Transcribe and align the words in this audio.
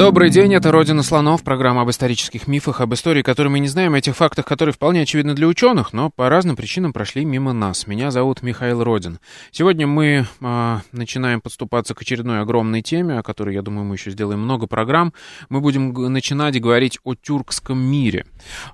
Добрый 0.00 0.30
день, 0.30 0.54
это 0.54 0.72
«Родина 0.72 1.02
слонов», 1.02 1.44
программа 1.44 1.82
об 1.82 1.90
исторических 1.90 2.48
мифах, 2.48 2.80
об 2.80 2.94
истории, 2.94 3.20
которые 3.20 3.50
мы 3.50 3.58
не 3.58 3.68
знаем, 3.68 3.92
о 3.92 4.00
тех 4.00 4.16
фактах, 4.16 4.46
которые 4.46 4.72
вполне 4.72 5.02
очевидны 5.02 5.34
для 5.34 5.46
ученых, 5.46 5.92
но 5.92 6.08
по 6.08 6.30
разным 6.30 6.56
причинам 6.56 6.94
прошли 6.94 7.22
мимо 7.26 7.52
нас. 7.52 7.86
Меня 7.86 8.10
зовут 8.10 8.40
Михаил 8.40 8.82
Родин. 8.82 9.18
Сегодня 9.50 9.86
мы 9.86 10.24
э, 10.40 10.78
начинаем 10.92 11.42
подступаться 11.42 11.94
к 11.94 12.00
очередной 12.00 12.40
огромной 12.40 12.80
теме, 12.80 13.18
о 13.18 13.22
которой, 13.22 13.54
я 13.54 13.60
думаю, 13.60 13.84
мы 13.84 13.96
еще 13.96 14.10
сделаем 14.10 14.40
много 14.40 14.66
программ. 14.66 15.12
Мы 15.50 15.60
будем 15.60 15.92
начинать 15.92 16.58
говорить 16.58 16.98
о 17.04 17.14
тюркском 17.14 17.78
мире. 17.78 18.24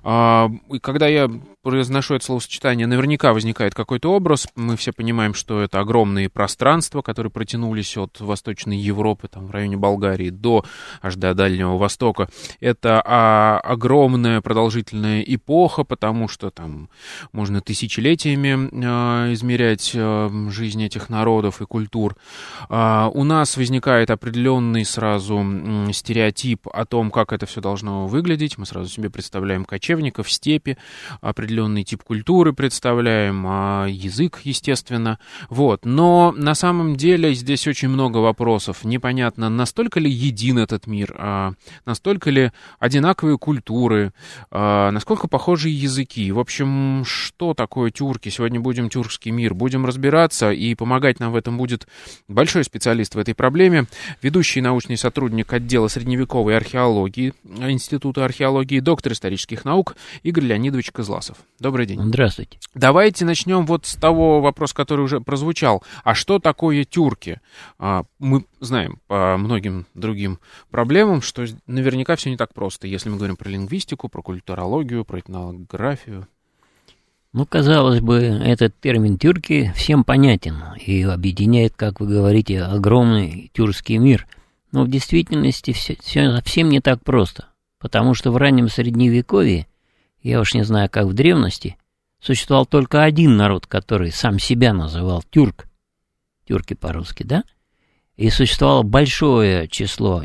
Э, 0.05 0.47
и 0.71 0.79
когда 0.79 1.09
я 1.09 1.29
произношу 1.67 2.15
это 2.15 2.23
словосочетание, 2.23 2.87
наверняка 2.87 3.33
возникает 3.33 3.75
какой-то 3.75 4.13
образ. 4.13 4.47
Мы 4.55 4.77
все 4.77 4.93
понимаем, 4.93 5.33
что 5.33 5.61
это 5.61 5.81
огромные 5.81 6.29
пространства, 6.29 7.01
которые 7.01 7.29
протянулись 7.29 7.97
от 7.97 8.21
Восточной 8.21 8.77
Европы, 8.77 9.27
там, 9.27 9.47
в 9.47 9.51
районе 9.51 9.75
Болгарии, 9.75 10.29
до 10.29 10.63
аж 11.01 11.15
до 11.15 11.33
Дальнего 11.33 11.75
Востока. 11.75 12.29
Это 12.61 13.03
а, 13.05 13.59
огромная 13.59 14.39
продолжительная 14.39 15.21
эпоха, 15.23 15.83
потому 15.83 16.29
что 16.29 16.51
там 16.51 16.87
можно 17.33 17.59
тысячелетиями 17.59 18.69
а, 18.85 19.33
измерять 19.33 19.91
а, 19.93 20.29
жизнь 20.49 20.81
этих 20.81 21.09
народов 21.09 21.61
и 21.61 21.65
культур. 21.65 22.15
А, 22.69 23.11
у 23.13 23.25
нас 23.25 23.57
возникает 23.57 24.09
определенный 24.09 24.85
сразу 24.85 25.45
стереотип 25.91 26.65
о 26.71 26.85
том, 26.85 27.11
как 27.11 27.33
это 27.33 27.45
все 27.45 27.59
должно 27.59 28.07
выглядеть. 28.07 28.57
Мы 28.57 28.65
сразу 28.65 28.89
себе 28.89 29.09
представляем 29.09 29.65
кочевников, 29.65 30.31
степи, 30.31 30.77
определенные 31.19 31.56
определенный 31.57 31.83
тип 31.83 32.03
культуры 32.03 32.53
представляем, 32.53 33.43
а 33.47 33.87
язык, 33.87 34.41
естественно. 34.43 35.17
Вот. 35.49 35.85
Но 35.85 36.31
на 36.37 36.53
самом 36.53 36.95
деле 36.95 37.33
здесь 37.33 37.67
очень 37.67 37.89
много 37.89 38.17
вопросов. 38.17 38.83
Непонятно, 38.83 39.49
настолько 39.49 39.99
ли 39.99 40.09
един 40.09 40.59
этот 40.59 40.85
мир, 40.85 41.15
а 41.17 41.53
настолько 41.85 42.29
ли 42.29 42.51
одинаковые 42.79 43.39
культуры, 43.39 44.13
а 44.51 44.91
насколько 44.91 45.27
похожи 45.27 45.69
языки. 45.69 46.31
В 46.31 46.39
общем, 46.39 47.03
что 47.05 47.55
такое 47.55 47.89
тюрки? 47.89 48.29
Сегодня 48.29 48.59
будем 48.59 48.89
тюркский 48.89 49.31
мир. 49.31 49.55
Будем 49.55 49.85
разбираться, 49.85 50.51
и 50.51 50.75
помогать 50.75 51.19
нам 51.19 51.31
в 51.31 51.35
этом 51.35 51.57
будет 51.57 51.87
большой 52.27 52.63
специалист 52.63 53.15
в 53.15 53.17
этой 53.17 53.33
проблеме, 53.33 53.85
ведущий 54.21 54.61
научный 54.61 54.97
сотрудник 54.97 55.51
отдела 55.51 55.87
средневековой 55.87 56.55
археологии 56.55 57.33
Института 57.43 58.25
археологии, 58.25 58.79
доктор 58.79 59.13
исторических 59.13 59.65
наук 59.65 59.95
Игорь 60.21 60.45
Леонидович 60.45 60.91
Козласов. 60.91 61.37
Добрый 61.59 61.87
день. 61.87 61.99
Здравствуйте. 62.01 62.59
Давайте 62.75 63.25
начнем 63.25 63.65
вот 63.65 63.87
с 63.87 63.95
того 63.95 64.41
вопроса, 64.41 64.75
который 64.75 65.01
уже 65.01 65.21
прозвучал. 65.21 65.83
А 66.03 66.13
что 66.13 66.37
такое 66.37 66.83
тюрки? 66.83 67.41
А, 67.79 68.03
мы 68.19 68.45
знаем 68.59 68.99
по 69.07 69.37
многим 69.37 69.87
другим 69.95 70.39
проблемам, 70.69 71.23
что 71.23 71.45
наверняка 71.65 72.15
все 72.15 72.29
не 72.29 72.37
так 72.37 72.53
просто, 72.53 72.85
если 72.85 73.09
мы 73.09 73.17
говорим 73.17 73.37
про 73.37 73.49
лингвистику, 73.49 74.07
про 74.07 74.21
культурологию, 74.21 75.03
про 75.03 75.19
этнографию. 75.19 76.27
Ну, 77.33 77.45
казалось 77.45 78.01
бы, 78.01 78.15
этот 78.15 78.79
термин 78.79 79.17
«тюрки» 79.17 79.71
всем 79.75 80.03
понятен 80.03 80.55
и 80.83 81.01
объединяет, 81.03 81.73
как 81.75 81.99
вы 81.99 82.07
говорите, 82.07 82.61
огромный 82.61 83.51
тюркский 83.53 83.97
мир. 83.97 84.27
Но 84.71 84.83
в 84.83 84.89
действительности 84.89 85.71
все, 85.73 85.97
все 86.01 86.31
совсем 86.31 86.69
не 86.69 86.81
так 86.81 87.03
просто, 87.03 87.47
потому 87.79 88.13
что 88.13 88.31
в 88.31 88.37
раннем 88.37 88.69
Средневековье 88.69 89.67
я 90.27 90.41
уж 90.41 90.53
не 90.53 90.63
знаю, 90.63 90.89
как 90.89 91.05
в 91.05 91.13
древности, 91.13 91.77
существовал 92.19 92.65
только 92.65 93.03
один 93.03 93.37
народ, 93.37 93.65
который 93.65 94.11
сам 94.11 94.39
себя 94.39 94.73
называл 94.73 95.23
тюрк, 95.29 95.67
тюрки 96.45 96.73
по-русски, 96.73 97.23
да? 97.23 97.43
И 98.17 98.29
существовало 98.29 98.83
большое 98.83 99.67
число 99.67 100.23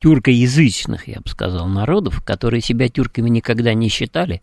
тюркоязычных, 0.00 1.08
я 1.08 1.20
бы 1.20 1.28
сказал, 1.28 1.68
народов, 1.68 2.22
которые 2.24 2.60
себя 2.60 2.88
тюрками 2.88 3.28
никогда 3.28 3.74
не 3.74 3.88
считали, 3.88 4.42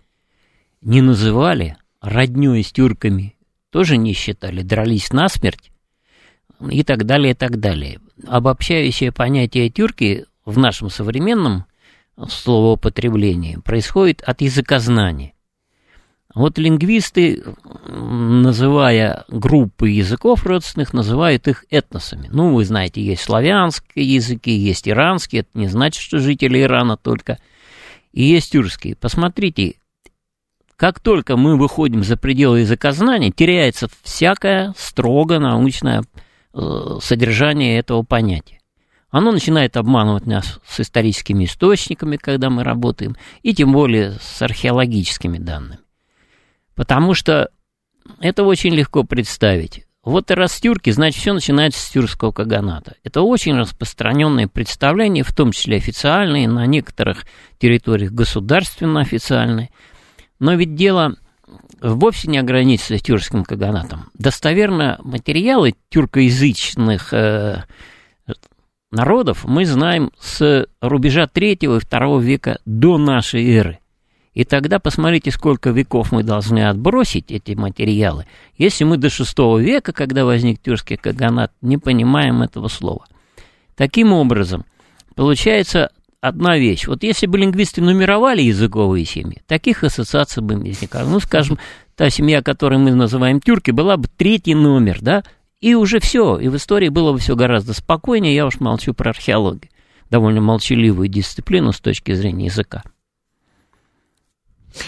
не 0.82 1.02
называли, 1.02 1.78
роднёй 2.02 2.64
с 2.64 2.72
тюрками 2.72 3.36
тоже 3.70 3.98
не 3.98 4.14
считали, 4.14 4.62
дрались 4.62 5.12
насмерть 5.12 5.72
и 6.70 6.84
так 6.84 7.06
далее, 7.06 7.32
и 7.32 7.36
так 7.36 7.60
далее. 7.60 8.00
Обобщающее 8.28 9.12
понятие 9.12 9.70
тюрки 9.70 10.26
в 10.46 10.58
нашем 10.58 10.90
современном 10.90 11.66
словоупотребление 12.28 13.60
происходит 13.60 14.22
от 14.22 14.42
языкознания. 14.42 15.34
Вот 16.36 16.58
лингвисты, 16.58 17.44
называя 17.86 19.24
группы 19.28 19.90
языков 19.90 20.46
родственных, 20.46 20.92
называют 20.92 21.48
их 21.48 21.66
этносами. 21.70 22.28
Ну, 22.32 22.56
вы 22.56 22.66
знаете, 22.66 23.04
есть 23.04 23.22
славянские 23.22 24.16
языки, 24.16 24.52
есть 24.52 24.90
иранские, 24.90 25.42
это 25.42 25.52
не 25.54 25.68
значит, 25.68 26.02
что 26.02 26.18
жители 26.18 26.62
Ирана 26.62 26.98
только, 26.98 27.38
и 28.14 28.24
есть 28.24 28.52
тюркские. 28.52 28.96
Посмотрите, 28.96 29.76
как 30.76 31.00
только 31.00 31.38
мы 31.38 31.56
выходим 31.56 32.04
за 32.04 32.18
пределы 32.18 32.62
языкознания, 32.62 33.30
теряется 33.30 33.88
всякое 34.02 34.74
строго 34.76 35.38
научное 35.38 36.04
э, 36.54 36.98
содержание 37.00 37.78
этого 37.78 38.02
понятия. 38.02 38.60
Оно 39.14 39.32
начинает 39.32 39.78
обманывать 39.78 40.26
нас 40.26 40.60
с 40.68 40.80
историческими 40.80 41.46
источниками, 41.46 42.18
когда 42.18 42.50
мы 42.50 42.64
работаем, 42.64 43.16
и 43.44 43.54
тем 43.54 43.72
более 43.72 44.14
с 44.20 44.42
археологическими 44.42 45.38
данными. 45.38 45.78
Потому 46.74 47.14
что 47.14 47.52
это 48.20 48.44
очень 48.44 48.74
легко 48.74 49.04
представить. 49.04 49.86
Вот 50.04 50.32
и 50.32 50.34
раз 50.34 50.60
тюрки, 50.60 50.90
значит, 50.90 51.22
все 51.22 51.34
начинается 51.34 51.80
с 51.80 51.92
тюркского 51.92 52.32
каганата. 52.32 52.96
Это 53.04 53.22
очень 53.22 53.56
распространенное 53.56 54.48
представление, 54.48 55.24
в 55.24 55.32
том 55.32 55.52
числе 55.52 55.78
официальные, 55.78 56.48
на 56.48 56.66
некоторых 56.66 57.28
территориях 57.60 58.12
государственно 58.14 59.02
официальные. 59.02 59.70
Но 60.40 60.56
ведь 60.56 60.74
дело 60.74 61.18
вовсе 61.80 62.32
не 62.32 62.40
ограничится 62.40 62.98
тюркским 62.98 63.44
каганатом. 63.44 64.10
Достоверно 64.16 64.98
материалы 65.04 65.76
тюркоязычных 65.90 67.14
э, 67.14 67.64
народов 68.94 69.44
мы 69.46 69.66
знаем 69.66 70.12
с 70.20 70.68
рубежа 70.82 71.28
3 71.28 71.54
и 71.54 71.68
2 71.68 72.20
века 72.22 72.60
до 72.66 72.98
нашей 72.98 73.50
эры. 73.52 73.80
И 74.34 74.46
тогда 74.46 74.80
посмотрите, 74.80 75.30
сколько 75.30 75.70
веков 75.70 76.12
мы 76.12 76.24
должны 76.24 76.68
отбросить 76.68 77.32
эти 77.32 77.54
материалы, 77.54 78.26
если 78.58 78.84
мы 78.84 78.98
до 78.98 79.08
VI 79.08 79.62
века, 79.62 79.94
когда 79.94 80.26
возник 80.26 80.60
тюркский 80.60 80.98
каганат, 80.98 81.52
не 81.62 81.78
понимаем 81.78 82.42
этого 82.42 82.68
слова. 82.68 83.06
Таким 83.76 84.12
образом, 84.12 84.66
получается 85.16 85.92
одна 86.20 86.58
вещь. 86.58 86.88
Вот 86.88 87.04
если 87.04 87.28
бы 87.28 87.38
лингвисты 87.38 87.82
нумеровали 87.82 88.42
языковые 88.42 89.06
семьи, 89.06 89.42
таких 89.46 89.84
ассоциаций 89.84 90.42
бы 90.42 90.56
не 90.56 90.70
возникало. 90.70 91.10
Ну, 91.10 91.20
скажем, 91.20 91.60
та 91.96 92.10
семья, 92.10 92.42
которую 92.42 92.80
мы 92.80 92.92
называем 92.92 93.40
тюрки, 93.40 93.72
была 93.72 93.98
бы 93.98 94.08
третий 94.18 94.56
номер, 94.56 95.00
да, 95.02 95.24
и 95.64 95.76
уже 95.76 96.02
все, 96.02 96.38
и 96.38 96.50
в 96.50 96.58
истории 96.58 96.90
было 96.90 97.14
бы 97.14 97.20
все 97.20 97.38
гораздо 97.38 97.74
спокойнее, 97.74 98.36
я 98.36 98.46
уж 98.46 98.60
молчу 98.60 98.94
про 98.94 99.12
археологию, 99.12 99.72
довольно 100.10 100.42
молчаливую 100.42 101.08
дисциплину 101.08 101.72
с 101.72 101.80
точки 101.80 102.14
зрения 102.14 102.48
языка. 102.48 102.84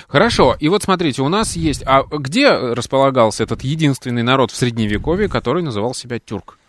Хорошо, 0.09 0.53
и 0.59 0.67
вот 0.67 0.83
смотрите, 0.83 1.21
у 1.21 1.29
нас 1.29 1.55
есть... 1.55 1.81
А 1.85 2.03
где 2.03 2.49
располагался 2.49 3.43
этот 3.43 3.63
единственный 3.63 4.21
народ 4.21 4.51
в 4.51 4.55
Средневековье, 4.57 5.29
который 5.29 5.63
называл 5.63 5.93
себя 5.93 6.19
тюрк? 6.19 6.59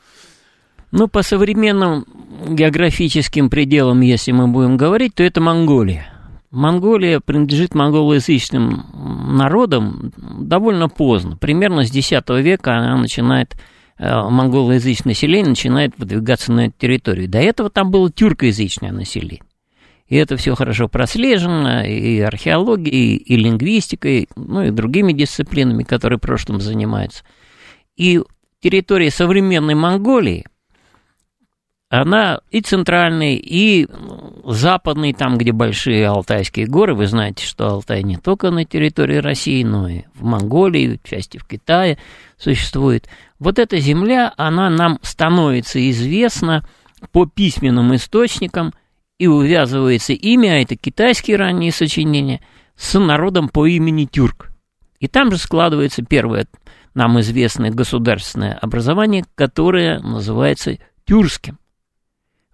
Ну, 0.92 1.08
по 1.08 1.22
современным 1.22 2.06
географическим 2.48 3.50
пределам, 3.50 4.02
если 4.02 4.30
мы 4.30 4.46
будем 4.46 4.76
говорить, 4.76 5.16
то 5.16 5.24
это 5.24 5.40
Монголия. 5.40 6.12
Монголия 6.52 7.18
принадлежит 7.18 7.74
монголоязычным 7.74 8.86
народам 9.36 10.12
довольно 10.16 10.88
поздно. 10.88 11.36
Примерно 11.36 11.84
с 11.84 11.92
X 11.92 12.12
века 12.28 12.76
она 12.76 12.96
начинает 12.96 13.56
монголоязычное 13.98 15.12
население 15.12 15.50
начинает 15.50 15.94
выдвигаться 15.98 16.52
на 16.52 16.66
эту 16.66 16.74
территорию. 16.78 17.28
До 17.28 17.38
этого 17.38 17.70
там 17.70 17.90
было 17.90 18.10
тюркоязычное 18.10 18.92
население. 18.92 19.42
И 20.08 20.16
это 20.16 20.36
все 20.36 20.54
хорошо 20.54 20.88
прослежено 20.88 21.84
и 21.84 22.20
археологией, 22.20 23.16
и 23.16 23.36
лингвистикой, 23.36 24.28
ну 24.36 24.62
и 24.62 24.70
другими 24.70 25.12
дисциплинами, 25.12 25.82
которые 25.82 26.18
в 26.18 26.22
прошлом 26.22 26.60
занимаются. 26.60 27.24
И 27.96 28.22
территория 28.60 29.10
современной 29.10 29.74
Монголии 29.74 30.44
она 31.88 32.40
и 32.50 32.60
центральный, 32.60 33.36
и 33.36 33.86
западный, 34.44 35.12
там, 35.12 35.38
где 35.38 35.52
большие 35.52 36.08
Алтайские 36.08 36.66
горы. 36.66 36.94
Вы 36.94 37.06
знаете, 37.06 37.46
что 37.46 37.68
Алтай 37.68 38.02
не 38.02 38.16
только 38.16 38.50
на 38.50 38.64
территории 38.64 39.18
России, 39.18 39.62
но 39.62 39.88
и 39.88 40.02
в 40.14 40.24
Монголии, 40.24 41.00
в 41.02 41.08
части 41.08 41.38
в 41.38 41.46
Китае 41.46 41.98
существует. 42.36 43.08
Вот 43.38 43.58
эта 43.58 43.78
земля, 43.78 44.32
она 44.36 44.68
нам 44.68 44.98
становится 45.02 45.78
известна 45.90 46.66
по 47.12 47.26
письменным 47.26 47.94
источникам 47.94 48.72
и 49.18 49.28
увязывается 49.28 50.12
имя, 50.12 50.54
а 50.54 50.62
это 50.62 50.76
китайские 50.76 51.36
ранние 51.36 51.72
сочинения, 51.72 52.40
с 52.74 52.98
народом 52.98 53.48
по 53.48 53.66
имени 53.66 54.06
Тюрк. 54.06 54.50
И 54.98 55.08
там 55.08 55.30
же 55.30 55.38
складывается 55.38 56.02
первое 56.02 56.46
нам 56.94 57.20
известное 57.20 57.70
государственное 57.70 58.54
образование, 58.54 59.24
которое 59.34 60.00
называется 60.00 60.78
тюркским. 61.04 61.58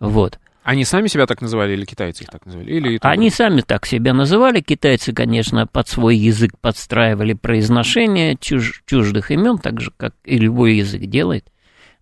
Вот. 0.02 0.40
Они 0.64 0.84
сами 0.84 1.06
себя 1.06 1.26
так 1.26 1.40
называли 1.40 1.74
или 1.74 1.84
китайцы 1.84 2.24
их 2.24 2.30
так 2.30 2.44
называли? 2.44 2.70
Или 2.70 2.98
Они 3.02 3.30
сами 3.30 3.60
так 3.60 3.86
себя 3.86 4.12
называли. 4.12 4.60
Китайцы, 4.60 5.12
конечно, 5.12 5.66
под 5.68 5.88
свой 5.88 6.16
язык 6.16 6.58
подстраивали 6.60 7.34
произношение 7.34 8.36
чуж, 8.36 8.82
чуждых 8.84 9.30
имен, 9.30 9.58
так 9.58 9.80
же, 9.80 9.92
как 9.96 10.14
и 10.24 10.38
любой 10.38 10.74
язык 10.74 11.02
делает. 11.02 11.52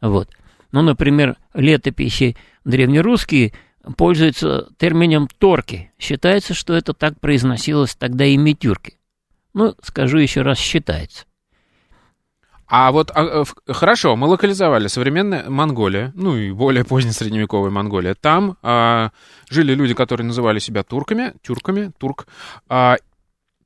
Вот. 0.00 0.30
Ну, 0.72 0.80
например, 0.80 1.36
летописи 1.52 2.36
древнерусские 2.64 3.52
пользуются 3.98 4.68
термином 4.78 5.28
«торки». 5.38 5.92
Считается, 5.98 6.54
что 6.54 6.72
это 6.72 6.94
так 6.94 7.20
произносилось 7.20 7.94
тогда 7.94 8.24
и 8.24 8.54
тюрки. 8.54 8.94
Ну, 9.52 9.74
скажу 9.82 10.16
еще 10.18 10.40
раз, 10.40 10.58
считается. 10.58 11.24
А 12.70 12.92
вот 12.92 13.10
а, 13.12 13.42
э, 13.42 13.72
хорошо, 13.72 14.14
мы 14.14 14.28
локализовали 14.28 14.86
современная 14.86 15.50
Монголия, 15.50 16.12
ну 16.14 16.36
и 16.36 16.52
более 16.52 16.84
поздняя 16.84 17.12
средневековая 17.12 17.72
Монголия. 17.72 18.14
Там 18.14 18.58
а, 18.62 19.10
жили 19.50 19.74
люди, 19.74 19.92
которые 19.92 20.24
называли 20.24 20.60
себя 20.60 20.84
турками, 20.84 21.34
тюрками, 21.42 21.90
турк. 21.98 22.28
А, 22.68 22.96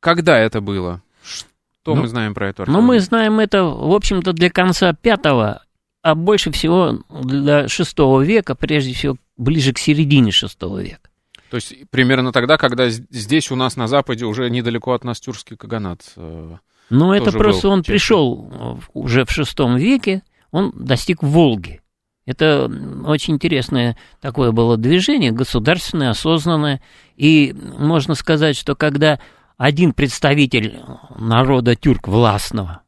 когда 0.00 0.38
это 0.38 0.62
было? 0.62 1.02
Что 1.22 1.94
ну, 1.94 2.00
мы 2.00 2.08
знаем 2.08 2.32
про 2.32 2.48
это? 2.48 2.64
Ну, 2.66 2.80
мы 2.80 2.98
знаем 2.98 3.40
это, 3.40 3.64
в 3.64 3.92
общем-то, 3.92 4.32
для 4.32 4.48
конца 4.48 4.94
пятого, 4.94 5.62
а 6.02 6.14
больше 6.14 6.50
всего 6.50 7.00
для 7.10 7.68
шестого 7.68 8.22
века, 8.22 8.54
прежде 8.54 8.94
всего 8.94 9.16
ближе 9.36 9.74
к 9.74 9.78
середине 9.78 10.32
шестого 10.32 10.82
века. 10.82 11.10
То 11.50 11.56
есть 11.56 11.74
примерно 11.90 12.32
тогда, 12.32 12.56
когда 12.56 12.88
здесь 12.88 13.50
у 13.50 13.56
нас 13.56 13.76
на 13.76 13.86
Западе 13.86 14.24
уже 14.24 14.48
недалеко 14.48 14.92
от 14.92 15.04
нас 15.04 15.20
тюркский 15.20 15.58
каганат 15.58 16.00
э, 16.16 16.56
но 16.90 17.14
это 17.14 17.32
просто 17.32 17.68
он 17.68 17.82
пришел 17.82 18.50
э, 18.50 18.76
уже 18.92 19.24
в 19.24 19.30
шестом 19.30 19.76
веке, 19.76 20.22
он 20.50 20.72
достиг 20.74 21.22
Волги. 21.22 21.80
Это 22.26 22.70
очень 23.04 23.34
интересное 23.34 23.96
такое 24.20 24.52
было 24.52 24.76
движение, 24.76 25.30
государственное, 25.30 26.10
осознанное. 26.10 26.80
И 27.16 27.54
можно 27.78 28.14
сказать, 28.14 28.56
что 28.56 28.74
когда 28.74 29.20
один 29.58 29.92
представитель 29.92 30.80
народа 31.16 31.76
тюрк 31.76 32.08
властного 32.08 32.82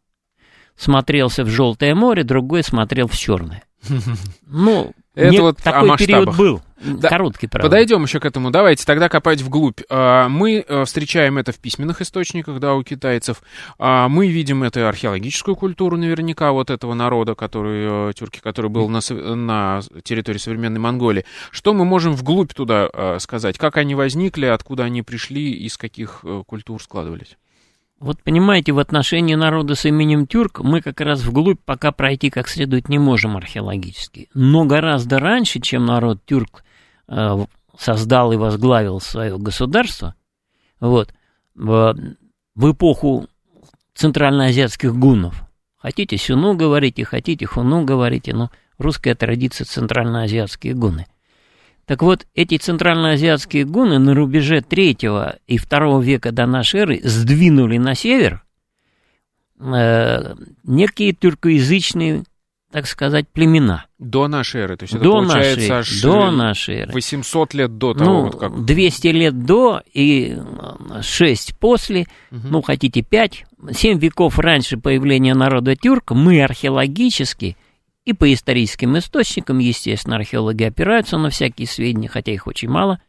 смотрелся 0.75 1.44
в 1.44 1.49
Желтое 1.49 1.94
море, 1.94 2.22
другой 2.22 2.62
смотрел 2.62 3.08
в 3.08 3.16
Черное. 3.16 3.62
Ну, 4.46 4.92
это 5.16 5.30
Нет, 5.30 5.40
вот 5.40 5.56
такой 5.56 5.96
период 5.96 6.36
был. 6.36 6.60
Да, 6.78 7.08
Короткий, 7.08 7.46
правда. 7.46 7.68
Подойдем 7.68 8.02
еще 8.02 8.20
к 8.20 8.26
этому. 8.26 8.50
Давайте 8.50 8.84
тогда 8.84 9.08
копать 9.08 9.40
вглубь. 9.40 9.80
А, 9.88 10.28
мы 10.28 10.62
э, 10.68 10.84
встречаем 10.84 11.38
это 11.38 11.50
в 11.52 11.58
письменных 11.58 12.02
источниках, 12.02 12.60
да, 12.60 12.74
у 12.74 12.82
китайцев. 12.82 13.40
А, 13.78 14.10
мы 14.10 14.28
видим 14.28 14.62
это 14.62 14.86
археологическую 14.86 15.56
культуру 15.56 15.96
наверняка 15.96 16.52
вот 16.52 16.68
этого 16.68 16.92
народа, 16.92 17.34
который, 17.34 18.10
э, 18.10 18.12
тюрки, 18.12 18.40
который 18.40 18.70
был 18.70 18.90
на, 18.90 19.00
на 19.10 19.80
территории 20.02 20.36
современной 20.36 20.78
Монголии. 20.78 21.24
Что 21.50 21.72
мы 21.72 21.86
можем 21.86 22.14
вглубь 22.14 22.52
туда 22.52 22.90
э, 22.92 23.16
сказать? 23.18 23.56
Как 23.56 23.78
они 23.78 23.94
возникли, 23.94 24.44
откуда 24.44 24.84
они 24.84 25.00
пришли, 25.00 25.52
из 25.52 25.78
каких 25.78 26.24
культур 26.46 26.82
складывались? 26.82 27.38
Вот 27.98 28.22
понимаете, 28.22 28.72
в 28.72 28.78
отношении 28.78 29.34
народа 29.34 29.75
с 29.75 29.87
именем 29.87 30.26
Тюрк 30.26 30.60
мы 30.60 30.82
как 30.82 31.00
раз 31.00 31.25
вглубь 31.25 31.60
пока 31.64 31.93
пройти 31.93 32.28
как 32.28 32.46
следует 32.48 32.90
не 32.90 32.98
можем 32.98 33.37
археологически. 33.38 34.28
Но 34.34 34.66
гораздо 34.66 35.19
раньше, 35.19 35.60
чем 35.60 35.87
народ 35.87 36.20
Тюрк 36.26 36.62
э, 37.08 37.37
создал 37.78 38.32
и 38.32 38.37
возглавил 38.37 39.00
свое 39.00 39.38
государство, 39.38 40.14
вот, 40.78 41.14
в, 41.54 41.96
эпоху 42.54 43.28
центральноазиатских 43.94 44.94
гуннов. 44.94 45.42
Хотите 45.78 46.19
сюну 46.19 46.54
говорите, 46.54 47.04
хотите 47.04 47.46
хуну 47.46 47.84
говорите, 47.84 48.34
но 48.34 48.50
русская 48.76 49.14
традиция 49.14 49.64
центральноазиатские 49.64 50.75
гуны– 50.75 51.06
так 51.87 52.03
вот, 52.03 52.27
эти 52.35 52.56
центральноазиатские 52.56 53.65
гуны 53.65 53.99
на 53.99 54.12
рубеже 54.12 54.61
3 54.61 54.99
и 55.47 55.59
2 55.59 56.03
века 56.03 56.33
до 56.33 56.47
нашей 56.47 56.81
эры 56.81 57.00
сдвинули 57.05 57.79
на 57.79 57.94
север 57.94 58.43
э, 59.61 60.35
некие 60.65 61.12
тюркоязычные, 61.12 62.25
так 62.73 62.88
сказать, 62.88 63.29
племена. 63.29 63.87
До 64.00 64.27
нашей 64.27 64.62
эры, 64.62 64.77
то 64.77 64.83
есть 64.83 64.94
это 64.94 65.05
до 65.05 65.12
получается 65.12 65.61
нашей, 65.61 65.71
аж 65.71 66.03
до 66.03 66.31
нашей 66.33 66.75
эры. 66.81 66.93
800 66.93 67.55
лет 67.55 67.79
до 67.79 67.94
того, 67.94 68.11
ну, 68.11 68.23
вот 68.25 68.41
как... 68.41 68.65
200 68.65 69.06
лет 69.06 69.44
до 69.44 69.81
и 69.94 70.37
6 71.00 71.56
после, 71.56 72.09
угу. 72.33 72.41
ну, 72.50 72.62
хотите 72.62 73.03
5, 73.03 73.44
7 73.71 73.99
веков 74.00 74.41
раньше 74.41 74.77
появления 74.77 75.35
народа 75.35 75.77
тюрк, 75.77 76.11
мы 76.11 76.43
археологически 76.43 77.56
и 78.06 78.12
по 78.12 78.32
историческим 78.32 78.97
источникам, 78.97 79.58
естественно, 79.58 80.17
археологи 80.17 80.62
опираются 80.62 81.19
на 81.19 81.29
всякие 81.29 81.67
сведения, 81.67 82.08
хотя 82.08 82.32
их 82.32 82.47
очень 82.47 82.70
мало. 82.70 83.00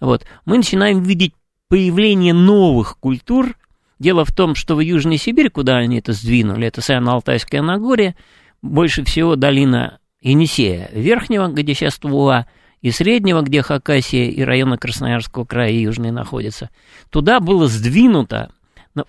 Вот. 0.00 0.26
Мы 0.44 0.58
начинаем 0.58 1.02
видеть 1.02 1.32
появление 1.68 2.34
новых 2.34 2.98
культур. 2.98 3.56
Дело 3.98 4.24
в 4.26 4.32
том, 4.32 4.54
что 4.54 4.76
в 4.76 4.80
Южной 4.80 5.16
Сибири, 5.16 5.48
куда 5.48 5.78
они 5.78 5.98
это 5.98 6.12
сдвинули, 6.12 6.66
это 6.66 6.82
Северно-Алтайское 6.82 7.62
Нагорье, 7.62 8.16
больше 8.60 9.02
всего 9.04 9.34
долина 9.34 9.98
Енисея 10.20 10.90
Верхнего, 10.92 11.48
где 11.48 11.74
сейчас 11.74 11.98
Тувуа, 11.98 12.46
и 12.82 12.90
Среднего, 12.90 13.40
где 13.40 13.62
Хакасия 13.62 14.28
и 14.28 14.42
районы 14.42 14.76
Красноярского 14.76 15.46
края 15.46 15.72
Южные 15.72 16.12
находятся. 16.12 16.68
Туда 17.08 17.40
было 17.40 17.66
сдвинуто 17.66 18.50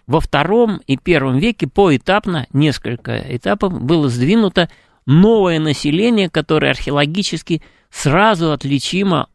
во 0.07 0.19
втором 0.19 0.81
и 0.87 0.97
первом 0.97 1.39
веке 1.39 1.67
поэтапно, 1.67 2.47
несколько 2.53 3.17
этапов, 3.17 3.81
было 3.81 4.09
сдвинуто 4.09 4.69
новое 5.05 5.59
население, 5.59 6.29
которое 6.29 6.71
археологически 6.71 7.61
сразу 7.89 8.51
отличимо. 8.51 9.27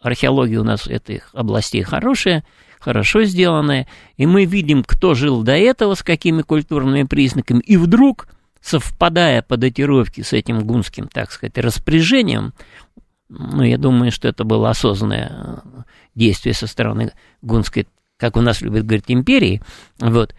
Археология 0.00 0.60
у 0.60 0.64
нас 0.64 0.86
этих 0.86 1.30
областей 1.32 1.82
хорошая, 1.82 2.44
хорошо 2.78 3.24
сделанная, 3.24 3.88
и 4.16 4.26
мы 4.26 4.44
видим, 4.44 4.84
кто 4.84 5.14
жил 5.14 5.42
до 5.42 5.56
этого, 5.56 5.94
с 5.94 6.02
какими 6.02 6.42
культурными 6.42 7.02
признаками, 7.02 7.60
и 7.60 7.76
вдруг, 7.76 8.28
совпадая 8.60 9.42
по 9.42 9.56
датировке 9.56 10.22
с 10.22 10.32
этим 10.32 10.64
гунским, 10.64 11.08
так 11.08 11.32
сказать, 11.32 11.58
распоряжением, 11.58 12.52
ну, 13.28 13.64
я 13.64 13.76
думаю, 13.76 14.12
что 14.12 14.28
это 14.28 14.44
было 14.44 14.70
осознанное 14.70 15.32
э, 15.32 15.82
действие 16.14 16.54
со 16.54 16.68
стороны 16.68 17.12
гунской, 17.42 17.88
как 18.18 18.36
у 18.36 18.40
нас 18.40 18.60
любят 18.60 18.86
говорить, 18.86 19.06
империи, 19.08 19.62
вот, 19.98 20.36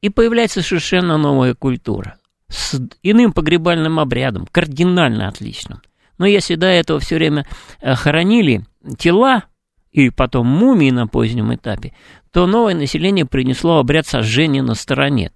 и 0.00 0.08
появляется 0.08 0.62
совершенно 0.62 1.18
новая 1.18 1.54
культура 1.54 2.17
с 2.48 2.80
иным 3.02 3.32
погребальным 3.32 4.00
обрядом, 4.00 4.46
кардинально 4.50 5.28
отличным. 5.28 5.80
Но 6.16 6.26
если 6.26 6.56
до 6.56 6.66
этого 6.66 6.98
все 7.00 7.16
время 7.16 7.46
э, 7.80 7.94
хоронили 7.94 8.64
тела 8.98 9.44
и 9.92 10.10
потом 10.10 10.46
мумии 10.46 10.90
на 10.90 11.06
позднем 11.06 11.54
этапе, 11.54 11.94
то 12.32 12.46
новое 12.46 12.74
население 12.74 13.24
принесло 13.24 13.78
обряд 13.78 14.06
сожжения 14.06 14.62
на 14.62 14.74
стороне. 14.74 15.32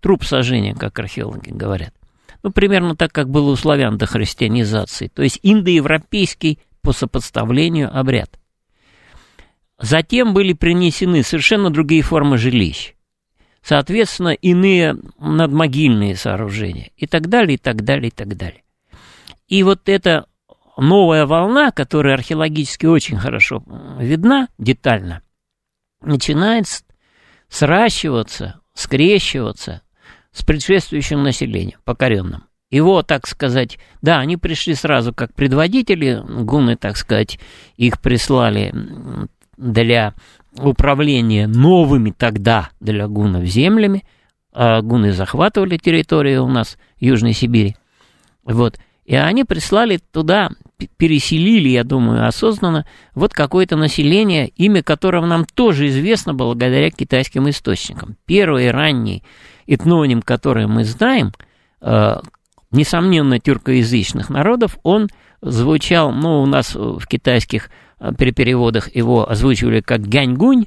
Труп 0.00 0.24
сожжения, 0.24 0.74
как 0.74 0.98
археологи 0.98 1.50
говорят. 1.50 1.94
Ну, 2.42 2.50
примерно 2.50 2.96
так, 2.96 3.12
как 3.12 3.28
было 3.28 3.50
у 3.50 3.56
славян 3.56 3.98
до 3.98 4.06
христианизации. 4.06 5.08
То 5.08 5.22
есть 5.22 5.38
индоевропейский 5.42 6.58
по 6.80 6.92
сопоставлению 6.92 7.96
обряд. 7.96 8.38
Затем 9.78 10.34
были 10.34 10.52
принесены 10.52 11.22
совершенно 11.22 11.70
другие 11.70 12.02
формы 12.02 12.38
жилищ 12.38 12.94
соответственно, 13.62 14.30
иные 14.30 14.96
надмогильные 15.18 16.16
сооружения 16.16 16.90
и 16.96 17.06
так 17.06 17.28
далее, 17.28 17.54
и 17.54 17.58
так 17.58 17.84
далее, 17.84 18.08
и 18.08 18.10
так 18.10 18.36
далее. 18.36 18.62
И 19.48 19.62
вот 19.62 19.88
эта 19.88 20.26
новая 20.76 21.26
волна, 21.26 21.70
которая 21.70 22.14
археологически 22.14 22.86
очень 22.86 23.18
хорошо 23.18 23.62
видна, 23.98 24.48
детально, 24.58 25.22
начинает 26.00 26.66
сращиваться, 27.48 28.60
скрещиваться 28.74 29.82
с 30.32 30.42
предшествующим 30.42 31.22
населением, 31.22 31.78
покоренным. 31.84 32.44
Его, 32.70 33.02
так 33.02 33.26
сказать, 33.26 33.78
да, 34.00 34.18
они 34.20 34.38
пришли 34.38 34.74
сразу 34.74 35.12
как 35.12 35.34
предводители, 35.34 36.22
гуны, 36.26 36.76
так 36.76 36.96
сказать, 36.96 37.38
их 37.76 38.00
прислали 38.00 38.72
для 39.56 40.14
управления 40.58 41.46
новыми 41.46 42.10
тогда 42.16 42.70
для 42.80 43.08
гунов 43.08 43.44
землями. 43.44 44.04
А 44.52 44.82
гуны 44.82 45.12
захватывали 45.12 45.78
территорию 45.78 46.44
у 46.44 46.48
нас 46.48 46.76
Южной 46.98 47.32
Сибири. 47.32 47.76
Вот. 48.44 48.78
И 49.04 49.16
они 49.16 49.44
прислали 49.44 49.98
туда, 50.12 50.50
переселили, 50.96 51.68
я 51.68 51.84
думаю, 51.84 52.26
осознанно, 52.26 52.86
вот 53.14 53.32
какое-то 53.32 53.76
население, 53.76 54.48
имя 54.48 54.82
которого 54.82 55.26
нам 55.26 55.44
тоже 55.44 55.88
известно 55.88 56.34
благодаря 56.34 56.90
китайским 56.90 57.48
источникам. 57.48 58.16
Первый 58.26 58.70
ранний 58.70 59.24
этноним, 59.66 60.22
который 60.22 60.66
мы 60.66 60.84
знаем, 60.84 61.32
э, 61.80 62.20
несомненно, 62.70 63.40
тюркоязычных 63.40 64.30
народов, 64.30 64.78
он 64.82 65.08
звучал, 65.40 66.12
ну, 66.12 66.40
у 66.40 66.46
нас 66.46 66.74
в 66.74 67.04
китайских 67.06 67.70
э, 68.02 68.12
переводах 68.14 68.94
его 68.94 69.28
озвучивали 69.30 69.80
как 69.80 70.02
Ганьгунь, 70.02 70.66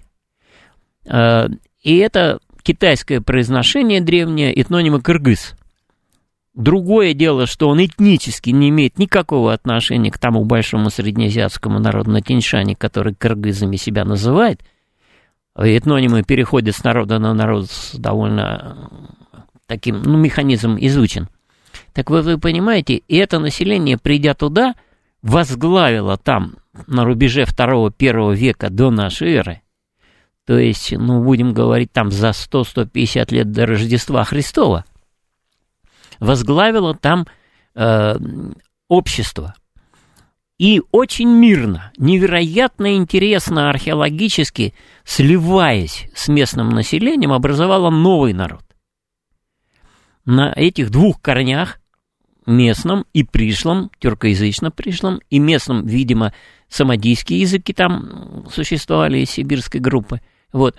э, 1.06 1.48
и 1.84 1.98
это 1.98 2.40
китайское 2.64 3.22
произношение 3.22 4.02
древнее 4.02 4.54
этнонима 4.60 5.02
кыргыз– 5.02 5.56
Другое 6.56 7.14
дело, 7.14 7.48
что 7.48 7.68
он 7.68 7.84
этнически 7.84 8.50
не 8.52 8.70
имеет 8.70 8.98
никакого 8.98 9.52
отношения 9.52 10.10
к 10.10 10.18
тому 10.18 10.46
большому 10.46 10.90
среднеазиатскому 10.90 11.80
народу 11.80 12.12
на 12.12 12.22
Тиньшане, 12.22 12.78
который 12.78 13.14
кыргызами 13.14 13.76
себя 13.76 14.06
называет. 14.06 14.62
Этнонимы 15.58 16.24
переходят 16.24 16.74
с 16.74 16.84
народа 16.84 17.20
на 17.20 17.34
народ 17.34 17.70
с 17.70 17.96
довольно 17.96 18.90
таким, 19.68 20.02
ну, 20.02 20.18
механизм 20.18 20.78
изучен. 20.80 21.28
Так 21.92 22.10
вот, 22.10 22.24
вы 22.24 22.38
понимаете, 22.38 22.96
и 22.96 23.18
это 23.18 23.40
население, 23.40 23.98
придя 23.98 24.34
туда, 24.34 24.76
возглавило 25.22 26.18
там 26.18 26.56
на 26.88 27.06
рубеже 27.06 27.44
2-1 27.44 28.36
века 28.36 28.70
до 28.70 28.92
нашей 28.92 29.34
эры, 29.36 29.62
то 30.46 30.58
есть, 30.58 30.92
ну, 30.92 31.24
будем 31.24 31.54
говорить, 31.54 31.92
там 31.92 32.12
за 32.12 32.30
100-150 32.30 33.34
лет 33.34 33.52
до 33.52 33.66
Рождества 33.66 34.24
Христова– 34.24 34.86
возглавила 36.20 36.94
там 36.94 37.26
э, 37.76 38.16
общество. 38.88 39.56
И 40.58 40.82
очень 40.92 41.28
мирно, 41.28 41.92
невероятно 41.98 42.96
интересно 42.96 43.70
археологически, 43.70 44.74
сливаясь 45.04 46.08
с 46.16 46.30
местным 46.30 46.70
населением, 46.70 47.34
образовала 47.34 47.90
новый 47.90 48.32
народ. 48.32 48.64
На 50.24 50.54
этих 50.54 50.92
двух 50.92 51.22
корнях, 51.22 51.80
местном 52.46 53.06
и 53.14 53.24
пришлом, 53.24 53.92
тюркоязычном 54.00 54.72
пришлом, 54.72 55.20
и 55.30 55.40
местном, 55.40 55.86
видимо, 55.86 56.34
самодийские 56.70 57.42
языки 57.42 57.74
там 57.74 58.46
существовали 58.52 59.20
из 59.20 59.32
сибирской 59.32 59.80
группы. 59.80 60.22
Вот. 60.52 60.78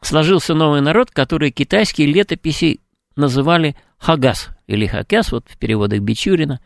Сложился 0.00 0.54
новый 0.54 0.80
народ, 0.80 1.10
который 1.10 1.50
китайские 1.50 2.06
летописи 2.06 2.80
называли 3.16 3.76
Хагас 3.98 4.48
или 4.66 4.86
Хакяс, 4.86 5.32
вот 5.32 5.46
в 5.48 5.58
переводах 5.58 6.00
Бичурина. 6.00 6.60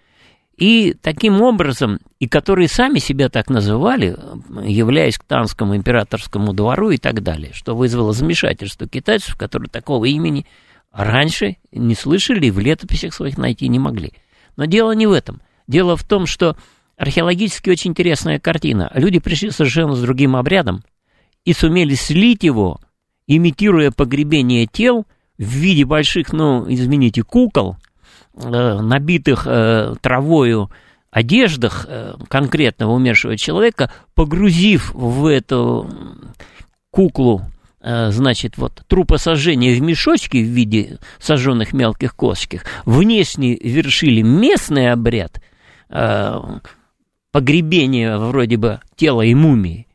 И 0.56 0.94
таким 1.00 1.40
образом, 1.40 1.98
и 2.18 2.28
которые 2.28 2.68
сами 2.68 2.98
себя 2.98 3.30
так 3.30 3.48
называли, 3.48 4.16
являясь 4.62 5.16
к 5.16 5.24
Танскому 5.24 5.76
императорскому 5.76 6.52
двору 6.52 6.90
и 6.90 6.98
так 6.98 7.22
далее, 7.22 7.52
что 7.54 7.74
вызвало 7.74 8.12
замешательство 8.12 8.86
китайцев, 8.86 9.36
которые 9.36 9.70
такого 9.70 10.04
имени 10.04 10.46
раньше 10.92 11.56
не 11.72 11.94
слышали 11.94 12.46
и 12.46 12.50
в 12.50 12.58
летописях 12.58 13.14
своих 13.14 13.38
найти 13.38 13.66
не 13.68 13.78
могли. 13.78 14.12
Но 14.56 14.64
дело 14.66 14.92
не 14.92 15.06
в 15.06 15.12
этом. 15.12 15.40
Дело 15.66 15.96
в 15.96 16.04
том, 16.04 16.26
что 16.26 16.56
археологически 16.96 17.70
очень 17.70 17.92
интересная 17.92 18.38
картина. 18.38 18.90
Люди 18.94 19.18
пришли 19.18 19.50
совершенно 19.50 19.94
с 19.94 20.00
другим 20.00 20.36
обрядом 20.36 20.82
и 21.44 21.52
сумели 21.52 21.94
слить 21.94 22.42
его, 22.42 22.80
имитируя 23.26 23.90
погребение 23.90 24.66
тел– 24.66 25.06
в 25.42 25.54
виде 25.54 25.84
больших, 25.84 26.32
ну, 26.32 26.64
извините, 26.68 27.22
кукол, 27.22 27.76
э, 28.34 28.80
набитых 28.80 29.46
э, 29.46 29.94
травою 30.00 30.70
одеждах 31.10 31.86
э, 31.88 32.14
конкретного 32.28 32.92
умершего 32.92 33.36
человека, 33.36 33.92
погрузив 34.14 34.94
в 34.94 35.26
эту 35.26 35.90
куклу 36.90 37.42
значит, 37.82 38.58
вот 38.58 38.82
трупосожжение 38.86 39.74
в 39.74 39.82
мешочке 39.82 40.40
в 40.40 40.46
виде 40.46 40.98
сожженных 41.18 41.72
мелких 41.72 42.14
косточек, 42.14 42.64
внешне 42.84 43.56
вершили 43.56 44.22
местный 44.22 44.92
обряд 44.92 45.42
э, 45.88 46.38
погребения 47.32 48.16
вроде 48.18 48.56
бы 48.56 48.80
тела 48.94 49.22
и 49.22 49.34
мумии, 49.34 49.88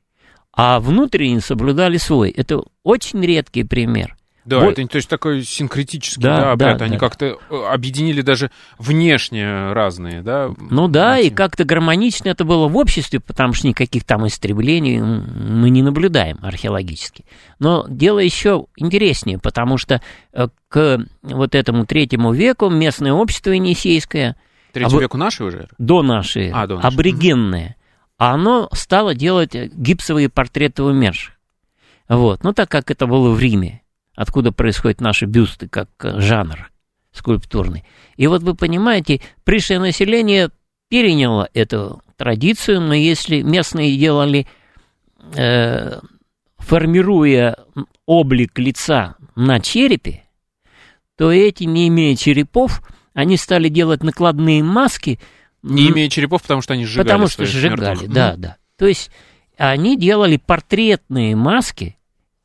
а 0.52 0.80
внутренне 0.82 1.40
соблюдали 1.40 1.98
свой. 1.98 2.32
Это 2.32 2.62
очень 2.84 3.24
редкий 3.24 3.64
пример. 3.64 4.17
Да, 4.48 4.60
вот. 4.60 4.80
это 4.80 4.88
то 4.88 4.96
есть 4.96 5.10
такой 5.10 5.44
синкретический 5.44 6.22
да, 6.22 6.38
да, 6.38 6.52
обряд. 6.54 6.78
Да, 6.78 6.86
Они 6.86 6.94
да. 6.94 7.00
как-то 7.00 7.38
э, 7.50 7.64
объединили 7.70 8.22
даже 8.22 8.50
внешне 8.80 9.74
разные, 9.74 10.22
да? 10.22 10.50
Ну 10.58 10.88
да, 10.88 11.16
мотивы. 11.16 11.28
и 11.28 11.36
как-то 11.36 11.66
гармонично 11.66 12.30
это 12.30 12.46
было 12.46 12.70
в 12.70 12.78
обществе, 12.78 13.20
потому 13.20 13.52
что 13.52 13.68
никаких 13.68 14.06
там 14.06 14.26
истреблений 14.26 15.02
мы 15.02 15.70
не 15.70 15.84
наблюдаем 15.84 16.40
археологически. 16.42 17.26
Но 17.60 17.86
дело 17.90 18.20
еще 18.20 18.68
интереснее, 18.78 19.38
потому 19.38 19.78
что 19.78 20.02
э, 20.32 20.48
к 20.70 21.06
вот 21.24 21.54
этому 21.54 21.86
третьему 21.86 22.32
веку 22.32 22.70
местное 22.70 23.12
общество 23.12 23.52
енисейское... 23.52 24.38
Третьему 24.72 24.96
об... 24.96 25.02
веку 25.02 25.18
нашей 25.18 25.46
уже? 25.46 25.68
До 25.78 26.04
нашей, 26.04 26.52
а, 26.54 26.68
до 26.68 26.76
нашей. 26.76 26.88
аборигенное. 26.88 27.76
Оно 28.18 28.70
стало 28.72 29.14
делать 29.14 29.54
гипсовые 29.54 30.30
портреты 30.30 30.84
умерших. 30.84 31.34
Вот. 32.08 32.46
Ну, 32.46 32.54
так 32.54 32.70
как 32.72 32.90
это 32.90 33.08
было 33.08 33.32
в 33.32 33.40
Риме 33.42 33.82
откуда 34.18 34.52
происходят 34.52 35.00
наши 35.00 35.26
бюсты, 35.26 35.70
как 35.70 35.90
э, 36.02 36.20
жанр 36.20 36.72
скульптурный. 37.14 37.86
И 38.18 38.28
вот 38.28 38.42
вы 38.42 38.56
понимаете, 38.56 39.22
пришлое 39.44 39.80
население 39.80 40.50
переняло 40.90 41.50
эту 41.54 42.02
традицию, 42.18 42.82
но 42.82 42.94
если 42.96 43.42
местные 43.44 43.96
делали, 43.96 44.48
э, 45.36 46.00
формируя 46.58 47.58
облик 48.06 48.58
лица 48.58 49.16
на 49.36 49.60
черепе, 49.60 50.24
то 51.16 51.32
эти, 51.32 51.66
не 51.66 51.88
имея 51.88 52.16
черепов, 52.16 52.82
они 53.14 53.38
стали 53.38 53.70
делать 53.70 54.04
накладные 54.04 54.64
маски. 54.64 55.20
Не 55.62 55.90
имея 55.90 56.10
черепов, 56.10 56.42
потому 56.42 56.62
что 56.62 56.74
они 56.74 56.86
сжигали. 56.86 57.08
Потому 57.08 57.28
что 57.28 57.46
сжигали, 57.46 58.00
мертвых. 58.00 58.10
да, 58.10 58.36
да. 58.36 58.58
То 58.78 58.88
есть 58.88 59.12
они 59.58 59.98
делали 59.98 60.38
портретные 60.38 61.36
маски 61.36 61.98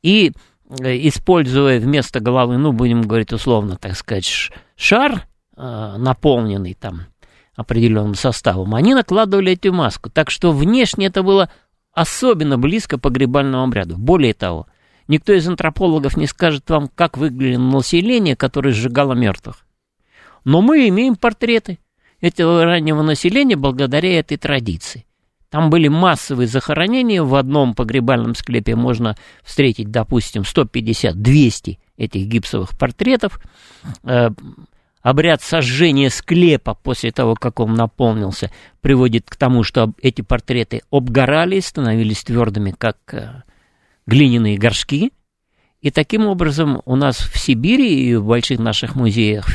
и 0.03 0.33
используя 0.81 1.79
вместо 1.79 2.19
головы, 2.19 2.57
ну, 2.57 2.71
будем 2.71 3.01
говорить 3.01 3.33
условно, 3.33 3.77
так 3.77 3.95
сказать, 3.95 4.51
шар, 4.75 5.27
э, 5.55 5.95
наполненный 5.97 6.73
там 6.73 7.07
определенным 7.55 8.15
составом, 8.15 8.73
они 8.75 8.93
накладывали 8.93 9.53
эту 9.53 9.73
маску. 9.73 10.09
Так 10.09 10.31
что 10.31 10.51
внешне 10.51 11.07
это 11.07 11.23
было 11.23 11.49
особенно 11.91 12.57
близко 12.57 12.97
по 12.97 13.09
погребальному 13.09 13.63
обряду. 13.63 13.97
Более 13.97 14.33
того, 14.33 14.67
никто 15.07 15.33
из 15.33 15.47
антропологов 15.47 16.17
не 16.17 16.27
скажет 16.27 16.69
вам, 16.69 16.89
как 16.93 17.17
выглядело 17.17 17.61
население, 17.61 18.35
которое 18.35 18.71
сжигало 18.71 19.13
мертвых. 19.13 19.65
Но 20.43 20.61
мы 20.61 20.87
имеем 20.89 21.15
портреты 21.15 21.79
этого 22.19 22.65
раннего 22.65 23.01
населения 23.01 23.55
благодаря 23.55 24.19
этой 24.19 24.37
традиции. 24.37 25.05
Там 25.53 25.69
были 25.69 25.87
массовые 25.87 26.47
захоронения. 26.47 27.21
В 27.21 27.35
одном 27.35 27.75
погребальном 27.75 28.33
склепе 28.33 28.75
можно 28.75 29.15
встретить, 29.43 29.91
допустим, 29.91 30.41
150-200 30.41 31.77
этих 31.95 32.25
гипсовых 32.25 32.75
портретов. 32.75 33.39
Э, 34.03 34.29
обряд 35.03 35.43
сожжения 35.43 36.09
склепа 36.09 36.73
после 36.73 37.11
того, 37.11 37.35
как 37.35 37.59
он 37.59 37.75
наполнился, 37.75 38.49
приводит 38.81 39.29
к 39.29 39.35
тому, 39.35 39.61
что 39.61 39.93
эти 40.01 40.23
портреты 40.23 40.81
обгорали, 40.89 41.59
становились 41.59 42.23
твердыми, 42.23 42.73
как 42.75 42.97
э, 43.11 43.43
глиняные 44.07 44.57
горшки. 44.57 45.11
И 45.81 45.91
таким 45.91 46.25
образом 46.25 46.81
у 46.85 46.95
нас 46.95 47.17
в 47.17 47.37
Сибири 47.37 48.09
и 48.09 48.15
в 48.15 48.25
больших 48.25 48.57
наших 48.57 48.95
музеях 48.95 49.45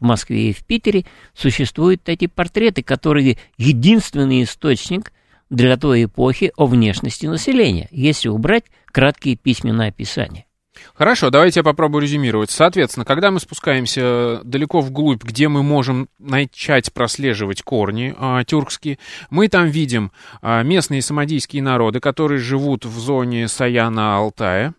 в 0.00 0.02
Москве 0.02 0.48
и 0.48 0.54
в 0.54 0.64
Питере 0.64 1.04
существуют 1.34 2.08
эти 2.08 2.26
портреты, 2.26 2.82
которые 2.82 3.36
единственный 3.58 4.44
источник– 4.44 5.12
для 5.52 5.76
той 5.76 6.04
эпохи 6.04 6.50
о 6.56 6.66
внешности 6.66 7.26
населения, 7.26 7.86
если 7.92 8.28
убрать 8.28 8.64
краткие 8.86 9.36
письменные 9.36 9.90
описания. 9.90 10.46
Хорошо, 10.94 11.28
давайте 11.28 11.60
я 11.60 11.64
попробую 11.64 12.02
резюмировать. 12.02 12.50
Соответственно, 12.50 13.04
когда 13.04 13.30
мы 13.30 13.38
спускаемся 13.38 14.40
далеко 14.42 14.80
вглубь, 14.80 15.22
где 15.22 15.48
мы 15.48 15.62
можем 15.62 16.08
начать 16.18 16.92
прослеживать 16.92 17.62
корни 17.62 18.14
а, 18.18 18.42
тюркские, 18.44 18.98
мы 19.28 19.48
там 19.48 19.66
видим 19.66 20.10
а, 20.40 20.62
местные 20.62 21.02
самодийские 21.02 21.62
народы, 21.62 22.00
которые 22.00 22.38
живут 22.38 22.86
в 22.86 22.98
зоне 22.98 23.44
Саяна-Алтая, 23.44 24.72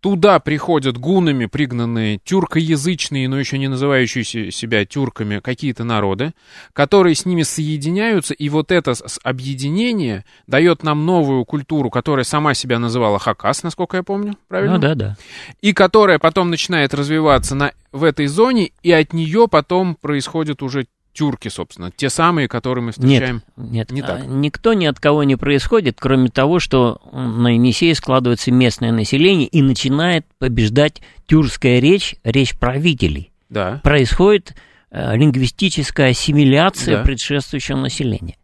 Туда 0.00 0.38
приходят 0.38 0.98
гунами 0.98 1.46
пригнанные 1.46 2.18
тюркоязычные, 2.24 3.28
но 3.28 3.38
еще 3.38 3.58
не 3.58 3.68
называющиеся 3.68 4.50
себя 4.50 4.84
тюрками, 4.84 5.40
какие-то 5.40 5.84
народы, 5.84 6.32
которые 6.72 7.14
с 7.14 7.26
ними 7.26 7.42
соединяются, 7.42 8.34
и 8.34 8.48
вот 8.48 8.72
это 8.72 8.94
объединение 9.22 10.24
дает 10.46 10.82
нам 10.82 11.06
новую 11.06 11.44
культуру, 11.44 11.90
которая 11.90 12.24
сама 12.24 12.54
себя 12.54 12.78
называла 12.78 13.18
Хакас, 13.18 13.62
насколько 13.62 13.96
я 13.96 14.02
помню, 14.02 14.36
правильно? 14.48 14.74
Ну 14.74 14.80
да, 14.80 14.94
да. 14.94 15.16
И 15.60 15.72
которая 15.72 16.18
потом 16.18 16.50
начинает 16.50 16.94
развиваться 16.94 17.54
на, 17.54 17.72
в 17.92 18.04
этой 18.04 18.26
зоне, 18.26 18.70
и 18.82 18.92
от 18.92 19.12
нее 19.12 19.48
потом 19.48 19.94
происходит 19.94 20.62
уже 20.62 20.86
тюрки, 21.18 21.48
собственно, 21.48 21.90
те 21.90 22.10
самые, 22.10 22.46
которые 22.46 22.84
мы 22.84 22.92
встречаем? 22.92 23.42
Нет, 23.56 23.90
нет 23.90 23.90
не 23.90 24.02
так. 24.02 24.24
никто 24.26 24.72
ни 24.72 24.86
от 24.86 25.00
кого 25.00 25.24
не 25.24 25.34
происходит, 25.34 25.96
кроме 25.98 26.28
того, 26.28 26.60
что 26.60 27.00
на 27.12 27.54
Енисее 27.54 27.96
складывается 27.96 28.52
местное 28.52 28.92
население 28.92 29.48
и 29.48 29.60
начинает 29.60 30.24
побеждать 30.38 31.02
тюркская 31.26 31.80
речь, 31.80 32.14
речь 32.22 32.56
правителей. 32.56 33.32
Да. 33.48 33.80
Происходит 33.82 34.54
э, 34.92 35.16
лингвистическая 35.16 36.10
ассимиляция 36.10 36.98
да. 36.98 37.02
предшествующего 37.02 37.78
населения. 37.78 38.36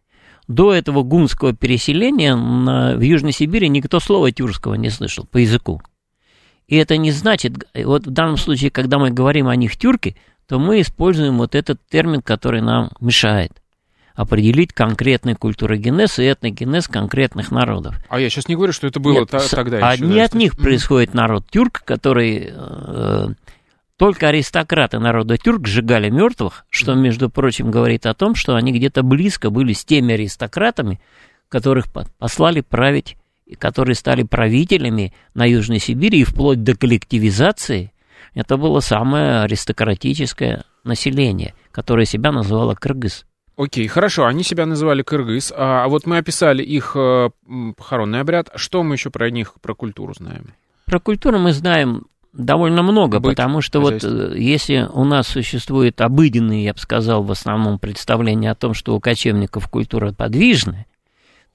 До 0.49 0.73
этого 0.73 1.03
гунского 1.03 1.53
переселения 1.53 2.35
на, 2.35 2.97
в 2.97 3.01
Южной 3.01 3.31
Сибири 3.31 3.69
никто 3.69 4.01
слова 4.01 4.33
тюркского 4.33 4.73
не 4.73 4.89
слышал 4.89 5.25
по 5.25 5.37
языку. 5.37 5.81
И 6.67 6.75
это 6.75 6.97
не 6.97 7.11
значит, 7.11 7.53
вот 7.73 8.05
в 8.05 8.11
данном 8.11 8.35
случае, 8.35 8.69
когда 8.69 8.99
мы 8.99 9.11
говорим 9.11 9.47
о 9.47 9.55
них 9.55 9.77
тюрки, 9.77 10.17
то 10.47 10.59
мы 10.59 10.81
используем 10.81 11.37
вот 11.37 11.55
этот 11.55 11.79
термин, 11.87 12.21
который 12.21 12.61
нам 12.61 12.91
мешает 12.99 13.51
определить 14.15 14.71
конкретный 14.71 15.35
культурогенез 15.35 16.19
и 16.19 16.31
этногенез 16.31 16.87
конкретных 16.87 17.51
народов. 17.51 17.95
А 18.09 18.19
я 18.19 18.29
сейчас 18.29 18.47
не 18.47 18.55
говорю, 18.55 18.71
что 18.71 18.87
это 18.87 18.99
было 18.99 19.19
Нет, 19.19 19.29
тогда 19.51 19.89
а 19.89 19.93
еще. 19.93 20.05
Не 20.05 20.15
да, 20.15 20.23
от 20.23 20.33
них 20.33 20.55
происходит 20.55 21.13
народ 21.13 21.45
тюрк, 21.51 21.83
который 21.83 22.49
э, 22.49 23.27
только 23.97 24.29
аристократы 24.29 24.99
народа 24.99 25.37
тюрк 25.37 25.67
сжигали 25.67 26.09
мертвых, 26.09 26.65
что, 26.69 26.93
между 26.95 27.29
прочим, 27.29 27.71
говорит 27.71 28.05
о 28.05 28.13
том, 28.13 28.35
что 28.35 28.55
они 28.55 28.71
где-то 28.71 29.03
близко 29.03 29.49
были 29.49 29.73
с 29.73 29.83
теми 29.83 30.13
аристократами, 30.13 31.01
которых 31.49 31.85
послали 32.17 32.61
править, 32.61 33.17
и 33.45 33.55
которые 33.55 33.95
стали 33.95 34.23
правителями 34.23 35.13
на 35.33 35.45
Южной 35.45 35.79
Сибири, 35.79 36.21
и 36.21 36.23
вплоть 36.23 36.63
до 36.63 36.75
коллективизации 36.75 37.91
это 38.35 38.57
было 38.57 38.81
самое 38.81 39.39
аристократическое 39.41 40.65
население, 40.83 41.55
которое 41.71 42.05
себя 42.05 42.31
называло 42.31 42.75
кыргыз. 42.75 43.25
Окей, 43.57 43.87
хорошо, 43.87 44.25
они 44.25 44.43
себя 44.43 44.65
называли 44.65 45.01
кыргыз, 45.01 45.53
а, 45.55 45.85
а 45.85 45.87
вот 45.87 46.05
мы 46.05 46.17
описали 46.17 46.61
их 46.61 46.91
э, 46.95 47.29
похоронный 47.77 48.19
обряд. 48.19 48.49
Что 48.55 48.83
мы 48.83 48.95
еще 48.95 49.09
про 49.09 49.29
них, 49.31 49.53
про 49.61 49.73
культуру 49.73 50.13
знаем? 50.13 50.53
Про 50.85 50.99
культуру 50.99 51.39
мы 51.39 51.53
знаем 51.53 52.05
довольно 52.33 52.83
много, 52.83 53.19
Быть 53.21 53.37
потому 53.37 53.61
что 53.61 53.79
вот 53.79 54.03
э, 54.03 54.33
если 54.37 54.89
у 54.91 55.05
нас 55.05 55.27
существует 55.27 56.01
обыденные, 56.01 56.65
я 56.65 56.73
бы 56.73 56.79
сказал, 56.79 57.23
в 57.23 57.31
основном 57.31 57.79
представление 57.79 58.51
о 58.51 58.55
том, 58.55 58.73
что 58.73 58.93
у 58.93 58.99
кочевников 58.99 59.69
культура 59.69 60.11
подвижная, 60.11 60.85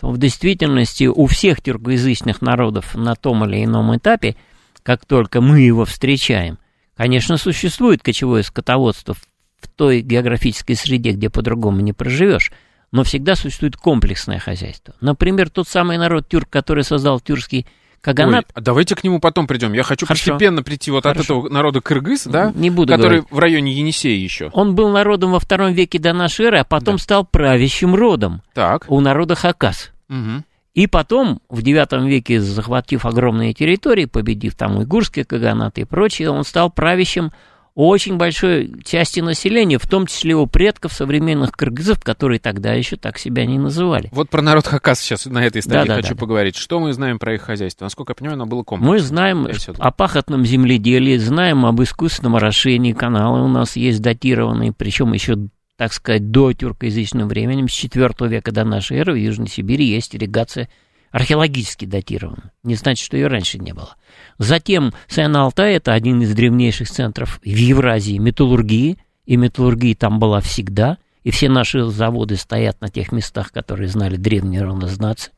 то 0.00 0.10
в 0.10 0.16
действительности 0.16 1.04
у 1.04 1.26
всех 1.26 1.60
тюркоязычных 1.60 2.40
народов 2.40 2.94
на 2.94 3.14
том 3.14 3.44
или 3.44 3.62
ином 3.62 3.94
этапе, 3.94 4.36
как 4.82 5.04
только 5.04 5.42
мы 5.42 5.60
его 5.60 5.84
встречаем, 5.84 6.58
конечно, 7.00 7.38
существует 7.38 8.02
кочевое 8.02 8.42
скотоводство 8.42 9.14
в 9.14 9.68
той 9.74 10.02
географической 10.02 10.76
среде, 10.76 11.12
где 11.12 11.30
по-другому 11.30 11.80
не 11.80 11.94
проживешь, 11.94 12.52
но 12.92 13.04
всегда 13.04 13.36
существует 13.36 13.74
комплексное 13.74 14.38
хозяйство. 14.38 14.92
Например, 15.00 15.48
тот 15.48 15.66
самый 15.66 15.96
народ 15.96 16.28
тюрк, 16.28 16.50
который 16.50 16.84
создал 16.84 17.18
тюркский 17.18 17.66
Каганат... 18.02 18.44
Ой, 18.48 18.52
а 18.54 18.60
давайте 18.60 18.96
к 18.96 19.02
нему 19.02 19.18
потом 19.18 19.46
придем. 19.46 19.72
Я 19.72 19.82
хочу 19.82 20.04
Хорошо. 20.04 20.32
постепенно 20.32 20.62
прийти 20.62 20.90
вот 20.90 21.04
Хорошо. 21.04 21.20
от 21.20 21.24
этого 21.24 21.48
народа 21.48 21.80
кыргыз, 21.80 22.26
да? 22.26 22.52
Не 22.54 22.68
буду 22.68 22.92
Который 22.92 23.20
говорить. 23.20 23.30
в 23.30 23.38
районе 23.38 23.72
Енисея 23.72 24.18
еще. 24.18 24.50
Он 24.52 24.74
был 24.74 24.90
народом 24.90 25.32
во 25.32 25.40
втором 25.40 25.72
веке 25.72 25.98
до 25.98 26.12
нашей 26.12 26.46
эры, 26.46 26.58
а 26.58 26.64
потом 26.64 26.96
да. 26.96 27.02
стал 27.02 27.24
правящим 27.24 27.94
родом. 27.94 28.42
Так. 28.52 28.84
У 28.88 29.00
народа 29.00 29.36
Хакас. 29.36 29.90
Угу. 30.10 30.44
И 30.74 30.86
потом, 30.86 31.40
в 31.48 31.60
IX 31.60 32.06
веке, 32.06 32.40
захватив 32.40 33.04
огромные 33.04 33.52
территории, 33.52 34.04
победив 34.04 34.54
там 34.54 34.78
уйгурские 34.78 35.24
каганаты 35.24 35.82
и 35.82 35.84
прочее, 35.84 36.30
он 36.30 36.44
стал 36.44 36.70
правящим 36.70 37.32
очень 37.74 38.16
большой 38.16 38.74
части 38.84 39.20
населения, 39.20 39.78
в 39.78 39.86
том 39.86 40.06
числе 40.06 40.34
у 40.34 40.46
предков 40.46 40.92
современных 40.92 41.52
кыргызов, 41.52 42.00
которые 42.02 42.38
тогда 42.38 42.72
еще 42.74 42.96
так 42.96 43.18
себя 43.18 43.46
не 43.46 43.58
называли. 43.58 44.08
Вот 44.12 44.28
про 44.28 44.42
народ 44.42 44.66
Хакас 44.66 45.00
сейчас 45.00 45.26
на 45.26 45.44
этой 45.44 45.62
стадии 45.62 45.88
да, 45.88 45.96
хочу 45.96 46.14
да, 46.14 46.20
поговорить. 46.20 46.54
Да. 46.54 46.60
Что 46.60 46.80
мы 46.80 46.92
знаем 46.92 47.18
про 47.18 47.34
их 47.34 47.42
хозяйство? 47.42 47.84
Насколько 47.84 48.10
я 48.10 48.14
понимаю, 48.16 48.34
оно 48.34 48.46
было 48.46 48.62
комплексным. 48.64 48.92
Мы 48.92 49.00
знаем 49.00 49.48
о 49.78 49.90
пахотном 49.92 50.44
земледелии, 50.44 51.16
знаем 51.16 51.64
об 51.64 51.80
искусственном 51.82 52.36
орошении. 52.36 52.92
Каналы 52.92 53.42
у 53.42 53.48
нас 53.48 53.76
есть 53.76 54.02
датированные, 54.02 54.72
причем 54.72 55.12
еще 55.12 55.36
так 55.80 55.94
сказать, 55.94 56.30
до 56.30 56.52
тюркоязычным 56.52 57.26
временем, 57.26 57.66
с 57.66 57.72
IV 57.72 58.28
века 58.28 58.52
до 58.52 58.64
нашей 58.64 58.98
эры 58.98 59.14
в 59.14 59.16
Южной 59.16 59.48
Сибири 59.48 59.86
есть 59.86 60.14
ирригация 60.14 60.68
археологически 61.10 61.86
датирована. 61.86 62.52
Не 62.62 62.74
значит, 62.74 63.02
что 63.02 63.16
ее 63.16 63.28
раньше 63.28 63.58
не 63.58 63.72
было. 63.72 63.96
Затем 64.36 64.92
Сен-Алтай– 65.08 65.72
это 65.76 65.94
один 65.94 66.20
из 66.20 66.34
древнейших 66.34 66.90
центров 66.90 67.40
в 67.42 67.46
Евразии 67.46 68.18
металлургии, 68.18 68.98
и 69.24 69.36
металлургия 69.38 69.94
там 69.94 70.18
была 70.18 70.40
всегда, 70.40 70.98
и 71.22 71.30
все 71.30 71.48
наши 71.48 71.82
заводы 71.84 72.36
стоят 72.36 72.82
на 72.82 72.90
тех 72.90 73.10
местах, 73.10 73.50
которые 73.50 73.88
знали 73.88 74.16
древние 74.16 74.60
равнознацы. 74.60 75.30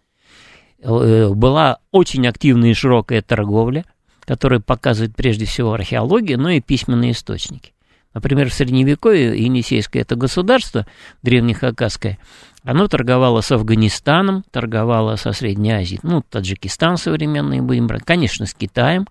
Э, 0.82 1.28
была 1.32 1.78
очень 1.92 2.26
активная 2.26 2.70
и 2.70 2.74
широкая 2.74 3.22
торговля, 3.22 3.84
которая 4.24 4.58
показывает 4.58 5.14
прежде 5.14 5.44
всего 5.44 5.72
археологию, 5.74 6.36
но 6.36 6.50
и 6.50 6.60
письменные 6.60 7.12
источники. 7.12 7.74
Например, 8.14 8.50
в 8.50 8.54
Средневековье 8.54 9.38
Енисейское 9.42 10.02
это 10.02 10.16
государство, 10.16 10.86
древнехакасское, 11.22 12.18
оно 12.62 12.86
торговало 12.86 13.40
с 13.40 13.50
Афганистаном, 13.50 14.44
торговало 14.50 15.16
со 15.16 15.32
Средней 15.32 15.72
Азией, 15.72 16.00
ну, 16.02 16.22
Таджикистан 16.22 16.96
современный 16.96 17.60
будем 17.60 17.86
брать, 17.86 18.04
конечно, 18.04 18.46
с 18.46 18.54
Китаем 18.54 19.06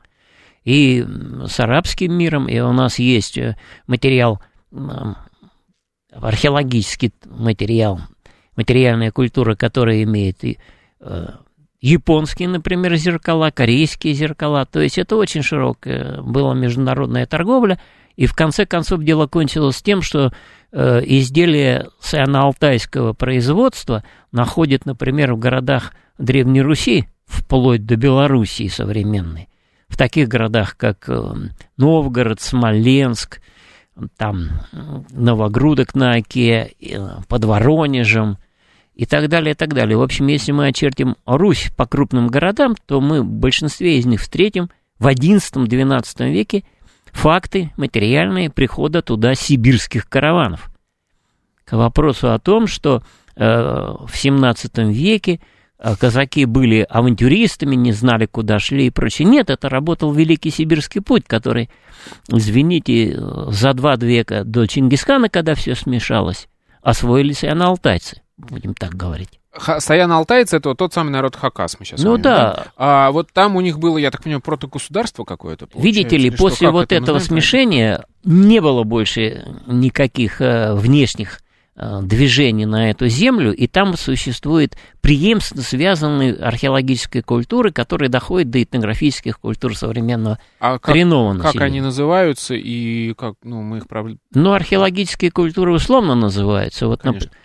и 0.64 1.06
с 1.48 1.60
арабским 1.60 2.14
миром, 2.14 2.48
и 2.48 2.60
у 2.60 2.72
нас 2.72 3.00
есть 3.00 3.38
э, 3.38 3.58
материал, 3.88 4.42
археологический 6.12 7.14
материал, 7.26 8.00
материальная 8.56 9.12
культура, 9.12 9.56
которая 9.56 10.04
имеет 10.04 10.44
и, 10.44 10.60
э, 11.00 11.28
японские, 11.82 12.48
например, 12.48 12.96
зеркала, 12.96 13.50
корейские 13.52 14.14
зеркала, 14.14 14.66
то 14.66 14.80
есть 14.80 14.98
это 14.98 15.16
очень 15.16 15.42
широкая 15.42 16.22
была 16.22 16.54
международная 16.54 17.26
торговля, 17.26 17.80
и 18.16 18.26
в 18.26 18.34
конце 18.34 18.66
концов 18.66 19.04
дело 19.04 19.28
кончилось 19.28 19.82
тем, 19.82 20.02
что 20.02 20.32
э, 20.72 21.02
изделия 21.06 21.90
сиано-алтайского 22.02 23.14
производства 23.14 24.04
находят, 24.32 24.86
например, 24.86 25.34
в 25.34 25.40
городах 25.40 25.94
Древней 26.18 26.62
Руси, 26.62 27.08
вплоть 27.26 27.86
до 27.86 27.96
Белоруссии 27.96 28.68
современной, 28.68 29.50
в 29.88 29.98
таких 29.98 30.28
городах, 30.28 30.78
как 30.78 31.08
э, 31.08 31.34
Новгород, 31.78 32.42
Смоленск, 32.42 33.42
там 34.18 34.50
Новогрудок 35.12 35.96
на 35.96 36.14
Оке, 36.14 36.74
э, 36.80 37.08
под 37.28 37.46
Воронежем 37.46 38.38
и 38.94 39.06
так 39.06 39.30
далее, 39.30 39.54
и 39.54 39.56
так 39.56 39.74
далее. 39.74 39.98
В 39.98 40.02
общем, 40.02 40.28
если 40.28 40.52
мы 40.52 40.68
очертим 40.68 41.16
Русь 41.26 41.72
по 41.76 41.86
крупным 41.86 42.28
городам, 42.28 42.76
то 42.86 43.02
мы 43.02 43.22
в 43.22 43.28
большинстве 43.28 43.98
из 43.98 44.06
них 44.06 44.22
встретим 44.22 44.70
в 45.00 45.08
XI-XII 45.08 46.30
веке 46.30 46.64
факты 47.12 47.72
материальные 47.78 48.50
прихода 48.50 49.02
туда 49.02 49.36
сибирских 49.36 50.08
караванов. 50.08 50.72
К 51.66 51.74
вопросу 51.74 52.32
о 52.32 52.40
том, 52.40 52.68
что 52.68 53.04
э, 53.36 53.44
в 53.46 54.12
17 54.14 54.78
веке 54.90 55.40
э, 55.78 55.96
казаки 55.96 56.46
были 56.46 56.86
авантюристами, 56.90 57.76
не 57.76 57.92
знали, 57.92 58.26
куда 58.26 58.60
шли 58.60 58.88
и 58.88 58.92
прочее. 58.92 59.28
Нет, 59.28 59.50
это 59.50 59.70
работал 59.70 60.12
Великий 60.14 60.50
Сибирский 60.50 61.02
путь, 61.02 61.26
который, 61.28 61.70
извините, 62.30 63.18
за 63.48 63.74
два 63.74 63.96
века 63.96 64.44
до 64.44 64.68
Чингисхана, 64.68 65.30
когда 65.30 65.56
все 65.56 65.76
смешалось, 65.76 66.48
освоились 66.82 67.44
и 67.44 67.48
аналтайцы, 67.48 68.22
будем 68.38 68.74
так 68.74 68.96
говорить. 68.96 69.41
Саян-Алтайцы 69.54 70.58
это 70.58 70.70
вот 70.70 70.78
тот 70.78 70.94
самый 70.94 71.10
народ 71.10 71.36
Хакас, 71.36 71.78
мы 71.80 71.86
сейчас 71.86 72.02
Ну 72.02 72.12
вами, 72.12 72.22
да. 72.22 72.54
да. 72.54 72.66
А 72.78 73.12
вот 73.12 73.32
там 73.34 73.58
у 73.58 73.62
них 73.62 73.80
было, 73.80 73.98
я 73.98 74.10
так 74.10 74.24
понимаю, 74.24 74.42
протогосударство 74.42 75.26
какое-то. 75.26 75.68
Видите 75.76 76.18
ли, 76.18 76.32
после 76.32 76.68
что, 76.68 76.72
вот 76.72 76.84
это 76.86 76.96
этого 76.96 77.20
смешения 77.20 78.06
не 78.24 78.62
было 78.62 78.84
больше 78.84 79.46
никаких 79.68 80.40
э, 80.40 80.74
внешних 80.74 81.42
э, 81.76 82.00
движений 82.02 82.66
на 82.66 82.92
эту 82.92 83.10
землю, 83.10 83.54
и 83.54 83.68
там 83.68 83.98
существует 83.98 84.78
преемственно 85.02 85.64
связанные 85.64 86.34
археологические 86.34 87.22
культуры, 87.22 87.74
которые 87.74 88.08
доходят 88.08 88.52
до 88.52 88.64
этнографических 88.64 89.38
культур 89.38 89.76
современного 89.76 90.40
а 90.62 90.80
коренного 90.80 91.38
как, 91.40 91.54
как 91.54 91.62
они 91.62 91.82
называются 91.82 92.54
и 92.56 93.14
как, 93.16 93.36
ну, 93.44 93.62
мы 93.64 93.80
их... 93.80 93.84
Ну, 94.34 94.54
археологические 94.54 95.32
культуры 95.32 95.74
условно 95.74 96.16
называются. 96.16 96.88
Вот, 96.88 97.02
Конечно. 97.02 97.26
Например, 97.28 97.42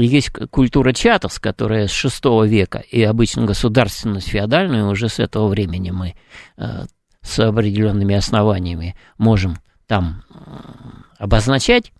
есть 0.00 0.30
культура 0.50 0.92
чатовс, 0.92 1.38
которая 1.38 1.86
с 1.86 2.04
VI 2.04 2.46
века, 2.48 2.78
и 2.78 3.02
обычно 3.02 3.46
государственность 3.46 4.28
феодальную 4.28 4.90
уже 4.90 5.08
с 5.08 5.20
этого 5.20 5.48
времени 5.48 5.90
мы 5.90 6.14
э, 6.56 6.84
с 7.22 7.38
определенными 7.38 8.14
основаниями 8.14 8.96
можем 9.18 9.58
там 9.86 10.24
э, 10.30 10.34
обозначать. 11.18 11.92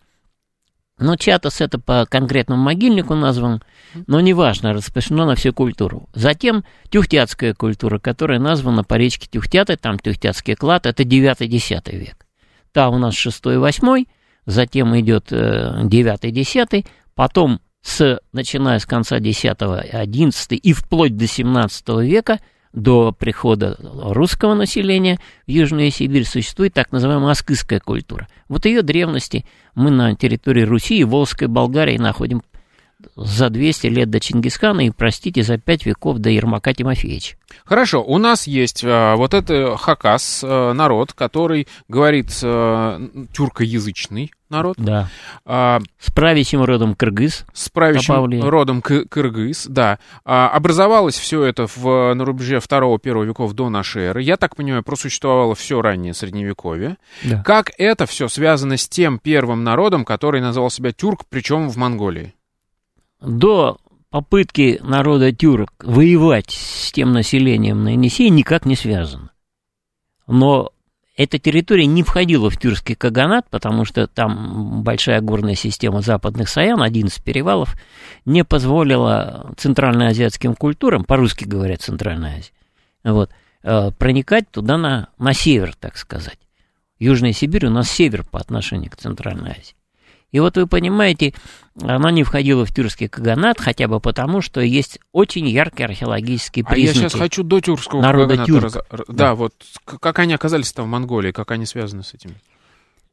Но 0.99 1.16
чатос 1.16 1.61
это 1.61 1.79
по 1.79 2.07
конкретному 2.07 2.62
могильнику 2.62 3.14
назван, 3.14 3.62
но 4.07 4.21
неважно, 4.21 4.73
распространено 4.73 5.27
на 5.27 5.35
всю 5.35 5.53
культуру. 5.53 6.09
Затем 6.14 6.64
тюхтятская 6.90 7.55
культура, 7.55 7.99
которая 7.99 8.38
названа 8.38 8.85
по 8.85 8.95
речке 8.95 9.27
Тюхтяты, 9.31 9.77
там 9.77 9.99
тюхтятский 9.99 10.55
клад, 10.55 10.87
это 10.87 11.03
9-10 11.03 11.97
век. 11.97 12.27
Та 12.73 12.88
у 12.88 12.99
нас 12.99 13.14
6-8, 13.14 14.07
затем 14.46 14.98
идет 14.98 15.33
9-10, 15.33 16.87
потом 17.14 17.61
с, 17.83 18.20
начиная 18.33 18.78
с 18.78 18.87
конца 18.87 19.18
X, 19.18 19.44
XI 19.44 20.55
и 20.57 20.72
вплоть 20.72 21.16
до 21.16 21.24
XVII 21.24 22.05
века, 22.05 22.38
до 22.72 23.12
прихода 23.12 23.76
русского 23.81 24.55
населения 24.55 25.18
в 25.46 25.50
Южную 25.50 25.90
Сибирь 25.90 26.24
существует 26.24 26.72
так 26.72 26.90
называемая 26.90 27.33
аскызская 27.33 27.81
культура. 27.81 28.28
Вот 28.48 28.64
ее 28.64 28.83
древности 28.83 29.44
мы 29.74 29.90
на 29.90 30.14
территории 30.14 30.62
Руси 30.62 30.98
и 30.98 31.05
Волжской 31.05 31.48
Болгарии 31.48 31.98
находим 31.98 32.42
за 33.16 33.50
200 33.50 33.86
лет 33.88 34.10
до 34.10 34.20
Чингисхана 34.20 34.86
и, 34.86 34.90
простите, 34.90 35.42
за 35.42 35.58
5 35.58 35.86
веков 35.86 36.18
до 36.18 36.30
Ермака 36.30 36.72
Тимофеевича. 36.72 37.36
Хорошо, 37.64 38.02
у 38.02 38.18
нас 38.18 38.46
есть 38.46 38.82
а, 38.84 39.16
вот 39.16 39.34
это 39.34 39.76
хакас, 39.76 40.42
а, 40.44 40.72
народ, 40.72 41.12
который 41.12 41.68
говорит 41.88 42.30
а, 42.42 43.00
тюркоязычный 43.32 44.32
народ. 44.52 44.76
Да. 44.78 45.08
А, 45.44 45.80
с 45.98 46.12
правящим 46.12 46.62
родом 46.62 46.94
кыргыз. 46.94 47.44
С 47.52 47.68
правящим 47.68 48.14
добавили. 48.14 48.40
родом 48.40 48.82
кыргыз, 48.82 49.66
да. 49.68 49.98
А, 50.24 50.48
образовалось 50.50 51.18
все 51.18 51.42
это 51.42 51.66
в, 51.66 52.14
на 52.14 52.24
рубеже 52.24 52.58
2-1 52.58 53.26
веков 53.26 53.52
до 53.54 53.68
нашей 53.68 54.04
эры. 54.04 54.22
Я 54.22 54.36
так 54.36 54.54
понимаю, 54.54 54.84
просуществовало 54.84 55.56
все 55.56 55.82
раннее 55.82 56.14
Средневековье. 56.14 56.98
Да. 57.24 57.42
Как 57.42 57.72
это 57.78 58.06
все 58.06 58.28
связано 58.28 58.76
с 58.76 58.88
тем 58.88 59.18
первым 59.18 59.64
народом, 59.64 60.04
который 60.04 60.40
назвал 60.40 60.70
себя 60.70 60.92
тюрк, 60.92 61.24
причем 61.28 61.68
в 61.68 61.76
Монголии? 61.76 62.34
До 63.22 63.78
попытки 64.11 64.78
народа 64.82 65.32
тюрок 65.32 65.72
воевать 65.82 66.50
с 66.50 66.92
тем 66.92 67.12
населением 67.12 67.82
на 67.85 67.90
Енисее 67.90 68.30
никак 68.30 68.66
не 68.66 68.76
связано. 68.76 69.30
Но 70.26 70.72
эта 71.16 71.38
территория 71.38 71.87
не 71.87 72.02
входила 72.02 72.50
в 72.50 72.58
тюркский 72.58 72.94
каганат, 72.94 73.48
потому 73.50 73.85
что 73.85 74.06
там 74.06 74.82
большая 74.82 75.20
горная 75.20 75.54
система 75.54 76.00
западных 76.00 76.48
Саян, 76.48 76.82
11 76.82 77.22
перевалов, 77.22 77.74
не 78.24 78.44
позволила 78.44 79.52
центральноазиатским 79.56 80.54
культурам, 80.54 81.04
по-русски 81.04 81.44
говорят 81.44 81.82
Центральная 81.82 82.38
Азия, 82.38 82.52
вот, 83.04 83.30
э, 83.62 83.90
проникать 83.92 84.50
туда 84.50 84.78
на, 84.78 85.08
на 85.18 85.35
север, 85.35 85.74
так 85.78 85.96
сказать. 85.96 86.38
Южная 86.98 87.32
Сибирь 87.32 87.66
у 87.66 87.70
нас 87.70 87.90
север 87.90 88.24
по 88.24 88.38
отношению 88.38 88.90
к 88.90 88.96
Центральной 88.96 89.52
Азии. 89.52 89.74
И 90.33 90.40
вот 90.40 90.57
вы 90.57 90.66
понимаете, 90.66 91.35
она 91.81 92.11
не 92.11 92.25
входила 92.25 92.64
в 92.64 92.75
тюркский 92.75 93.09
каганат, 93.09 93.61
хотя 93.61 93.87
бы 93.87 94.01
потому, 94.01 94.40
что 94.40 94.61
есть 94.61 94.99
очень 95.12 95.47
яркие 95.47 95.87
археологические 95.87 96.64
признаки. 96.64 96.99
А 96.99 97.03
я 97.03 97.09
сейчас 97.11 97.21
хочу 97.21 97.42
до 97.42 97.61
тюркского 97.61 98.01
народа 98.01 98.37
каганата. 98.37 98.53
Тюрк. 98.53 98.87
Раз... 98.90 99.07
Да. 99.09 99.14
да, 99.14 99.35
вот 99.35 99.55
как 99.85 100.18
они 100.18 100.33
оказались 100.33 100.73
там 100.73 100.87
в 100.87 100.88
Монголии, 100.88 101.33
как 101.33 101.51
они 101.51 101.66
связаны 101.66 102.03
с 102.03 102.14
этим? 102.14 102.35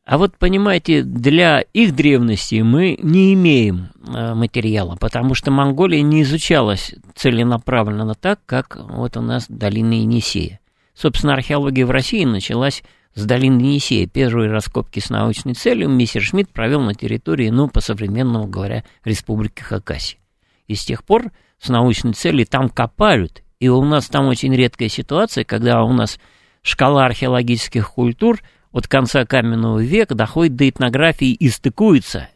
А 0.05 0.17
вот, 0.17 0.37
понимаете, 0.37 1.03
для 1.03 1.61
их 1.61 1.93
древности 1.93 2.61
мы 2.61 2.97
не 2.99 3.33
имеем 3.33 3.89
э, 4.07 4.33
материала, 4.33 4.95
потому 4.95 5.35
что 5.35 5.51
Монголия 5.51 6.01
не 6.01 6.23
изучалась 6.23 6.95
целенаправленно 7.15 8.15
так, 8.15 8.39
как 8.47 8.77
вот 8.77 9.17
у 9.17 9.21
нас 9.21 9.45
долина 9.49 9.93
Енисея. 9.93 10.61
Собственно, 10.95 11.33
археология 11.33 11.85
в 11.85 11.91
России 11.91 12.25
началась 12.25 12.81
с 13.19 13.25
долины 13.25 13.59
Енисея. 13.61 14.07
Первые 14.07 14.49
раскопки 14.49 14.99
с 14.99 15.09
научной 15.09 15.53
целью 15.53 15.89
мистер 15.89 16.21
Шмидт 16.21 16.51
провел 16.51 16.81
на 16.81 16.93
территории, 16.93 17.49
ну, 17.49 17.67
по-современному 17.67 18.47
говоря, 18.47 18.83
Республики 19.03 19.61
Хакасия. 19.61 20.19
И 20.67 20.75
с 20.75 20.85
тех 20.85 21.03
пор 21.03 21.31
с 21.59 21.69
научной 21.69 22.13
целью 22.13 22.47
там 22.47 22.69
копают. 22.69 23.43
И 23.59 23.67
у 23.67 23.83
нас 23.83 24.07
там 24.07 24.27
очень 24.27 24.55
редкая 24.55 24.89
ситуация, 24.89 25.43
когда 25.43 25.83
у 25.83 25.91
нас 25.91 26.19
шкала 26.61 27.05
археологических 27.05 27.89
культур 27.91 28.39
от 28.71 28.87
конца 28.87 29.25
каменного 29.25 29.79
века 29.79 30.15
доходит 30.15 30.55
до 30.55 30.69
этнографии 30.69 31.31
и 31.31 31.49
стыкуется 31.49 32.29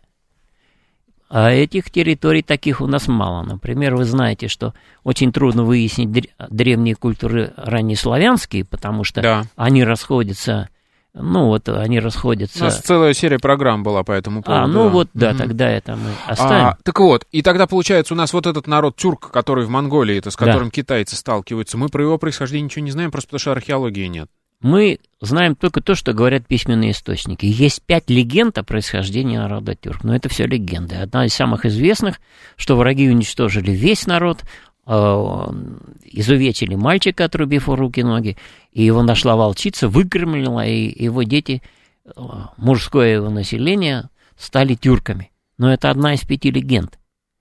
а 1.35 1.49
этих 1.49 1.89
территорий 1.89 2.43
таких 2.43 2.79
у 2.79 2.85
нас 2.85 3.07
мало. 3.07 3.41
Например, 3.41 3.95
вы 3.95 4.05
знаете, 4.05 4.47
что 4.47 4.75
очень 5.03 5.31
трудно 5.31 5.63
выяснить 5.63 6.29
древние 6.51 6.93
культуры 6.93 7.53
раннеславянские, 7.57 8.65
потому 8.65 9.03
что 9.03 9.23
да. 9.23 9.43
они 9.55 9.83
расходятся 9.83 10.69
ну, 11.15 11.45
вот 11.45 11.69
они 11.69 11.99
расходятся. 11.99 12.59
У 12.59 12.63
нас 12.63 12.79
целая 12.79 13.13
серия 13.13 13.37
программ 13.37 13.83
была 13.83 14.03
по 14.03 14.11
этому 14.11 14.39
а, 14.39 14.43
поводу. 14.43 14.63
А, 14.63 14.67
ну 14.67 14.83
да. 14.85 14.89
вот, 14.89 15.09
да, 15.13 15.29
угу. 15.29 15.37
тогда 15.37 15.69
это 15.69 15.95
мы 15.95 16.09
оставим. 16.25 16.65
А, 16.65 16.77
так 16.83 16.99
вот, 16.99 17.25
и 17.31 17.43
тогда 17.43 17.67
получается 17.67 18.15
у 18.15 18.17
нас 18.17 18.33
вот 18.33 18.47
этот 18.47 18.65
народ 18.65 18.95
тюрк, 18.95 19.29
который 19.29 19.65
в 19.65 19.69
Монголии, 19.69 20.17
это 20.17 20.31
с 20.31 20.35
которым 20.35 20.65
да. 20.65 20.71
китайцы 20.71 21.15
сталкиваются, 21.15 21.77
мы 21.77 21.89
про 21.89 22.01
его 22.01 22.17
происхождение 22.17 22.65
ничего 22.65 22.83
не 22.83 22.91
знаем, 22.91 23.11
просто 23.11 23.27
потому 23.27 23.39
что 23.39 23.51
археологии 23.51 24.07
нет. 24.07 24.29
Мы 24.61 24.99
знаем 25.19 25.55
только 25.55 25.81
то, 25.81 25.93
что 25.93 26.13
говорят 26.13 26.47
письменные 26.47 26.91
источники. 26.91 27.45
Есть 27.45 27.83
пять 27.83 28.09
легенд 28.09 28.57
о 28.57 28.63
происхождении 28.63 29.37
народа 29.37 29.75
тюрк, 29.75 30.05
но 30.05 30.15
это 30.15 30.29
все 30.29 30.47
легенды. 30.47 30.95
Одна 30.95 31.25
из 31.25 31.33
самых 31.33 31.65
известных, 31.65 32.21
что 32.55 32.77
враги 32.77 33.09
уничтожили 33.09 33.71
весь 33.71 34.07
народ, 34.07 34.39
изувечили 34.85 36.75
мальчика, 36.75 37.25
отрубив 37.25 37.69
руки 37.69 38.37
и 38.71 38.83
его 38.83 39.01
нашла 39.03 39.35
волчица, 39.35 39.87
выкормлила, 39.87 40.65
и 40.65 41.03
его 41.03 41.23
дети, 41.23 41.61
э, 42.05 42.11
мужское 42.57 43.15
его 43.15 43.29
население, 43.29 44.09
стали 44.37 44.75
тюрками. 44.75 45.31
Но 45.57 45.71
это 45.71 45.89
одна 45.89 46.13
из 46.15 46.21
пяти 46.21 46.51
легенд. 46.51 46.99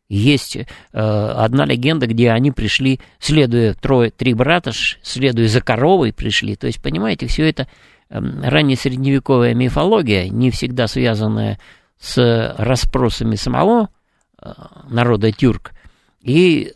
Есть 0.08 0.56
э, 0.56 0.64
одна 0.92 1.64
легенда, 1.64 2.06
где 2.06 2.30
они 2.30 2.52
пришли, 2.52 3.00
следуя 3.18 3.74
трое, 3.74 4.10
три 4.10 4.34
брата, 4.34 4.72
следуя 5.02 5.48
за 5.48 5.62
коровой 5.62 6.12
пришли. 6.12 6.54
То 6.54 6.66
есть, 6.66 6.82
понимаете, 6.82 7.26
все 7.26 7.48
это 7.48 7.66
э, 8.10 8.20
ранее 8.20 8.76
средневековая 8.76 9.54
мифология, 9.54 10.28
не 10.28 10.50
всегда 10.50 10.86
связанная 10.86 11.58
с 11.98 12.54
расспросами 12.58 13.36
самого 13.36 13.88
э, 14.40 14.52
народа 14.90 15.32
тюрк. 15.32 15.72
И 16.20 16.74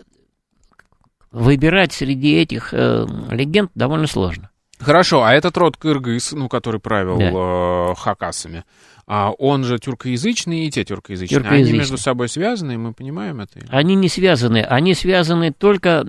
выбирать 1.37 1.93
среди 1.93 2.35
этих 2.37 2.73
э, 2.73 3.07
легенд 3.31 3.71
довольно 3.75 4.07
сложно. 4.07 4.51
Хорошо, 4.79 5.23
а 5.23 5.35
этот 5.35 5.57
род 5.59 5.77
кыргыз, 5.77 6.33
ну, 6.33 6.49
который 6.49 6.81
правил 6.81 7.19
да. 7.19 7.93
э, 7.93 7.95
хакасами, 7.95 8.65
а 9.07 9.31
он 9.33 9.65
же 9.65 9.79
тюркоязычный, 9.79 10.67
и 10.67 10.71
те 10.71 10.85
тюркоязычные. 10.85 11.41
тюркоязычные. 11.41 11.71
Они 11.71 11.79
между 11.79 11.99
собой 11.99 12.31
связаны, 12.31 12.79
мы 12.79 12.95
понимаем 12.95 13.41
это? 13.41 13.61
Они 13.69 13.95
не 13.95 14.09
связаны. 14.09 14.63
Они 14.63 14.95
связаны 14.95 15.53
только 15.53 16.07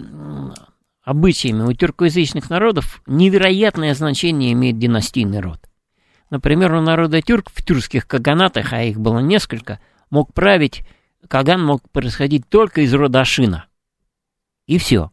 обычаями. 1.04 1.64
У 1.64 1.74
тюркоязычных 1.74 2.50
народов 2.50 3.02
невероятное 3.06 3.94
значение 3.96 4.54
имеет 4.54 4.80
династийный 4.80 5.42
род. 5.42 5.60
Например, 6.30 6.74
у 6.74 6.82
народа 6.82 7.22
тюрк 7.22 7.50
в 7.54 7.64
тюркских 7.64 8.08
каганатах, 8.08 8.72
а 8.74 8.84
их 8.84 8.98
было 8.98 9.20
несколько, 9.20 9.80
мог 10.10 10.34
править, 10.34 10.84
каган 11.28 11.64
мог 11.64 11.90
происходить 11.92 12.48
только 12.50 12.82
из 12.82 12.94
рода 12.94 13.22
Ашина. 13.22 13.66
И 14.66 14.78
все. 14.78 15.12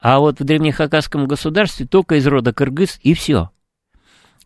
А 0.00 0.18
вот 0.18 0.40
в 0.40 0.44
древнехакасском 0.44 1.26
государстве 1.26 1.86
только 1.86 2.16
из 2.16 2.26
рода 2.26 2.52
кыргыз 2.52 2.98
и 3.02 3.14
все. 3.14 3.50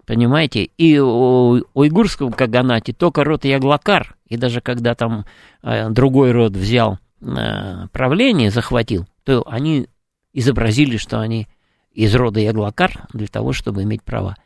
Понимаете? 0.05 0.65
И 0.65 0.99
у 0.99 1.63
уйгурском 1.73 2.33
каганате 2.33 2.93
только 2.93 3.25
род 3.25 3.45
Яглакар, 3.45 4.17
и 4.27 4.37
даже 4.37 4.61
когда 4.61 4.95
там 4.95 5.25
э, 5.63 5.89
другой 5.91 6.33
род 6.33 6.53
взял 6.53 6.99
э, 7.21 7.87
правление, 7.93 8.51
захватил, 8.51 9.07
то 9.23 9.45
они 9.47 9.89
изобразили, 10.33 10.97
что 10.97 11.21
они 11.21 11.47
из 11.93 12.15
рода 12.15 12.41
Яглакар 12.41 13.07
для 13.13 13.29
того, 13.29 13.53
чтобы 13.53 13.85
иметь 13.85 14.03
права. 14.03 14.37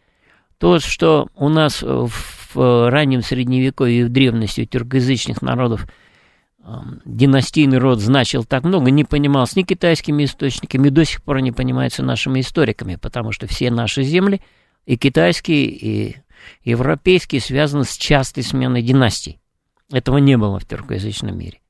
То, 0.58 0.78
что 0.78 1.28
у 1.34 1.48
нас 1.48 1.82
в 1.82 2.90
раннем 2.90 3.22
средневековье 3.22 4.00
и 4.00 4.04
в 4.04 4.10
древности 4.10 4.62
у 4.62 4.64
тюркоязычных 4.64 5.40
народов 5.40 5.86
династийный 7.04 7.78
род 7.78 8.00
значил 8.00 8.44
так 8.44 8.64
много, 8.64 8.90
не 8.90 9.04
понималось 9.04 9.56
ни 9.56 9.62
китайскими 9.62 10.24
источниками, 10.24 10.88
и 10.88 10.90
до 10.90 11.04
сих 11.04 11.22
пор 11.22 11.40
не 11.40 11.52
понимается 11.52 12.02
нашими 12.02 12.40
историками, 12.40 12.96
потому 12.96 13.32
что 13.32 13.46
все 13.46 13.70
наши 13.70 14.02
земли– 14.02 14.40
и 14.88 14.96
китайские, 14.96 15.66
и 15.66 16.16
европейские 16.64 17.42
связаны 17.42 17.84
с 17.84 17.94
частой 17.98 18.42
сменой 18.42 18.80
династий. 18.80 19.38
Этого 19.92 20.16
не 20.16 20.38
было 20.38 20.58
в 20.58 20.64
тюркоязычном 20.64 21.36
мире. 21.38 21.60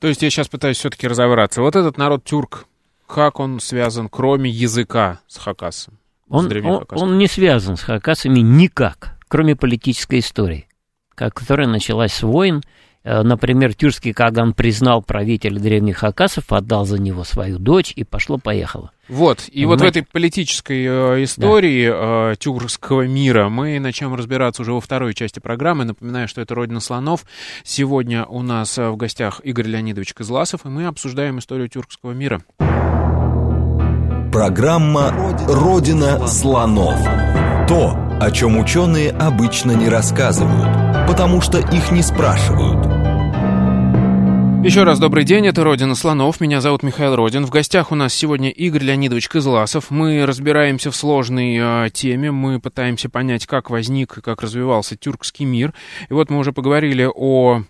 То 0.00 0.08
есть 0.08 0.22
я 0.22 0.30
сейчас 0.30 0.48
пытаюсь 0.48 0.76
все-таки 0.76 1.06
разобраться. 1.06 1.62
Вот 1.62 1.76
этот 1.76 1.98
народ 1.98 2.24
тюрк, 2.24 2.66
как 3.06 3.38
он 3.38 3.60
связан, 3.60 4.08
кроме 4.08 4.50
языка, 4.50 5.20
с 5.28 5.36
Хакасом? 5.36 5.98
Он, 6.28 6.50
он, 6.66 6.84
он 6.90 7.16
не 7.16 7.28
связан 7.28 7.76
с 7.76 7.82
Хакасами 7.82 8.40
никак, 8.40 9.16
кроме 9.28 9.54
политической 9.54 10.18
истории, 10.18 10.66
которая 11.14 11.68
началась 11.68 12.12
с 12.12 12.22
войн 12.24 12.62
например, 13.22 13.74
тюркский 13.74 14.12
Каган 14.12 14.52
признал 14.52 15.02
правителя 15.02 15.58
древних 15.58 15.98
Хакасов, 15.98 16.52
отдал 16.52 16.84
за 16.84 16.98
него 17.00 17.24
свою 17.24 17.58
дочь 17.58 17.92
и 17.94 18.04
пошло-поехало. 18.04 18.90
Вот, 19.08 19.44
и 19.48 19.62
Понимаете? 19.62 19.66
вот 19.66 19.80
в 19.80 19.84
этой 19.84 20.02
политической 20.02 20.84
э, 20.84 21.24
истории 21.24 21.88
да. 21.88 22.32
э, 22.32 22.36
тюркского 22.38 23.06
мира 23.06 23.48
мы 23.48 23.78
начнем 23.80 24.14
разбираться 24.14 24.62
уже 24.62 24.72
во 24.72 24.80
второй 24.80 25.14
части 25.14 25.40
программы. 25.40 25.84
Напоминаю, 25.84 26.28
что 26.28 26.42
это 26.42 26.54
«Родина 26.54 26.80
слонов». 26.80 27.24
Сегодня 27.64 28.26
у 28.26 28.42
нас 28.42 28.76
э, 28.76 28.90
в 28.90 28.96
гостях 28.96 29.40
Игорь 29.44 29.68
Леонидович 29.68 30.12
Козласов, 30.12 30.66
и 30.66 30.68
мы 30.68 30.86
обсуждаем 30.86 31.38
историю 31.38 31.68
тюркского 31.68 32.12
мира. 32.12 32.42
Программа 34.30 35.14
«Родина 35.46 36.26
слонов». 36.26 36.98
То, 37.66 37.96
о 38.20 38.30
чем 38.30 38.58
ученые 38.58 39.10
обычно 39.10 39.72
не 39.72 39.88
рассказывают– 39.88 40.76
потому 41.08 41.40
что 41.40 41.58
их 41.58 41.90
не 41.90 42.02
спрашивают. 42.02 42.97
Еще 44.64 44.82
раз 44.82 44.98
добрый 44.98 45.24
день, 45.24 45.46
это 45.46 45.62
«Родина 45.62 45.94
слонов», 45.94 46.40
меня 46.40 46.60
зовут 46.60 46.82
Михаил 46.82 47.14
Родин. 47.14 47.46
В 47.46 47.50
гостях 47.50 47.92
у 47.92 47.94
нас 47.94 48.12
сегодня 48.12 48.50
Игорь 48.50 48.82
Леонидович 48.82 49.28
Кызласов. 49.28 49.90
Мы 49.90 50.26
разбираемся 50.26 50.90
в 50.90 50.96
сложной 50.96 51.56
э, 51.58 51.90
теме, 51.90 52.32
мы 52.32 52.60
пытаемся 52.60 53.08
понять, 53.08 53.46
как 53.46 53.70
возник 53.70 54.18
и 54.18 54.20
как 54.20 54.42
развивался 54.42 54.96
тюркский 54.96 55.46
мир. 55.46 55.72
И 56.10 56.12
вот 56.12 56.28
мы 56.28 56.38
уже 56.38 56.52
поговорили 56.52 57.08
о 57.14 57.62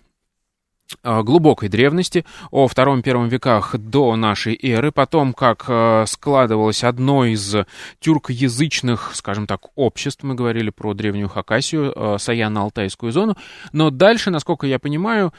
глубокой 1.03 1.69
древности, 1.69 2.25
о 2.49 2.67
втором-первом 2.67 3.27
веках 3.27 3.77
до 3.77 4.15
нашей 4.15 4.59
эры, 4.59 4.91
потом, 4.91 5.33
как 5.33 5.65
э, 5.67 6.05
складывалось 6.07 6.83
одно 6.83 7.25
из 7.25 7.55
тюркоязычных, 7.99 9.11
скажем 9.13 9.45
так, 9.45 9.67
обществ, 9.75 10.23
мы 10.23 10.33
говорили 10.33 10.71
про 10.71 10.95
древнюю 10.95 11.29
Хакасию, 11.29 11.93
Саяно-Алтайскую 12.17 13.11
зону, 13.11 13.37
но 13.71 13.91
дальше, 13.91 14.31
насколько 14.31 14.65
я 14.65 14.79
понимаю, 14.79 15.31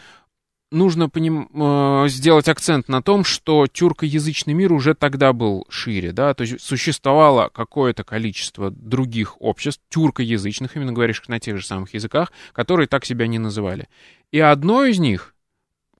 нужно 0.70 1.08
поним, 1.08 1.48
э, 1.52 2.08
сделать 2.08 2.48
акцент 2.48 2.88
на 2.88 3.02
том, 3.02 3.24
что 3.24 3.66
тюркоязычный 3.66 4.54
мир 4.54 4.72
уже 4.72 4.94
тогда 4.94 5.32
был 5.32 5.66
шире, 5.68 6.12
да, 6.12 6.34
то 6.34 6.42
есть 6.42 6.60
существовало 6.60 7.50
какое-то 7.52 8.04
количество 8.04 8.70
других 8.70 9.40
обществ, 9.40 9.82
тюркоязычных, 9.88 10.76
именно 10.76 10.92
говоришь 10.92 11.22
на 11.28 11.40
тех 11.40 11.58
же 11.58 11.66
самых 11.66 11.94
языках, 11.94 12.32
которые 12.52 12.86
так 12.86 13.04
себя 13.04 13.26
не 13.26 13.38
называли. 13.38 13.88
И 14.30 14.38
одно 14.38 14.84
из 14.84 14.98
них, 14.98 15.34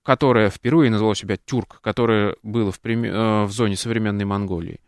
которое 0.02 0.50
впервые 0.50 0.90
назвало 0.90 1.14
себя 1.14 1.37
тюрк, 1.37 1.80
которое 1.80 2.37
было 2.42 2.72
в, 2.72 2.78
э, 2.85 3.44
в 3.44 3.50
зоне 3.50 3.76
современной 3.76 4.24
Монголии, 4.24 4.80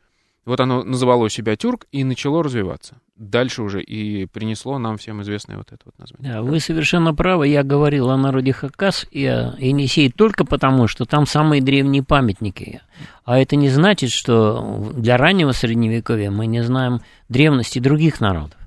вот 0.44 0.58
оно 0.58 0.82
называло 0.82 1.30
себя 1.30 1.56
тюрк 1.56 1.86
и 1.92 2.02
начало 2.02 2.42
развиваться. 2.42 2.96
Дальше 3.14 3.62
уже 3.62 3.80
и 3.80 4.26
принесло 4.26 4.78
нам 4.78 4.98
всем 4.98 5.22
известное 5.22 5.56
вот 5.56 5.68
это 5.70 5.82
вот 5.84 5.96
название. 5.98 6.32
Да, 6.32 6.42
вы 6.42 6.58
совершенно 6.58 7.14
правы. 7.14 7.46
Я 7.46 7.62
говорил 7.62 8.10
о 8.10 8.16
народе 8.16 8.52
Хакас 8.52 9.06
и 9.12 9.24
о 9.24 9.54
Енисее 9.58 10.10
только 10.10 10.44
потому, 10.44 10.88
что 10.88 11.04
там 11.04 11.26
самые 11.26 11.62
древние 11.62 12.02
памятники. 12.02 12.80
А 13.24 13.38
это 13.38 13.54
не 13.54 13.68
значит, 13.68 14.10
что 14.10 14.90
для 14.94 15.16
раннего 15.16 15.52
Средневековья 15.52 16.32
мы 16.32 16.46
не 16.46 16.62
знаем 16.64 17.00
древности 17.28 17.78
других 17.78 18.20
народов. 18.20 18.58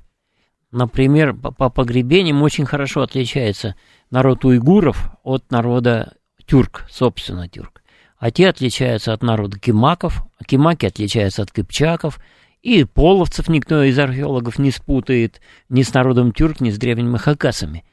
Например, 0.71 1.33
по 1.33 1.69
погребениям 1.69 2.41
очень 2.41 2.65
хорошо 2.65 3.01
отличается 3.01 3.75
народ 4.11 4.45
уйгуров 4.45 5.11
от 5.23 5.51
народа 5.51 6.13
тюрк, 6.45 6.85
собственно, 6.89 7.49
тюрк 7.49 7.81
а 8.25 8.31
те 8.31 8.49
отличаются 8.49 9.13
от 9.13 9.21
народа 9.21 9.59
кимаков, 9.59 10.23
кимаки 10.47 10.87
отличаются 10.87 11.43
от 11.43 11.51
кыпчаков, 11.51 12.19
и 12.63 12.83
половцев 12.83 13.49
никто 13.49 13.83
из 13.83 13.99
археологов 13.99 14.57
не 14.57 14.71
спутает 14.71 15.41
ни 15.69 15.83
с 15.83 15.93
народом 15.93 16.31
тюрк, 16.31 16.59
ни 16.59 16.71
с 16.71 16.79
древними 16.79 17.17
хакасами. 17.17 17.85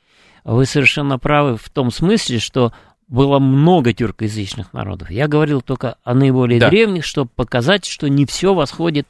Вы 0.43 0.65
совершенно 0.65 1.19
правы 1.19 1.59
в 1.59 1.69
том 1.69 1.91
смысле, 1.91 2.39
что 2.39 2.73
было 3.09 3.41
много 3.41 3.93
тюркоязычных 3.93 4.73
народов. 4.73 5.11
Я 5.11 5.29
говорил 5.29 5.61
только 5.61 5.97
о 6.03 6.15
наиболее 6.15 6.61
да. 6.61 6.71
древних, 6.71 7.05
чтобы 7.05 7.31
показать, 7.37 7.85
что 7.85 8.09
не 8.09 8.25
все 8.25 8.55
восходит 8.55 9.09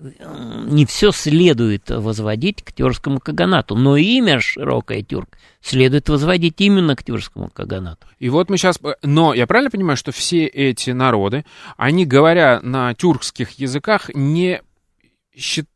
не 0.00 0.86
все 0.86 1.12
следует 1.12 1.90
возводить 1.90 2.62
к 2.62 2.72
тюркскому 2.72 3.20
каганату, 3.20 3.74
но 3.74 3.96
имя 3.96 4.40
широкое 4.40 5.02
тюрк 5.02 5.36
следует 5.60 6.08
возводить 6.08 6.60
именно 6.60 6.96
к 6.96 7.04
тюркскому 7.04 7.50
каганату. 7.50 8.06
И 8.18 8.30
вот 8.30 8.48
мы 8.48 8.56
сейчас... 8.56 8.80
Но 9.02 9.34
я 9.34 9.46
правильно 9.46 9.70
понимаю, 9.70 9.96
что 9.96 10.12
все 10.12 10.46
эти 10.46 10.90
народы, 10.90 11.44
они, 11.76 12.06
говоря 12.06 12.60
на 12.62 12.94
тюркских 12.94 13.52
языках, 13.52 14.10
не 14.14 14.62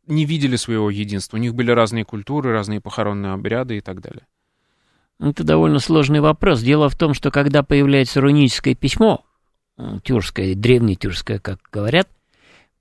не 0.05 0.25
видели 0.25 0.57
своего 0.57 0.89
единства. 0.89 1.37
У 1.37 1.39
них 1.39 1.55
были 1.55 1.71
разные 1.71 2.05
культуры, 2.05 2.51
разные 2.51 2.81
похоронные 2.81 3.31
обряды 3.31 3.77
и 3.77 3.81
так 3.81 4.01
далее. 4.01 4.27
Это 5.19 5.43
довольно 5.43 5.79
сложный 5.79 6.19
вопрос. 6.19 6.61
Дело 6.61 6.89
в 6.89 6.95
том, 6.95 7.13
что 7.13 7.31
когда 7.31 7.63
появляется 7.63 8.21
руническое 8.21 8.75
письмо, 8.75 9.23
тюркское, 10.03 10.55
древнетюркское, 10.55 11.39
как 11.39 11.59
говорят, 11.71 12.09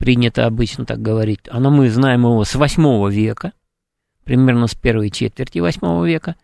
принято 0.04 0.44
обычно 0.44 0.84
так 0.84 1.00
говорить, 1.00 1.40
оно 1.48 1.70
мы 1.70 1.88
знаем 1.88 2.24
его 2.26 2.44
с 2.44 2.54
8 2.54 3.10
века, 3.10 3.54
примерно 4.24 4.66
с 4.66 4.74
первой 4.74 5.08
четверти 5.08 5.60
8 5.60 6.06
века, 6.06 6.36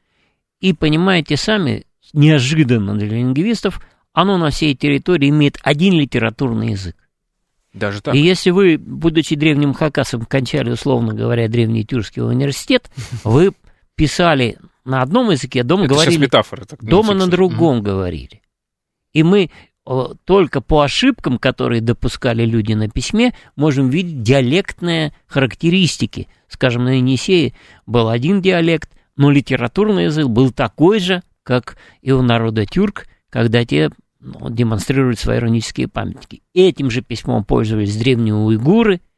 и 0.61 0.73
понимаете 0.73 1.37
сами, 1.37 1.85
неожиданно 2.15 2.95
для 2.95 3.19
лингвистов, 3.19 3.79
оно 4.15 4.39
на 4.39 4.49
всей 4.49 4.75
территории 4.75 5.29
имеет 5.29 5.59
один 5.63 5.93
литературный 5.93 6.71
язык. 6.71 6.97
Даже 7.75 8.01
так? 8.01 8.15
И 8.15 8.19
если 8.19 8.49
вы, 8.49 8.79
будучи 8.79 9.37
древним 9.37 9.75
хакасом, 9.75 10.25
кончали, 10.25 10.71
условно 10.71 11.13
говоря, 11.13 11.47
древний 11.47 11.85
тюркский 11.85 12.23
университет, 12.23 12.91
вы 13.25 13.53
писали 13.95 14.57
на 14.87 15.03
одном 15.03 15.33
языке, 15.33 15.61
а 15.61 15.65
дома 15.65 15.85
Это 15.85 15.93
говорили... 15.93 16.17
метафора. 16.17 16.65
Так, 16.65 16.83
дома 16.83 17.13
на 17.13 17.27
другом 17.27 17.83
говорили. 17.83 18.41
И 19.13 19.23
мы 19.23 19.51
только 20.25 20.61
по 20.61 20.83
ошибкам, 20.83 21.39
которые 21.39 21.81
допускали 21.81 22.45
люди 22.45 22.75
на 22.75 22.89
письме, 22.89 23.35
можем 23.57 23.89
видеть 23.91 24.23
диалектные 24.23 25.13
характеристики. 25.27 26.29
Скажем, 26.49 26.85
на 26.85 26.99
Енисее 26.99 27.55
был 27.87 28.09
один 28.09 28.41
диалект, 28.41 28.91
но 29.17 29.31
литературный 29.31 30.05
язык 30.05 30.27
был 30.27 30.53
такой 30.53 31.01
же, 31.01 31.23
как 31.43 31.77
и 32.03 32.13
у 32.13 32.23
народа 32.23 32.67
тюрк, 32.67 33.07
когда 33.31 33.65
те 33.65 33.91
ну, 34.21 34.51
демонстрируют 34.51 35.19
свои 35.19 35.39
иронические 35.39 35.89
памятники. 35.89 36.43
Этим 36.55 36.91
же 36.91 37.03
письмом 37.03 37.45
пользовались 37.45 37.97
древние 37.97 38.35
уйгуры– 38.35 39.01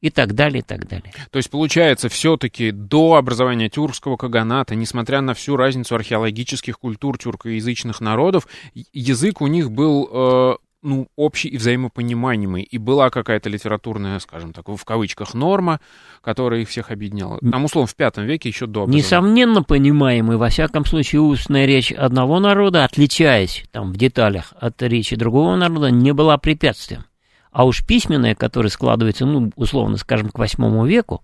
и 0.00 0.10
так 0.10 0.34
далее, 0.34 0.60
и 0.60 0.62
так 0.62 0.88
далее. 0.88 1.12
То 1.30 1.36
есть, 1.36 1.50
получается, 1.50 2.08
все-таки 2.08 2.70
до 2.70 3.14
образования 3.14 3.68
тюркского 3.68 4.16
каганата, 4.16 4.74
несмотря 4.74 5.20
на 5.20 5.34
всю 5.34 5.56
разницу 5.56 5.94
археологических 5.94 6.78
культур 6.78 7.18
тюркоязычных 7.18 8.00
народов, 8.00 8.46
язык 8.92 9.40
у 9.40 9.46
них 9.46 9.70
был 9.70 10.08
э, 10.10 10.54
ну, 10.82 11.08
общий 11.16 11.48
и 11.48 11.58
взаимопонимаемый. 11.58 12.62
И 12.62 12.78
была 12.78 13.10
какая-то 13.10 13.48
литературная, 13.48 14.18
скажем 14.18 14.52
так, 14.52 14.68
в 14.68 14.84
кавычках, 14.84 15.34
норма, 15.34 15.80
которая 16.22 16.60
их 16.60 16.68
всех 16.68 16.90
объединяла. 16.90 17.38
Там, 17.38 17.64
условно, 17.64 17.86
в 17.86 17.94
пятом 17.94 18.24
веке 18.24 18.48
еще 18.48 18.66
до 18.66 18.86
Несомненно 18.86 19.62
понимаемый, 19.62 20.36
во 20.36 20.48
всяком 20.48 20.84
случае, 20.84 21.20
устная 21.20 21.66
речь 21.66 21.92
одного 21.92 22.40
народа, 22.40 22.84
отличаясь 22.84 23.64
там 23.70 23.92
в 23.92 23.96
деталях 23.96 24.52
от 24.58 24.80
речи 24.82 25.16
другого 25.16 25.56
народа, 25.56 25.90
не 25.90 26.12
была 26.12 26.38
препятствием. 26.38 27.04
А 27.52 27.64
уж 27.64 27.84
письменная, 27.84 28.34
которая 28.34 28.70
складывается, 28.70 29.26
ну, 29.26 29.50
условно 29.56 29.96
скажем, 29.96 30.30
к 30.30 30.38
восьмому 30.38 30.86
веку, 30.86 31.22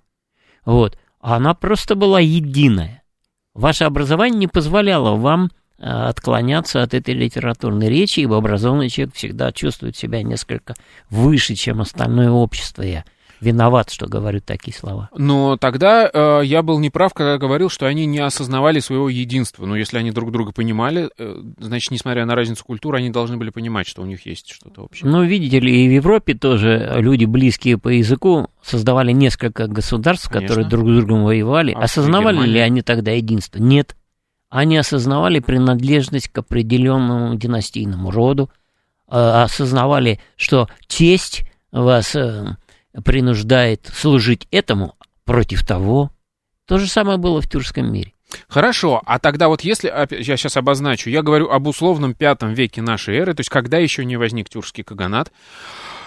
вот, 0.64 0.98
она 1.20 1.54
просто 1.54 1.94
была 1.94 2.20
единая. 2.20 3.02
Ваше 3.54 3.84
образование 3.84 4.38
не 4.38 4.48
позволяло 4.48 5.16
вам 5.16 5.50
э, 5.78 5.84
отклоняться 5.84 6.82
от 6.82 6.94
этой 6.94 7.14
литературной 7.14 7.88
речи, 7.88 8.20
ибо 8.20 8.36
образованный 8.36 8.90
человек 8.90 9.14
всегда 9.14 9.52
чувствует 9.52 9.96
себя 9.96 10.22
несколько 10.22 10.74
выше, 11.08 11.54
чем 11.54 11.80
остальное 11.80 12.30
общество. 12.30 12.82
Я 12.82 13.04
виноват, 13.40 13.90
что 13.90 14.06
говорю 14.06 14.40
такие 14.40 14.76
слова. 14.76 15.10
Но 15.16 15.56
тогда 15.56 16.10
э, 16.12 16.40
я 16.44 16.62
был 16.62 16.78
неправ, 16.78 17.14
когда 17.14 17.38
говорил, 17.38 17.68
что 17.68 17.86
они 17.86 18.06
не 18.06 18.18
осознавали 18.18 18.80
своего 18.80 19.08
единства. 19.08 19.66
Но 19.66 19.76
если 19.76 19.98
они 19.98 20.10
друг 20.10 20.32
друга 20.32 20.52
понимали, 20.52 21.10
э, 21.18 21.42
значит, 21.58 21.90
несмотря 21.90 22.26
на 22.26 22.34
разницу 22.34 22.64
культуры, 22.64 22.98
они 22.98 23.10
должны 23.10 23.36
были 23.36 23.50
понимать, 23.50 23.86
что 23.86 24.02
у 24.02 24.06
них 24.06 24.26
есть 24.26 24.52
что-то 24.52 24.82
общее. 24.82 25.10
Ну, 25.10 25.24
видите 25.24 25.60
ли, 25.60 25.84
и 25.84 25.88
в 25.88 25.92
Европе 25.92 26.34
тоже 26.34 26.94
люди, 26.96 27.24
близкие 27.24 27.78
по 27.78 27.88
языку, 27.88 28.48
создавали 28.62 29.12
несколько 29.12 29.66
государств, 29.66 30.28
Конечно. 30.28 30.48
которые 30.48 30.68
друг 30.68 30.88
с 30.88 30.94
другом 30.96 31.24
воевали. 31.24 31.72
А 31.72 31.80
Осознавали 31.80 32.46
ли 32.46 32.58
они 32.58 32.82
тогда 32.82 33.12
единство? 33.12 33.58
Нет. 33.58 33.96
Они 34.48 34.76
осознавали 34.76 35.40
принадлежность 35.40 36.28
к 36.28 36.38
определенному 36.38 37.34
династийному 37.34 38.10
роду, 38.10 38.50
э, 39.08 39.16
осознавали, 39.18 40.20
что 40.36 40.68
честь 40.86 41.42
вас 41.72 42.14
э, 42.14 42.56
принуждает 43.04 43.90
служить 43.92 44.46
этому 44.50 44.96
против 45.24 45.66
того. 45.66 46.10
То 46.66 46.78
же 46.78 46.86
самое 46.86 47.18
было 47.18 47.40
в 47.40 47.48
тюркском 47.48 47.92
мире. 47.92 48.12
Хорошо, 48.48 49.02
а 49.06 49.18
тогда 49.18 49.48
вот 49.48 49.62
если, 49.62 49.88
я 50.10 50.36
сейчас 50.36 50.56
обозначу, 50.56 51.10
я 51.10 51.22
говорю 51.22 51.48
об 51.48 51.66
условном 51.66 52.14
пятом 52.14 52.54
веке 52.54 52.82
нашей 52.82 53.16
эры, 53.16 53.34
то 53.34 53.40
есть 53.40 53.50
когда 53.50 53.78
еще 53.78 54.04
не 54.04 54.16
возник 54.16 54.48
тюркский 54.48 54.82
каганат, 54.82 55.32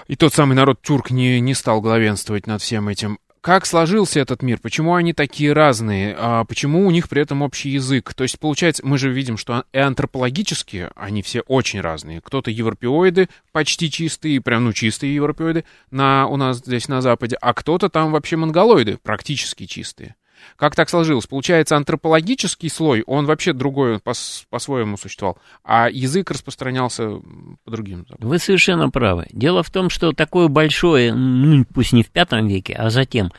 и 0.07 0.15
тот 0.15 0.33
самый 0.33 0.55
народ 0.55 0.81
тюрк 0.81 1.11
не, 1.11 1.39
не 1.39 1.53
стал 1.53 1.81
главенствовать 1.81 2.45
над 2.45 2.61
всем 2.61 2.89
этим, 2.89 3.19
как 3.41 3.65
сложился 3.65 4.19
этот 4.19 4.41
мир, 4.41 4.59
почему 4.59 4.95
они 4.95 5.13
такие 5.13 5.53
разные, 5.53 6.15
а 6.17 6.43
почему 6.43 6.85
у 6.85 6.91
них 6.91 7.09
при 7.09 7.21
этом 7.21 7.41
общий 7.41 7.69
язык. 7.69 8.13
То 8.13 8.23
есть, 8.23 8.39
получается, 8.39 8.85
мы 8.85 8.97
же 8.97 9.11
видим, 9.11 9.37
что 9.37 9.63
и 9.73 9.77
антропологически 9.77 10.89
они 10.95 11.21
все 11.21 11.41
очень 11.41 11.81
разные. 11.81 12.21
Кто-то 12.21 12.51
европеоиды, 12.51 13.29
почти 13.51 13.89
чистые, 13.89 14.41
прям 14.41 14.65
ну 14.65 14.73
чистые 14.73 15.15
европеоиды 15.15 15.63
на, 15.91 16.27
у 16.27 16.37
нас 16.37 16.57
здесь 16.57 16.87
на 16.87 17.01
Западе, 17.01 17.37
а 17.41 17.53
кто-то 17.53 17.89
там 17.89 18.11
вообще 18.11 18.35
монголоиды, 18.35 18.97
практически 19.01 19.65
чистые. 19.65 20.15
Как 20.55 20.75
так 20.75 20.89
сложилось? 20.89 21.27
Получается, 21.27 21.77
антропологический 21.77 22.69
слой, 22.69 23.03
он 23.05 23.25
вообще 23.25 23.53
другой 23.53 23.99
по- 23.99 24.13
по-своему 24.49 24.97
существовал, 24.97 25.37
а 25.63 25.89
язык 25.89 26.31
распространялся 26.31 27.21
по 27.63 27.71
другим. 27.71 28.05
Вы 28.19 28.39
совершенно 28.39 28.89
правы. 28.89 29.27
Дело 29.31 29.63
в 29.63 29.69
том, 29.69 29.89
что 29.89 30.11
такое 30.11 30.47
большое, 30.47 31.13
ну, 31.13 31.65
пусть 31.73 31.93
не 31.93 32.03
в 32.03 32.09
пятом 32.09 32.47
веке, 32.47 32.73
а 32.73 32.89
затем 32.89 33.31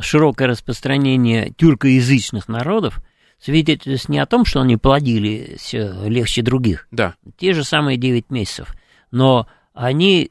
широкое 0.00 0.48
распространение 0.48 1.52
тюркоязычных 1.56 2.48
народов 2.48 3.00
свидетельствует 3.38 4.08
не 4.08 4.18
о 4.18 4.26
том, 4.26 4.44
что 4.44 4.60
они 4.60 4.76
плодились 4.76 5.72
легче 5.72 6.42
других. 6.42 6.88
Да. 6.90 7.14
Те 7.36 7.54
же 7.54 7.64
самые 7.64 7.96
9 7.96 8.30
месяцев. 8.30 8.74
Но 9.10 9.46
они... 9.74 10.30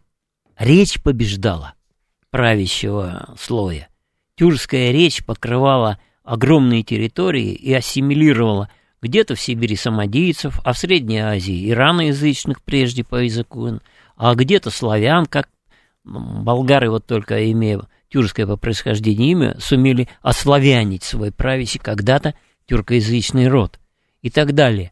Речь 0.60 1.00
побеждала 1.04 1.76
правящего 2.32 3.36
слоя. 3.40 3.90
Тюркская 4.36 4.92
речь 4.92 5.24
покрывала 5.24 6.00
огромные 6.28 6.84
территории 6.84 7.54
и 7.54 7.74
ассимилировала 7.74 8.70
где-то 9.02 9.36
в 9.36 9.40
Сибири 9.40 9.78
самодийцев, 9.78 10.60
а 10.66 10.74
в 10.74 10.78
Средней 10.78 11.20
Азии 11.20 11.70
ираноязычных 11.70 12.62
прежде 12.62 13.06
по 13.06 13.16
языку, 13.16 13.80
а 14.18 14.36
где-то 14.36 14.70
славян, 14.70 15.26
как 15.26 15.48
болгары 16.04 16.90
вот 16.90 17.06
только 17.06 17.50
имея 17.52 17.82
тюркское 18.10 18.46
по 18.46 18.58
происхождению 18.58 19.30
имя, 19.30 19.56
сумели 19.60 20.10
ославянить 20.22 21.04
свой 21.04 21.32
правящий 21.32 21.80
когда-то 21.80 22.36
тюркоязычный 22.68 23.48
род 23.48 23.80
и 24.22 24.30
так 24.30 24.54
далее. 24.54 24.92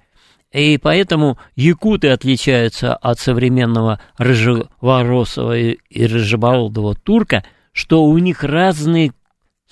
И 0.53 0.77
поэтому 0.77 1.37
якуты 1.57 2.09
отличаются 2.11 2.95
от 2.95 3.19
современного 3.19 3.99
рыжеворосого 4.17 5.57
и 5.57 5.77
рыжебородого 5.91 6.95
турка, 6.95 7.43
что 7.73 8.05
у 8.05 8.17
них 8.19 8.41
разный 8.41 9.11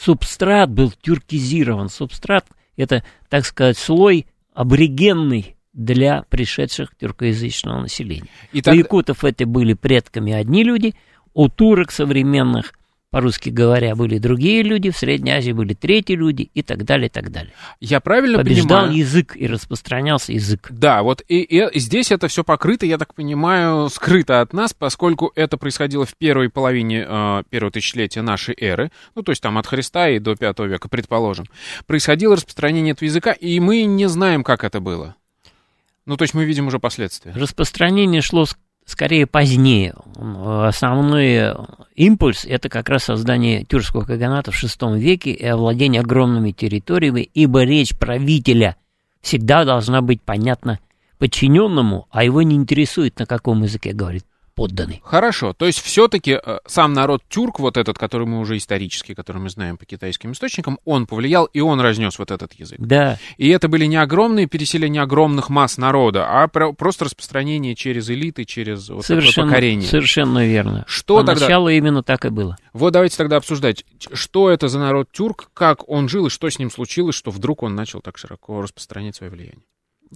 субстрат 0.03 0.69
был 0.69 0.91
тюркизирован. 0.91 1.89
Субстрат– 1.89 2.45
это, 2.77 3.03
так 3.29 3.45
сказать, 3.45 3.77
слой 3.77 4.27
аборигенный 4.53 5.55
для 5.73 6.23
пришедших 6.23 6.95
тюркоязычного 6.99 7.81
населения. 7.81 8.27
И 8.51 8.61
у 8.65 8.71
якутов 8.71 9.23
это 9.23 9.45
были 9.45 9.73
предками 9.73 10.33
одни 10.33 10.63
люди, 10.63 10.93
у 11.33 11.47
турок 11.49 11.91
современных 11.91 12.73
по-русски 13.13 13.49
говоря, 13.49 13.95
были 13.95 14.17
другие 14.17 14.63
люди, 14.63 14.89
в 14.89 14.97
Средней 14.97 15.33
Азии 15.33 15.51
были 15.51 15.75
третьи 15.75 16.15
люди 16.15 16.49
и 16.55 16.63
так 16.63 16.83
далее, 16.83 17.09
и 17.09 17.11
так 17.11 17.31
далее. 17.31 17.53
Я 17.79 17.99
правильно 17.99 18.39
Побеждал 18.39 18.85
понимаю? 18.85 18.97
язык 18.97 19.37
и 19.37 19.45
распространялся 19.45 20.33
язык. 20.33 20.69
Да, 20.71 21.03
вот 21.03 21.21
и, 21.27 21.41
и 21.41 21.79
здесь 21.79 22.11
это 22.11 22.27
все 22.27 22.43
покрыто, 22.43 22.87
я 22.87 22.97
так 22.97 23.13
понимаю, 23.13 23.89
скрыто 23.89 24.41
от 24.41 24.51
нас, 24.51 24.73
поскольку 24.73 25.31
это 25.35 25.57
происходило 25.57 26.07
в 26.07 26.15
первой 26.15 26.49
половине 26.49 27.05
э, 27.07 27.43
первого 27.51 27.71
тысячелетия 27.71 28.23
нашей 28.23 28.55
эры, 28.59 28.91
ну, 29.13 29.21
то 29.21 29.31
есть 29.31 29.43
там 29.43 29.59
от 29.59 29.67
Христа 29.67 30.09
и 30.09 30.17
до 30.17 30.35
пятого 30.35 30.65
века, 30.65 30.89
предположим. 30.89 31.45
Происходило 31.85 32.35
распространение 32.35 32.93
этого 32.93 33.05
языка, 33.05 33.31
и 33.31 33.59
мы 33.59 33.83
не 33.83 34.09
знаем, 34.09 34.43
как 34.43 34.63
это 34.63 34.79
было. 34.79 35.15
Ну, 36.05 36.17
то 36.17 36.23
есть 36.23 36.33
мы 36.33 36.45
видим 36.45 36.67
уже 36.67 36.79
последствия. 36.79 37.31
Распространение 37.33 38.21
шло 38.21 38.45
скорее 38.85 39.27
позднее. 39.27 39.93
Основной 40.17 41.55
импульс– 41.95 42.45
это 42.47 42.69
как 42.69 42.89
раз 42.89 43.05
создание 43.05 43.63
тюркского 43.63 44.05
каганата 44.05 44.51
в 44.51 44.63
VI 44.63 44.97
веке 44.97 45.31
и 45.31 45.45
овладение 45.45 46.01
огромными 46.01 46.51
территориями, 46.51 47.29
ибо 47.33 47.63
речь 47.63 47.95
правителя 47.97 48.75
всегда 49.21 49.65
должна 49.65 50.01
быть 50.01 50.21
понятна 50.21 50.79
подчиненному, 51.17 52.07
а 52.11 52.23
его 52.23 52.41
не 52.41 52.55
интересует, 52.55 53.19
на 53.19 53.25
каком 53.25 53.63
языке 53.63 53.93
говорит 53.93 54.25
подданный. 54.53 55.01
Хорошо, 55.03 55.53
то 55.53 55.65
есть 55.65 55.81
все-таки 55.81 56.39
э, 56.43 56.59
сам 56.65 56.93
народ 56.93 57.21
тюрк, 57.29 57.59
вот 57.59 57.77
этот, 57.77 57.97
который 57.97 58.27
мы 58.27 58.39
уже 58.39 58.57
исторически, 58.57 59.13
который 59.13 59.37
мы 59.37 59.49
знаем 59.49 59.77
по 59.77 59.85
китайским 59.85 60.31
источникам, 60.31 60.79
он 60.85 61.05
повлиял 61.05 61.45
и 61.45 61.59
он 61.59 61.79
разнес 61.79 62.17
вот 62.19 62.31
этот 62.31 62.53
язык. 62.53 62.79
Да. 62.79 63.17
И 63.37 63.49
это 63.49 63.67
были 63.67 63.85
не 63.85 63.97
огромные 63.97 64.47
переселения 64.47 65.01
огромных 65.01 65.49
масс 65.49 65.77
народа, 65.77 66.25
а 66.27 66.47
просто 66.47 67.05
распространение 67.05 67.75
через 67.75 68.09
элиты, 68.09 68.45
через 68.45 68.89
вот 68.89 69.05
совершенно, 69.05 69.33
такое 69.33 69.45
покорение. 69.45 69.89
Совершенно 69.89 70.45
верно. 70.45 70.85
Что 70.87 71.17
а 71.17 71.23
тогда... 71.23 71.45
Начало 71.45 71.69
именно 71.69 72.03
так 72.03 72.25
и 72.25 72.29
было. 72.29 72.57
Вот 72.73 72.93
давайте 72.93 73.17
тогда 73.17 73.37
обсуждать, 73.37 73.85
что 74.13 74.49
это 74.49 74.67
за 74.67 74.79
народ 74.79 75.09
тюрк, 75.11 75.49
как 75.53 75.87
он 75.89 76.09
жил 76.09 76.27
и 76.27 76.29
что 76.29 76.49
с 76.49 76.59
ним 76.59 76.71
случилось, 76.71 77.15
что 77.15 77.31
вдруг 77.31 77.63
он 77.63 77.75
начал 77.75 78.01
так 78.01 78.17
широко 78.17 78.61
распространять 78.61 79.15
свое 79.15 79.31
влияние. 79.31 79.63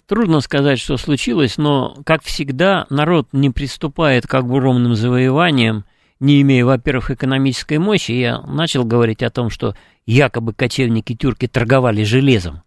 Трудно 0.06 0.42
сказать, 0.42 0.80
что 0.80 0.98
случилось, 0.98 1.58
но, 1.58 1.96
как 2.06 2.24
всегда, 2.24 2.86
народ 2.90 3.30
не 3.32 3.50
приступает 3.50 4.28
к 4.28 4.34
огромным 4.34 4.96
завоеваниям, 4.96 5.86
не 6.20 6.42
имея, 6.42 6.66
во-первых, 6.66 7.12
экономической 7.12 7.78
мощи. 7.78 8.12
Я 8.12 8.42
начал 8.42 8.86
говорить 8.86 9.24
о 9.24 9.30
том, 9.30 9.50
что 9.50 9.76
якобы 10.06 10.54
кочевники-тюрки 10.54 11.48
торговали 11.48 12.04
железом 12.04 12.64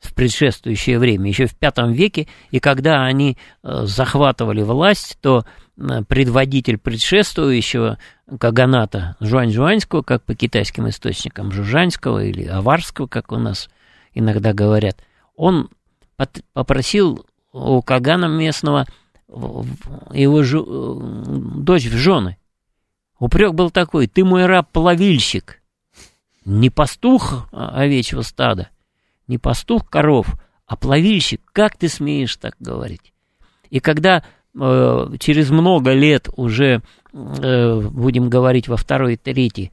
в 0.00 0.14
предшествующее 0.14 0.98
время, 0.98 1.28
еще 1.28 1.46
в 1.46 1.54
V 1.60 1.92
веке, 1.92 2.26
и 2.50 2.58
когда 2.58 3.04
они 3.04 3.38
э, 3.62 3.82
захватывали 3.84 4.62
власть, 4.62 5.16
то 5.20 5.44
э, 5.76 6.02
предводитель 6.08 6.76
предшествующего 6.76 7.98
каганата 8.40 9.16
Жуань-Жуаньского, 9.20 10.02
как 10.02 10.24
по 10.24 10.34
китайским 10.34 10.88
источникам 10.88 11.52
Жужаньского 11.52 12.24
или 12.24 12.44
Аварского, 12.44 13.06
как 13.06 13.30
у 13.30 13.36
нас 13.36 13.70
иногда 14.12 14.52
говорят, 14.52 14.96
он 15.36 15.70
попросил 16.52 17.26
у 17.52 17.82
Кагана 17.82 18.26
местного 18.26 18.86
его 19.28 20.42
жу, 20.42 20.64
э, 20.66 21.60
дочь 21.60 21.86
в 21.86 21.96
жены. 21.96 22.36
Упрек 23.18 23.54
был 23.54 23.70
такой, 23.70 24.06
ты 24.06 24.24
мой 24.24 24.46
раб-плавильщик, 24.46 25.62
не 26.44 26.70
пастух 26.70 27.48
овечьего 27.52 28.22
стада, 28.22 28.68
не 29.28 29.38
пастух 29.38 29.88
коров, 29.88 30.26
а 30.66 30.76
плавильщик, 30.76 31.40
как 31.52 31.76
ты 31.76 31.88
смеешь 31.88 32.36
так 32.36 32.56
говорить? 32.58 33.12
И 33.70 33.80
когда 33.80 34.24
э, 34.54 35.10
через 35.18 35.50
много 35.50 35.92
лет 35.92 36.28
уже, 36.36 36.82
э, 37.12 37.80
будем 37.80 38.28
говорить, 38.28 38.68
во 38.68 38.76
второй 38.76 39.16
третий, 39.16 39.70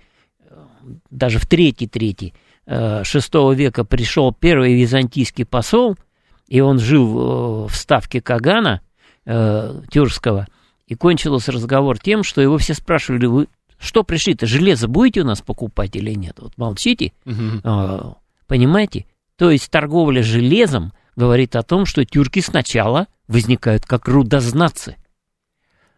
даже 1.09 1.39
в 1.39 1.47
третий, 1.47 1.88
третий, 1.88 2.33
э, 2.65 3.03
шестого 3.03 3.53
века 3.53 3.83
пришел 3.83 4.31
первый 4.33 4.75
византийский 4.75 5.45
посол– 5.45 5.97
и 6.49 6.59
он 6.59 6.79
жил 6.79 7.67
в 7.67 7.75
ставке 7.75 8.21
Кагана 8.21 8.81
э, 9.25 9.81
Тюркского, 9.91 10.47
и 10.88 10.95
кончился 10.95 11.51
разговор 11.51 11.99
тем, 11.99 12.23
что 12.23 12.41
его 12.41 12.57
все 12.57 12.73
спрашивали, 12.73 13.27
вы 13.27 13.47
что 13.77 14.03
пришли-то, 14.03 14.45
железо 14.45 14.88
будете 14.88 15.21
у 15.21 15.25
нас 15.25 15.41
покупать 15.41 15.95
или 15.95 16.13
нет? 16.13 16.38
Вот 16.39 16.57
молчите, 16.57 17.13
э, 17.25 17.99
понимаете? 18.47 19.05
То 19.38 19.51
есть 19.51 19.69
торговля 19.69 20.21
железом 20.23 20.91
говорит 21.15 21.55
о 21.55 21.62
том, 21.63 21.85
что 21.85 22.03
тюрки 22.03 22.41
сначала 22.41 23.07
возникают 23.27 23.85
как 23.85 24.07
рудознатцы, 24.07 24.95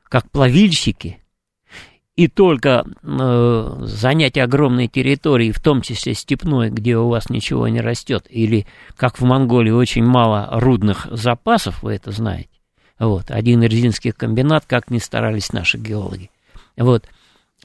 как 0.03 0.29
плавильщики, 0.29 1.20
и 2.15 2.28
только 2.28 2.86
э, 3.04 3.76
занять 3.82 4.38
огромные 4.38 4.88
территории, 4.88 5.52
в 5.52 5.62
том 5.62 5.82
числе 5.82 6.13
степной, 6.13 6.69
где 6.69 6.97
у 6.97 7.08
вас 7.08 7.30
ничего 7.30 7.67
не 7.67 7.80
растет, 7.80 8.26
или 8.30 8.67
как 8.97 9.19
в 9.19 9.24
Монголии 9.24 9.71
очень 9.71 10.04
мало 10.04 10.50
рудных 10.52 11.08
запасов, 11.10 11.84
вы 11.84 11.93
это 11.93 12.12
знаете. 12.12 12.50
Вот, 13.00 13.32
один 13.32 13.63
резинский 13.63 14.12
комбинат, 14.12 14.65
как 14.67 14.91
ни 14.91 15.00
старались 15.00 15.54
наши 15.54 15.78
геологи. 15.78 16.30
Вот, 16.78 17.06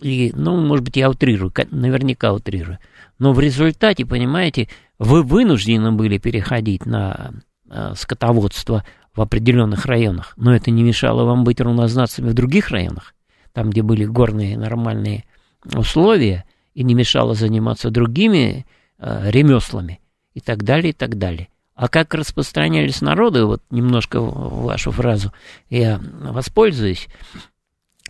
и, 0.01 0.33
ну, 0.35 0.57
может 0.57 0.85
быть, 0.85 0.97
я 0.97 1.11
утрирую, 1.11 1.53
наверняка 1.71 2.33
утрирую. 2.33 2.79
Но 3.19 3.33
в 3.33 3.41
результате, 3.41 4.07
понимаете, 4.07 4.69
вы 4.99 5.23
вынуждены 5.23 5.93
были 5.93 6.19
переходить 6.19 6.87
на 6.87 7.33
э, 7.69 7.95
скотоводство 7.97 8.85
в 9.15 9.21
определенных 9.21 9.87
районах, 9.87 10.35
но 10.37 10.55
это 10.55 10.71
не 10.71 10.85
мешало 10.85 11.25
вам 11.25 11.43
быть 11.43 11.61
равнознатцами 11.61 12.31
в 12.31 12.35
других 12.35 12.69
районах 12.71 13.16
там, 13.57 13.71
где 13.71 13.81
были 13.81 14.05
горные 14.05 14.59
нормальные 14.59 15.25
условия, 15.65 16.45
и 16.75 16.85
не 16.85 16.93
мешало 16.93 17.33
заниматься 17.33 17.89
другими 17.89 18.67
э, 18.99 19.31
ремеслами 19.31 19.99
и 20.35 20.41
так 20.41 20.63
далее, 20.63 20.91
и 20.91 20.93
так 20.93 21.17
далее. 21.17 21.49
А 21.75 21.89
как 21.89 22.13
распространялись 22.13 23.01
народы, 23.01 23.47
вот 23.47 23.63
немножко 23.71 24.21
вашу 24.21 24.91
фразу 24.91 25.33
я 25.71 25.99
воспользуюсь, 26.21 27.09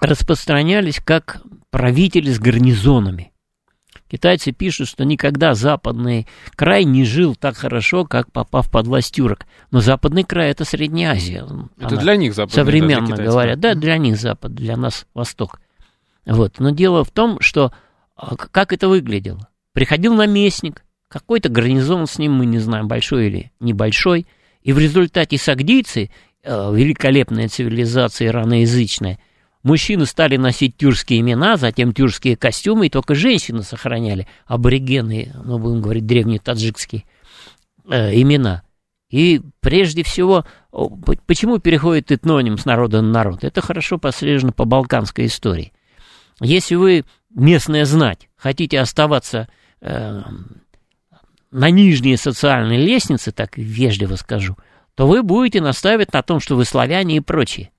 распространялись 0.01 0.99
как 0.99 1.41
правители 1.71 2.33
с 2.33 2.41
гарнизонами. 2.41 3.31
Китайцы 4.09 4.53
пишут, 4.53 4.89
что 4.89 5.05
никогда 5.05 5.55
западный 5.55 6.27
край 6.55 6.85
не 6.85 7.05
жил 7.05 7.35
так 7.35 7.57
хорошо, 7.57 8.05
как 8.05 8.31
попав 8.31 8.71
под 8.71 8.87
власть 8.87 9.15
тюрок. 9.15 9.47
Но 9.71 9.81
западный 9.81 10.23
край 10.23 10.51
это 10.51 10.65
Средняя 10.65 11.13
Азия. 11.13 11.45
Это 11.79 11.95
Она 11.95 11.97
для 11.97 12.17
них 12.17 12.35
запад. 12.35 12.55
современно 12.55 13.17
говоря. 13.17 13.57
Да, 13.57 13.75
для 13.75 13.99
них 13.99 14.17
Запад, 14.17 14.55
для 14.55 14.77
нас 14.77 15.07
Восток. 15.15 15.61
Вот. 16.25 16.61
Но 16.61 16.71
дело 16.71 17.05
в 17.05 17.11
том, 17.11 17.41
что 17.41 17.73
а, 18.17 18.37
как 18.37 18.73
это 18.73 18.89
выглядело. 18.89 19.49
Приходил 19.73 20.15
наместник, 20.15 20.85
какой-то 21.09 21.49
гарнизон 21.49 22.07
с 22.07 22.19
ним, 22.19 22.33
мы 22.33 22.47
не 22.47 22.59
знаем, 22.59 22.89
большой 22.89 23.27
или 23.27 23.53
небольшой, 23.61 24.27
и 24.63 24.73
в 24.73 24.79
результате 24.79 25.39
сагдийцы, 25.39 26.11
э, 26.43 26.75
великолепная 26.75 27.49
цивилизация 27.49 28.29
ираноязычная, 28.29 29.19
Мужчины 29.67 30.07
стали 30.07 30.37
носить 30.37 30.77
тюркские 30.77 31.19
имена, 31.19 31.57
затем 31.57 31.93
тюркские 31.93 32.37
костюмы, 32.37 32.87
и 32.87 32.89
только 32.89 33.17
женщины 33.17 33.65
сохраняли 33.65 34.29
аборигены, 34.47 35.33
ну, 35.43 35.59
будем 35.59 35.83
говорить, 35.83 36.07
древние 36.07 36.39
таджикские 36.39 37.03
э, 37.91 38.15
имена. 38.15 38.63
И 39.11 39.41
прежде 39.59 40.05
всего, 40.05 40.45
почему 41.27 41.59
переходит 41.59 42.13
этноним 42.13 42.59
с 42.59 42.65
народа 42.65 43.03
на 43.03 43.11
народ? 43.11 43.43
Это 43.43 43.61
хорошо 43.61 43.99
прослежено 43.99 44.53
по 44.53 44.67
балканской 44.67 45.27
истории. 45.27 45.73
Если 46.41 46.77
вы, 46.77 47.05
местная 47.35 47.87
знать, 47.87 48.29
хотите 48.37 48.79
оставаться 48.79 49.49
э, 49.81 50.23
на 51.51 51.71
нижние 51.71 52.19
социальные 52.19 52.79
лестницы, 52.79 53.33
так 53.33 53.59
вежливо 53.59 54.15
скажу, 54.15 54.57
то 54.95 55.09
вы 55.09 55.25
будете 55.25 55.61
наставить 55.61 56.13
на 56.13 56.23
том, 56.23 56.39
что 56.39 56.55
вы 56.55 56.65
славяне 56.65 57.17
и 57.17 57.21
прочие. 57.21 57.73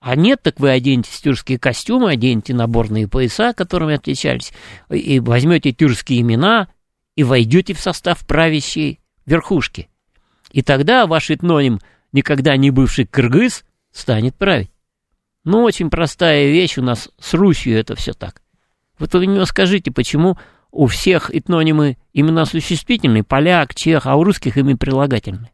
А 0.00 0.16
нет, 0.16 0.42
так 0.42 0.58
вы 0.58 0.70
оденете 0.70 1.10
тюркские 1.22 1.58
костюмы, 1.58 2.10
оденете 2.10 2.54
наборные 2.54 3.06
пояса, 3.06 3.52
которыми 3.52 3.94
отличались, 3.94 4.52
и 4.88 5.20
возьмете 5.20 5.72
тюркские 5.72 6.22
имена, 6.22 6.68
и 7.16 7.22
войдете 7.22 7.74
в 7.74 7.80
состав 7.80 8.26
правящей 8.26 9.00
верхушки. 9.26 9.88
И 10.52 10.62
тогда 10.62 11.06
ваш 11.06 11.30
этноним, 11.30 11.80
никогда 12.12 12.56
не 12.56 12.70
бывший 12.70 13.04
кыргыз, 13.04 13.64
станет 13.92 14.34
править. 14.36 14.70
Ну, 15.44 15.62
очень 15.62 15.90
простая 15.90 16.50
вещь 16.50 16.78
у 16.78 16.82
нас 16.82 17.10
с 17.18 17.34
Русью 17.34 17.78
это 17.78 17.94
все 17.94 18.14
так. 18.14 18.40
Вот 18.98 19.12
вы 19.12 19.26
мне 19.26 19.44
скажите, 19.44 19.90
почему 19.90 20.38
у 20.70 20.86
всех 20.86 21.34
этнонимы 21.34 21.98
имена 22.14 22.46
существительные, 22.46 23.24
поляк, 23.24 23.74
чех, 23.74 24.06
а 24.06 24.16
у 24.16 24.24
русских 24.24 24.56
ими 24.56 24.74
прилагательные? 24.74 25.52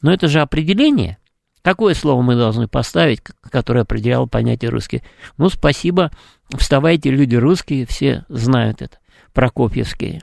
Но 0.00 0.12
это 0.12 0.26
же 0.26 0.40
определение. 0.40 1.18
Какое 1.62 1.94
слово 1.94 2.22
мы 2.22 2.34
должны 2.34 2.66
поставить, 2.66 3.20
которое 3.40 3.80
определяло 3.82 4.26
понятие 4.26 4.70
русский? 4.70 5.02
Ну, 5.38 5.48
спасибо, 5.48 6.10
вставайте, 6.50 7.10
люди 7.10 7.36
русские, 7.36 7.86
все 7.86 8.24
знают 8.28 8.82
это. 8.82 8.98
Прокопьевские, 9.32 10.22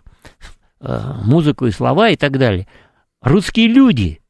э, 0.81 1.13
музыку 1.23 1.65
и 1.65 1.71
слова 1.71 2.09
и 2.09 2.17
так 2.17 2.37
далее. 2.37 2.67
Русские 3.21 3.67
люди. 3.67 4.21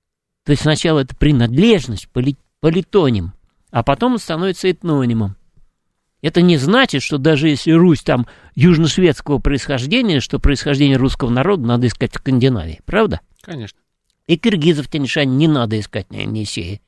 То 0.45 0.51
есть 0.51 0.61
сначала 0.61 0.99
это 0.99 1.15
принадлежность, 1.15 2.07
политоним, 2.59 3.33
а 3.71 3.83
потом 3.83 4.13
он 4.13 4.19
становится 4.19 4.69
этнонимом. 4.69 5.35
Это 6.21 6.41
не 6.41 6.57
значит, 6.57 7.01
что 7.01 7.17
даже 7.17 7.49
если 7.49 7.71
Русь 7.71 8.01
там 8.01 8.27
южно-шведского 8.55 9.39
происхождения, 9.39 10.19
что 10.19 10.39
происхождение 10.39 10.97
русского 10.97 11.29
народа 11.29 11.65
надо 11.65 11.87
искать 11.87 12.13
в 12.13 12.17
Скандинавии, 12.17 12.81
правда? 12.85 13.21
Конечно. 13.41 13.79
И 14.27 14.37
киргизов 14.37 14.89
Тяньшань 14.89 15.37
не 15.37 15.47
надо 15.47 15.79
искать 15.79 16.11
на 16.11 16.17
Енисее. 16.17 16.81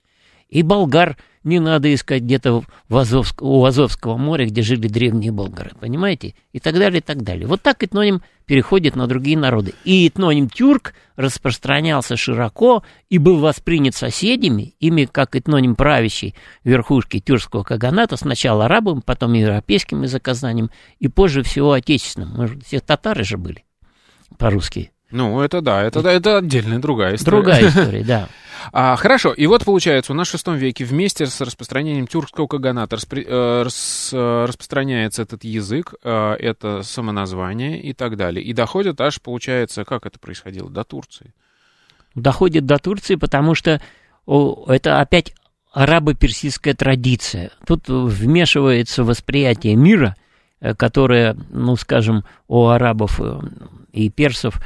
И 0.52 0.64
болгар 0.64 1.18
не 1.44 1.60
надо 1.60 1.92
искать 1.92 2.22
где-то 2.22 2.64
Азовск, 2.90 3.42
у 3.42 3.66
Азовского 3.66 4.18
моря, 4.18 4.46
где 4.46 4.62
жили 4.62 4.88
древние 4.88 5.32
болгары, 5.32 5.72
понимаете? 5.80 6.36
И 6.52 6.60
так 6.60 6.76
далее, 6.76 7.00
и 7.00 7.02
так 7.02 7.24
далее. 7.24 7.48
Вот 7.48 7.62
так 7.62 7.84
этноним 7.84 8.22
переходит 8.46 8.96
на 8.96 9.08
другие 9.08 9.38
народы. 9.38 9.74
И 9.86 10.08
этноним 10.08 10.50
тюрк 10.50 10.94
распространялся 11.16 12.16
широко 12.16 12.84
и 13.10 13.18
был 13.18 13.40
воспринят 13.40 13.96
соседями, 13.96 14.76
ими 14.80 15.06
как 15.06 15.36
этноним 15.36 15.76
правящей 15.76 16.36
верхушки 16.64 17.20
тюркского 17.20 17.64
каганата, 17.64 18.18
сначала 18.18 18.66
арабам, 18.66 19.02
потом 19.02 19.34
европейским 19.34 20.04
языкознанием, 20.04 20.70
и 21.00 21.08
позже 21.08 21.44
всего 21.44 21.72
отечественным. 21.72 22.34
Мы 22.36 22.60
все 22.60 22.82
татары 22.82 23.24
же 23.24 23.38
были 23.38 23.64
по-русски. 24.38 24.92
Ну, 25.12 25.42
это 25.42 25.62
да, 25.62 25.84
это, 25.84 26.02
да, 26.02 26.12
это 26.12 26.38
отдельная 26.38 26.80
другая 26.80 27.16
история. 27.16 27.38
Другая 27.38 27.68
история, 27.70 28.04
да. 28.04 28.30
А, 28.72 28.96
хорошо, 28.96 29.34
и 29.34 29.48
вот 29.48 29.66
получается, 29.66 30.12
у 30.12 30.16
нас 30.16 30.28
в 30.28 30.32
шестом 30.32 30.56
веке 30.56 30.86
вместе 30.86 31.26
с 31.26 31.42
распространением 31.42 32.08
тюркского 32.08 32.48
каганата 32.48 32.96
распри, 32.96 33.26
э, 33.28 33.64
рас, 33.64 34.12
э, 34.14 34.46
распространяется 34.48 35.24
этот 35.24 35.44
язык, 35.44 35.96
э, 36.04 36.34
это 36.34 36.84
самоназвание 36.84 37.82
и 37.82 37.94
так 37.94 38.18
далее. 38.18 38.44
И 38.44 38.54
доходит 38.54 39.02
аж, 39.02 39.20
получается, 39.20 39.84
как 39.84 40.06
это 40.06 40.20
происходило, 40.20 40.70
до 40.70 40.84
Турции. 40.84 41.34
Доходит 42.14 42.66
до 42.66 42.78
Турции, 42.78 43.16
потому 43.16 43.56
что 43.56 43.82
о, 44.26 44.66
это 44.68 45.00
опять 45.00 45.34
арабо-персидская 45.74 46.74
традиция. 46.74 47.52
Тут 47.66 47.88
вмешивается 47.88 49.04
восприятие 49.04 49.76
мира, 49.76 50.16
э, 50.60 50.76
которое, 50.76 51.36
ну, 51.50 51.76
скажем, 51.76 52.24
у 52.48 52.68
арабов 52.68 53.20
э, 53.20 53.40
и 53.94 54.10
персов 54.10 54.62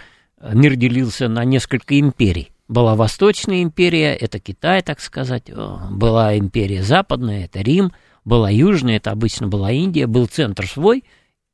мир 0.53 0.75
делился 0.75 1.27
на 1.27 1.43
несколько 1.43 1.99
империй. 1.99 2.51
Была 2.67 2.95
Восточная 2.95 3.61
империя, 3.61 4.15
это 4.15 4.39
Китай, 4.39 4.81
так 4.81 4.99
сказать, 4.99 5.51
была 5.91 6.37
империя 6.37 6.81
Западная, 6.83 7.45
это 7.45 7.61
Рим, 7.61 7.91
была 8.23 8.49
Южная, 8.49 8.97
это 8.97 9.11
обычно 9.11 9.47
была 9.47 9.71
Индия, 9.71 10.07
был 10.07 10.25
центр 10.25 10.67
свой, 10.67 11.03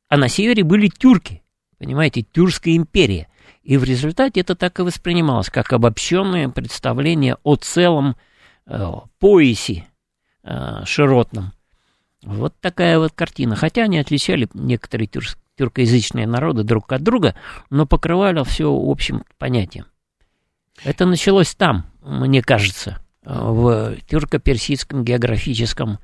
а 0.08 0.18
на 0.18 0.30
севере 0.30 0.64
были 0.64 0.88
тюрки, 0.88 1.42
понимаете, 1.78 2.22
Тюркская 2.22 2.76
империя. 2.76 3.28
И 3.64 3.78
в 3.78 3.84
результате 3.84 4.40
это 4.40 4.56
так 4.56 4.80
и 4.80 4.84
воспринималось, 4.84 5.50
как 5.50 5.72
обобщенное 5.72 6.50
представление 6.50 7.38
о 7.44 7.56
целом 7.56 8.16
э, 8.66 8.92
поясе 9.20 9.86
э, 10.44 10.84
широтном. 10.86 11.54
Вот 12.24 12.56
такая 12.60 12.98
вот 13.00 13.14
картина. 13.14 13.56
Хотя 13.56 13.84
они 13.84 14.00
отличали 14.00 14.48
некоторые 14.54 15.08
тюрк, 15.08 15.38
тюркоязычные 15.58 16.28
народы 16.28 16.64
друг 16.64 16.92
от 16.92 17.04
друга, 17.04 17.36
но 17.70 17.86
покрывали 17.86 18.44
все 18.44 18.72
общим 18.72 19.24
понятием. 19.38 19.86
Это 20.84 21.06
началось 21.06 21.54
там, 21.54 21.86
мне 22.02 22.42
кажется, 22.42 23.00
в 23.24 23.98
тюрко-персидском 24.08 25.04
географическом 25.04 26.00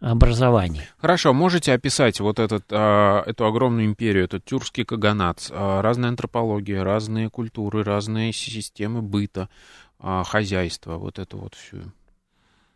образовании. 0.00 0.82
Хорошо, 0.98 1.32
можете 1.34 1.72
описать 1.72 2.20
вот 2.20 2.38
этот, 2.38 2.64
а, 2.70 3.22
эту 3.26 3.44
огромную 3.46 3.86
империю, 3.86 4.24
этот 4.24 4.44
тюркский 4.44 4.84
каганат, 4.84 5.48
а, 5.50 5.82
разная 5.82 6.08
антропология, 6.08 6.82
разные 6.82 7.28
культуры, 7.28 7.84
разные 7.84 8.32
системы 8.32 9.02
быта, 9.02 9.50
а, 9.98 10.24
хозяйства, 10.24 10.96
вот 10.96 11.18
это 11.18 11.36
вот 11.36 11.54
все. 11.54 11.82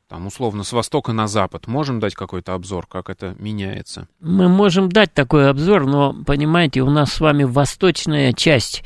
Там, 0.08 0.26
условно, 0.26 0.64
с 0.64 0.72
востока 0.72 1.12
на 1.12 1.26
запад. 1.26 1.66
Можем 1.66 1.98
дать 1.98 2.14
какой-то 2.14 2.54
обзор, 2.54 2.86
как 2.86 3.08
это 3.08 3.34
меняется? 3.38 4.06
Мы 4.20 4.48
можем 4.48 4.90
дать 4.90 5.12
такой 5.14 5.48
обзор, 5.48 5.86
но, 5.86 6.14
понимаете, 6.26 6.82
у 6.82 6.90
нас 6.90 7.12
с 7.12 7.20
вами 7.20 7.44
восточная 7.44 8.32
часть 8.32 8.84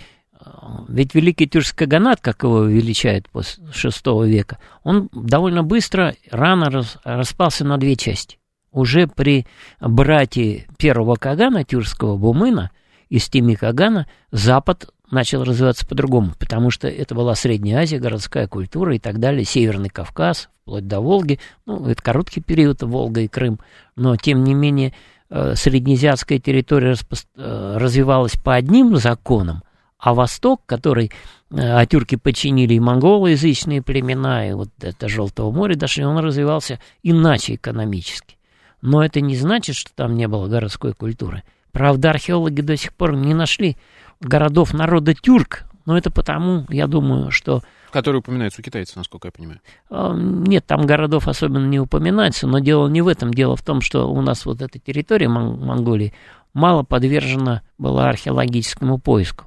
ведь 0.89 1.15
Великий 1.15 1.47
Тюркский 1.47 1.87
Ганат, 1.87 2.21
как 2.21 2.43
его 2.43 2.65
величают 2.65 3.29
после 3.29 3.65
VI 3.65 4.29
века, 4.29 4.59
он 4.83 5.09
довольно 5.13 5.63
быстро, 5.63 6.15
рано 6.31 6.71
рас, 6.71 6.99
распался 7.05 7.65
на 7.65 7.79
две 7.79 7.97
части. 7.97 8.39
Уже 8.71 9.07
при 9.07 9.47
брате 9.81 10.67
первого 10.79 11.17
Кагана, 11.17 11.65
тюркского 11.65 12.17
Бумына, 12.17 12.71
из 13.09 13.29
Тими 13.29 13.55
Кагана, 13.55 14.07
Запад 14.31 14.91
начал 15.11 15.45
развиваться 15.45 15.87
по-другому, 15.87 16.33
потому 16.39 16.71
что 16.71 16.89
это 16.89 17.15
была 17.15 17.35
Средняя 17.35 17.83
Азия, 17.83 17.99
городская 17.99 18.47
культура 18.47 18.95
и 18.95 18.99
так 18.99 19.19
далее, 19.19 19.45
Северный 19.45 19.89
Кавказ, 19.89 20.49
вплоть 20.63 20.87
до 20.87 21.01
Волги, 21.01 21.39
ну, 21.67 21.87
это 21.87 22.03
короткий 22.03 22.41
период, 22.41 22.83
Волга 22.83 23.23
и 23.23 23.29
Крым, 23.29 23.61
но, 23.97 24.17
тем 24.17 24.45
не 24.45 24.55
менее, 24.55 24.95
э, 25.31 25.55
среднеазиатская 25.55 26.39
территория 26.39 26.95
э, 26.95 27.77
развивалась 27.79 28.37
по 28.37 28.55
одним 28.55 28.97
законам, 28.97 29.63
а 29.99 30.15
Восток, 30.15 30.63
который 30.67 31.11
э, 31.51 31.57
а 31.59 31.85
тюрки 31.87 32.17
подчинили 32.17 32.75
и 32.75 32.81
монголоязычные 32.81 33.83
племена, 33.83 34.49
и 34.49 34.53
вот 34.53 34.71
это 34.81 35.09
Желтого 35.09 35.51
моря 35.51 35.75
дошли, 35.75 36.05
он 36.05 36.19
развивался 36.19 36.79
иначе 37.03 37.55
экономически. 37.55 38.37
Но 38.81 39.05
это 39.05 39.21
не 39.21 39.37
значит, 39.37 39.75
что 39.75 39.91
там 39.93 40.15
не 40.15 40.29
было 40.29 40.47
городской 40.47 40.93
культуры. 40.93 41.43
Правда, 41.73 42.11
археологи 42.11 42.61
до 42.61 42.77
сих 42.77 42.95
пор 42.95 43.17
не 43.17 43.35
нашли 43.35 43.77
городов 44.21 44.75
народа 44.75 45.15
тюрк, 45.15 45.65
но 45.87 45.97
это 45.97 46.11
потому, 46.11 46.67
я 46.69 46.87
думаю, 46.87 47.31
что... 47.31 47.63
Которые 47.91 48.21
упоминаются 48.21 48.61
у 48.61 48.65
китайцев, 48.65 48.97
насколько 48.97 49.29
я 49.29 49.33
понимаю. 49.33 49.61
Э, 49.91 50.13
нет, 50.15 50.67
там 50.67 50.85
городов 50.85 51.29
особенно 51.29 51.67
не 51.67 51.81
упоминается, 51.81 52.47
но 52.47 52.59
дело 52.59 52.89
не 52.89 53.01
в 53.01 53.09
этом. 53.09 53.33
Дело 53.33 53.57
в 53.57 53.63
том, 53.63 53.81
что 53.81 54.11
у 54.11 54.21
нас 54.21 54.45
вот 54.45 54.61
эта 54.61 54.79
территория 54.79 55.29
Монголии 55.29 56.13
мало 56.53 56.83
подвержена 56.83 57.63
была 57.79 58.11
археологическому 58.11 58.99
поиску. 58.99 59.47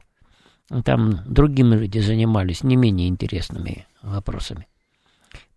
Там 0.83 1.19
другими 1.25 1.75
люди 1.75 1.99
занимались 1.99 2.63
не 2.63 2.75
менее 2.75 3.09
интересными 3.09 3.85
вопросами. 4.01 4.67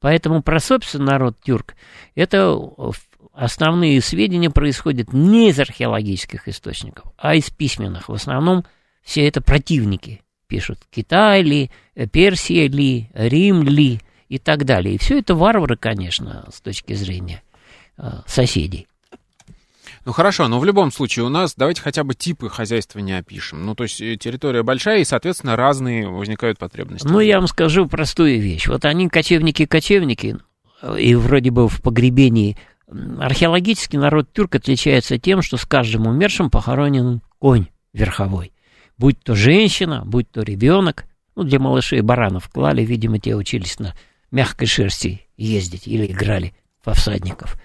Поэтому 0.00 0.42
про 0.42 0.60
собственный 0.60 1.06
народ 1.06 1.36
тюрк, 1.40 1.76
это 2.14 2.60
основные 3.32 4.02
сведения 4.02 4.50
происходят 4.50 5.12
не 5.12 5.48
из 5.48 5.58
археологических 5.58 6.46
источников, 6.48 7.12
а 7.16 7.34
из 7.34 7.48
письменных. 7.48 8.08
В 8.08 8.12
основном 8.12 8.64
все 9.04 9.28
это 9.28 9.40
противники 9.40 10.22
пишут. 10.46 10.80
Китай 10.90 11.42
ли, 11.42 11.70
Персия 12.12 12.68
ли, 12.68 13.10
Рим 13.14 13.62
ли 13.62 14.00
и 14.28 14.38
так 14.38 14.64
далее. 14.64 14.94
И 14.94 14.98
все 14.98 15.18
это 15.18 15.34
варвары, 15.34 15.76
конечно, 15.76 16.48
с 16.52 16.60
точки 16.60 16.94
зрения 16.94 17.42
э, 17.98 18.10
соседей. 18.26 18.86
Ну 20.04 20.12
хорошо, 20.12 20.48
но 20.48 20.58
в 20.58 20.64
любом 20.64 20.92
случае 20.92 21.24
у 21.24 21.28
нас 21.28 21.54
давайте 21.56 21.80
хотя 21.80 22.04
бы 22.04 22.14
типы 22.14 22.50
хозяйства 22.50 22.98
не 22.98 23.16
опишем. 23.16 23.64
Ну 23.64 23.74
то 23.74 23.84
есть 23.84 24.00
э, 24.00 24.16
территория 24.16 24.62
большая 24.62 25.00
и, 25.00 25.04
соответственно, 25.04 25.56
разные 25.56 26.08
возникают 26.08 26.58
потребности. 26.58 27.06
Ну 27.06 27.20
я 27.20 27.38
вам 27.38 27.46
скажу 27.46 27.86
простую 27.86 28.40
вещь. 28.40 28.66
Вот 28.66 28.84
они 28.84 29.08
кочевники-кочевники, 29.08 30.38
и 30.98 31.14
вроде 31.14 31.50
бы 31.50 31.68
в 31.68 31.80
погребении 31.80 32.56
археологический 33.18 33.98
народ 33.98 34.32
тюрк 34.32 34.56
отличается 34.56 35.18
тем, 35.18 35.42
что 35.42 35.56
с 35.56 35.64
каждым 35.64 36.06
умершим 36.06 36.50
похоронен 36.50 37.22
конь 37.38 37.66
верховой. 37.92 38.53
Будь 38.98 39.20
то 39.20 39.34
женщина, 39.34 40.02
будь 40.04 40.30
то 40.30 40.42
ребенок. 40.42 41.06
Ну, 41.36 41.42
для 41.42 41.58
малышей 41.58 42.00
баранов 42.00 42.48
клали, 42.48 42.84
видимо, 42.84 43.18
те 43.18 43.34
учились 43.34 43.78
на 43.78 43.94
мягкой 44.30 44.68
шерсти 44.68 45.26
ездить 45.36 45.88
или 45.88 46.06
играли 46.06 46.54
во 46.84 46.94
всадников. 46.94 47.56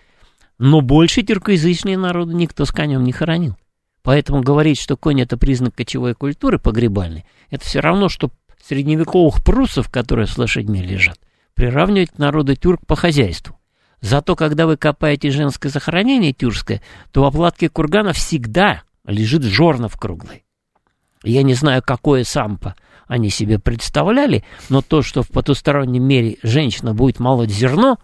Но 0.57 0.81
больше 0.81 1.21
тюркоязычные 1.21 1.97
народы 1.97 2.33
никто 2.33 2.65
с 2.65 2.71
конем 2.71 3.03
не 3.03 3.11
хоронил. 3.11 3.55
Поэтому 4.01 4.41
говорить, 4.41 4.79
что 4.79 4.97
конь 4.97 5.21
это 5.21 5.37
признак 5.37 5.75
кочевой 5.75 6.15
культуры 6.15 6.57
погребальной, 6.57 7.25
это 7.49 7.65
все 7.65 7.79
равно, 7.79 8.09
что 8.09 8.31
средневековых 8.65 9.43
прусов, 9.43 9.89
которые 9.89 10.27
с 10.27 10.37
лошадьми 10.37 10.81
лежат, 10.81 11.19
приравнивать 11.53 12.11
к 12.11 12.17
народу 12.17 12.55
тюрк 12.55 12.85
по 12.85 12.95
хозяйству. 12.95 13.57
Зато 14.01 14.35
когда 14.35 14.65
вы 14.65 14.77
копаете 14.77 15.29
женское 15.29 15.69
захоронение 15.69 16.33
тюркское, 16.33 16.81
то 17.11 17.21
в 17.21 17.25
оплатке 17.25 17.69
кургана 17.69 18.13
всегда 18.13 18.83
лежит 19.05 19.43
жорнов 19.43 19.97
круглый. 19.97 20.43
Я 21.23 21.43
не 21.43 21.53
знаю, 21.53 21.81
какое 21.85 22.23
сампо 22.23 22.75
они 23.07 23.29
себе 23.29 23.59
представляли, 23.59 24.43
но 24.69 24.81
то, 24.81 25.01
что 25.01 25.23
в 25.23 25.29
потустороннем 25.29 26.03
мире 26.03 26.37
женщина 26.43 26.93
будет 26.93 27.19
молоть 27.19 27.49
зерно, 27.49 27.97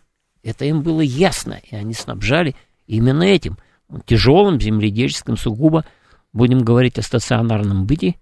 это 0.43 0.65
им 0.65 0.81
было 0.81 1.01
ясно, 1.01 1.59
и 1.69 1.75
они 1.75 1.93
снабжали 1.93 2.55
именно 2.87 3.23
этим, 3.23 3.57
тяжелым 4.05 4.59
земледельческим 4.59 5.37
сугубо, 5.37 5.85
будем 6.33 6.59
говорить 6.59 6.97
о 6.97 7.03
стационарном 7.03 7.85
быте, 7.85 8.15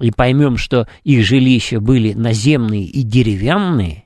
и 0.00 0.10
поймем, 0.10 0.56
что 0.56 0.88
их 1.04 1.24
жилища 1.24 1.80
были 1.80 2.14
наземные 2.14 2.84
и 2.84 3.02
деревянные, 3.02 4.04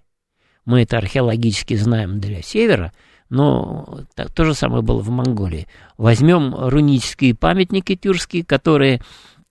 мы 0.68 0.82
это 0.82 0.98
археологически 0.98 1.76
знаем 1.76 2.20
для 2.20 2.42
севера, 2.42 2.92
но 3.30 4.00
так, 4.14 4.30
то 4.34 4.44
же 4.44 4.52
самое 4.52 4.82
было 4.82 5.00
в 5.00 5.08
Монголии. 5.08 5.66
Возьмем 5.96 6.54
рунические 6.54 7.34
памятники 7.34 7.96
тюркские, 7.96 8.44
которые 8.44 9.00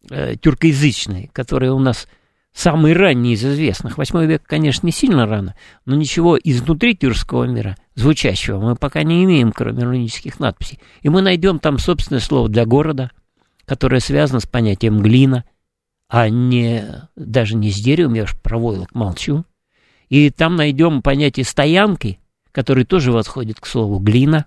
э, 0.10 0.36
тюркоязычные, 0.36 1.30
которые 1.34 1.72
у 1.72 1.80
нас 1.80 2.08
самые 2.54 2.96
ранние 2.96 3.36
из 3.36 3.46
известных. 3.46 3.98
Восьмой 3.98 4.26
век, 4.26 4.42
конечно, 4.46 4.88
не 4.88 4.92
сильно 4.92 5.28
рано, 5.28 5.56
но 5.86 5.96
ничего 5.96 6.40
изнутри 6.44 6.96
тюркского 6.96 7.44
мира, 7.44 7.78
звучащего, 7.94 8.60
мы 8.60 8.76
пока 8.76 9.04
не 9.04 9.24
имеем, 9.26 9.52
кроме 9.52 9.84
рунических 9.84 10.40
надписей. 10.40 10.80
И 11.02 11.10
мы 11.10 11.22
найдем 11.22 11.60
там 11.60 11.78
собственное 11.78 12.20
слово 12.20 12.50
для 12.50 12.66
города, 12.66 13.12
которое 13.66 14.00
связано 14.00 14.40
с 14.40 14.48
понятием 14.48 15.02
глина, 15.02 15.44
а 16.10 16.30
не 16.30 16.84
даже 17.16 17.56
не 17.56 17.70
с 17.70 17.80
деревом, 17.80 18.16
я 18.16 18.24
уж 18.24 18.36
про 18.42 18.58
войлок 18.58 18.96
молчу. 18.96 19.46
И 20.10 20.32
там 20.32 20.56
найдем 20.56 21.02
понятие 21.02 21.46
стоянки, 21.46 22.20
который 22.52 22.86
тоже 22.86 23.12
восходит 23.12 23.60
к 23.60 23.68
слову 23.68 24.00
глина. 24.00 24.46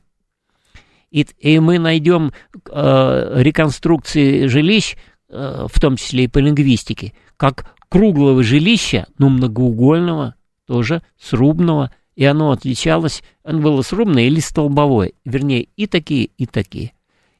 И, 1.10 1.26
и 1.38 1.58
мы 1.60 1.78
найдем 1.78 2.32
э, 2.68 3.32
реконструкции 3.42 4.46
жилищ, 4.46 4.96
в 5.30 5.80
том 5.80 5.96
числе 5.96 6.24
и 6.24 6.28
по 6.28 6.38
лингвистике, 6.38 7.12
как 7.36 7.74
круглого 7.88 8.42
жилища, 8.42 9.06
но 9.18 9.28
многоугольного, 9.28 10.34
тоже 10.66 11.02
срубного, 11.18 11.92
и 12.16 12.24
оно 12.24 12.50
отличалось, 12.50 13.22
оно 13.44 13.60
было 13.60 13.82
срубное 13.82 14.24
или 14.24 14.40
столбовое, 14.40 15.12
вернее, 15.24 15.68
и 15.76 15.86
такие, 15.86 16.30
и 16.36 16.46
такие. 16.46 16.92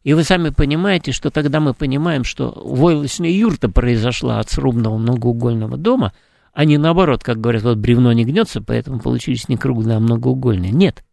И 0.02 0.14
вы 0.14 0.24
сами 0.24 0.48
понимаете, 0.48 1.12
что 1.12 1.30
тогда 1.30 1.60
мы 1.60 1.74
понимаем, 1.74 2.24
что 2.24 2.52
войлочная 2.64 3.30
юрта 3.30 3.68
произошла 3.68 4.38
от 4.38 4.50
срубного 4.50 4.96
многоугольного 4.96 5.76
дома– 5.76 6.12
а 6.52 6.64
не 6.64 6.78
наоборот, 6.78 7.22
как 7.22 7.40
говорят, 7.40 7.62
вот 7.62 7.78
бревно 7.78 8.12
не 8.12 8.24
гнется, 8.24 8.60
поэтому 8.60 9.00
получились 9.00 9.48
не 9.48 9.56
круглые, 9.56 9.96
а 9.96 10.00
многоугольные. 10.00 10.72
Нет. 10.72 11.04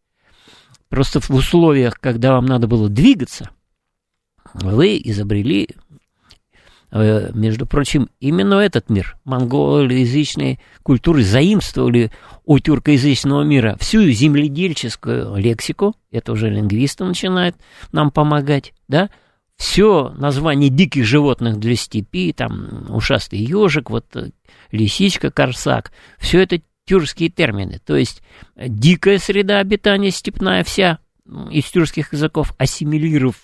Просто 0.90 1.20
в 1.20 1.30
условиях, 1.32 2.00
когда 2.00 2.34
вам 2.34 2.46
надо 2.46 2.68
было 2.68 2.90
двигаться, 2.90 3.50
вы 4.54 5.00
изобрели, 5.04 5.68
э, 5.70 5.87
между 6.92 7.66
прочим, 7.66 8.10
именно 8.20 8.56
этот 8.56 8.90
мир. 8.90 9.18
Монголоязычные 9.26 10.60
культуры 10.84 11.24
заимствовали 11.24 12.12
у 12.46 12.60
тюркоязычного 12.60 13.44
мира 13.44 13.76
всю 13.80 14.10
земледельческую 14.10 15.36
лексику, 15.36 15.96
это 16.12 16.32
уже 16.32 16.50
лингвисты 16.50 17.04
начинают 17.04 17.58
нам 17.92 18.10
помогать, 18.10 18.74
да, 18.88 19.10
все 19.58 20.14
название 20.18 20.70
диких 20.70 21.04
животных 21.04 21.60
для 21.60 21.76
степи, 21.76 22.32
там 22.32 22.86
ушастый 22.90 23.40
ежик, 23.40 23.90
вот 23.90 24.06
э, 24.16 24.30
лисичка, 24.72 25.32
корсак, 25.32 25.92
все 26.20 26.42
это 26.42 26.62
тюркские 26.86 27.30
термины. 27.30 27.82
То 27.86 27.96
есть 27.96 28.22
дикая 28.56 29.18
среда 29.18 29.60
обитания 29.60 30.12
степная 30.12 30.64
вся 30.64 31.00
из 31.52 31.66
тюркских 31.66 32.14
языков, 32.14 32.54
ассимилировав 32.58 33.36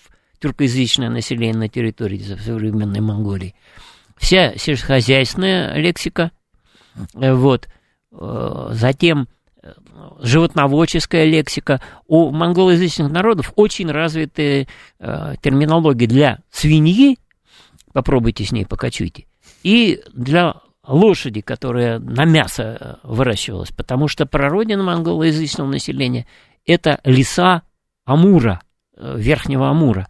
тюркоязычное 0.44 1.10
население 1.10 1.56
на 1.56 1.70
территории 1.70 2.18
современной 2.20 3.00
Монголии. 3.00 3.56
Вся 4.18 4.58
сельскохозяйственная 4.58 5.76
лексика, 5.78 6.32
э, 7.16 7.34
вот, 7.34 7.70
э, 8.12 8.68
затем 8.72 9.30
животноводческая 10.20 11.24
лексика. 11.24 11.80
У 12.08 12.32
монголоязычных 12.32 13.10
народов 13.10 13.54
очень 13.56 13.90
развитая 13.90 14.68
э, 15.00 15.36
терминология 15.42 16.08
для 16.08 16.40
свиньи, 16.52 17.18
попробуйте 17.94 18.44
с 18.44 18.52
ней 18.52 18.66
покачуйте, 18.66 19.26
и 19.64 20.02
для 20.14 20.56
лошади, 20.86 21.40
которая 21.40 22.00
на 22.00 22.26
мясо 22.26 22.78
э, 22.80 22.96
выращивалась, 23.04 23.72
потому 23.72 24.10
что 24.10 24.26
прародина 24.26 24.84
монголоязычного 24.84 25.70
населения– 25.70 26.28
это 26.66 27.00
леса 27.06 27.64
Амура, 28.06 28.62
э, 28.98 29.16
Верхнего 29.18 29.70
Амура. 29.70 30.08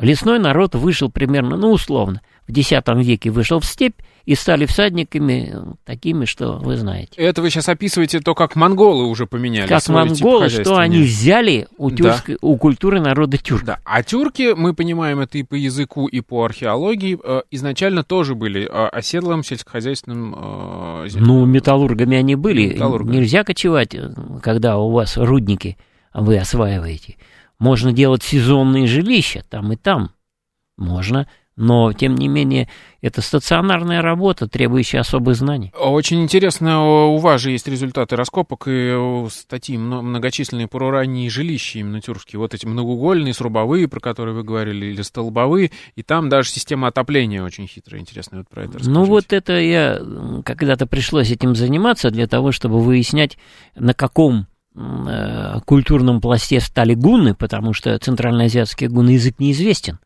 Лесной 0.00 0.38
народ 0.38 0.74
вышел 0.74 1.10
примерно, 1.10 1.56
ну, 1.56 1.70
условно, 1.70 2.20
в 2.46 2.56
X 2.56 2.72
веке 2.86 3.30
вышел 3.30 3.60
в 3.60 3.66
степь, 3.66 4.00
и 4.26 4.34
стали 4.34 4.66
всадниками 4.66 5.54
такими, 5.84 6.24
что 6.24 6.58
вы 6.58 6.76
знаете. 6.76 7.12
Это 7.16 7.42
вы 7.42 7.50
сейчас 7.50 7.68
описываете 7.68 8.18
то, 8.18 8.34
как 8.34 8.56
монголы 8.56 9.04
уже 9.04 9.26
поменяли 9.26 9.68
Как 9.68 9.88
монголы, 9.88 10.48
что 10.48 10.78
они 10.78 11.02
взяли 11.02 11.68
у, 11.78 11.92
тюркской, 11.92 12.34
да. 12.34 12.38
у 12.42 12.56
культуры 12.56 13.00
народа 13.00 13.38
тюрк. 13.38 13.64
Да. 13.64 13.78
А 13.84 14.02
тюрки, 14.02 14.54
мы 14.56 14.74
понимаем 14.74 15.20
это 15.20 15.38
и 15.38 15.44
по 15.44 15.54
языку, 15.54 16.08
и 16.08 16.20
по 16.20 16.44
археологии, 16.44 17.16
э, 17.22 17.42
изначально 17.52 18.02
тоже 18.02 18.34
были 18.34 18.64
э, 18.64 18.88
оседлым 18.88 19.44
сельскохозяйственным... 19.44 20.34
Э, 20.36 21.08
ну, 21.14 21.46
металлургами 21.46 22.16
они 22.16 22.34
были. 22.34 22.74
Металлургами. 22.74 23.16
Нельзя 23.16 23.44
кочевать, 23.44 23.96
когда 24.42 24.76
у 24.78 24.90
вас 24.90 25.16
рудники 25.16 25.78
вы 26.12 26.38
осваиваете. 26.38 27.16
Можно 27.58 27.92
делать 27.92 28.22
сезонные 28.22 28.86
жилища 28.86 29.44
там 29.48 29.72
и 29.72 29.76
там. 29.76 30.10
Можно 30.76 31.26
но, 31.56 31.94
тем 31.94 32.14
не 32.16 32.28
менее, 32.28 32.68
это 33.00 33.22
стационарная 33.22 34.02
работа, 34.02 34.46
требующая 34.46 35.00
особых 35.00 35.36
знаний. 35.36 35.72
Очень 35.74 36.22
интересно, 36.22 37.06
у 37.06 37.16
вас 37.16 37.40
же 37.40 37.50
есть 37.50 37.66
результаты 37.66 38.14
раскопок 38.14 38.64
и 38.68 38.94
статьи 39.30 39.78
многочисленные 39.78 40.68
про 40.68 40.90
ранние 40.90 41.30
жилища 41.30 41.78
именно 41.78 42.02
тюркские. 42.02 42.38
Вот 42.40 42.52
эти 42.52 42.66
многоугольные, 42.66 43.32
срубовые, 43.32 43.88
про 43.88 44.00
которые 44.00 44.34
вы 44.34 44.44
говорили, 44.44 44.86
или 44.86 45.00
столбовые. 45.00 45.70
И 45.94 46.02
там 46.02 46.28
даже 46.28 46.50
система 46.50 46.88
отопления 46.88 47.42
очень 47.42 47.66
хитрая, 47.66 48.02
интересно, 48.02 48.38
вот 48.38 48.48
про 48.48 48.64
это 48.64 48.78
расскажите. 48.78 48.90
Ну 48.90 49.04
вот 49.04 49.32
это 49.32 49.58
я, 49.58 49.98
когда-то 50.44 50.86
пришлось 50.86 51.30
этим 51.30 51.56
заниматься 51.56 52.10
для 52.10 52.26
того, 52.26 52.52
чтобы 52.52 52.80
выяснять, 52.82 53.38
на 53.74 53.94
каком 53.94 54.40
э, 54.40 54.44
культурном 55.64 56.20
пласте 56.20 56.60
стали 56.60 56.94
гунны, 56.94 57.34
потому 57.34 57.72
что 57.72 57.98
центральноазиатский 57.98 58.88
гунны 58.88 59.10
язык 59.10 59.38
неизвестен. 59.38 59.98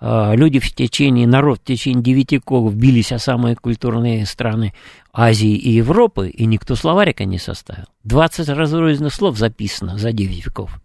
А, 0.00 0.34
люди 0.34 0.58
в 0.58 0.74
течение, 0.74 1.26
народ 1.26 1.60
в 1.60 1.64
течение 1.64 2.02
девяти 2.02 2.36
веков 2.36 2.74
бились 2.74 3.12
о 3.12 3.18
самые 3.18 3.56
культурные 3.56 4.26
страны 4.26 4.74
Азии 5.12 5.56
и 5.56 5.70
Европы, 5.70 6.28
и 6.28 6.44
никто 6.44 6.74
словарика 6.74 7.24
не 7.24 7.38
составил. 7.38 7.86
20 8.02 8.48
разрозненных 8.50 9.14
слов 9.14 9.38
записано 9.38 9.96
за 9.96 10.12
9 10.12 10.44
веков. 10.44 10.80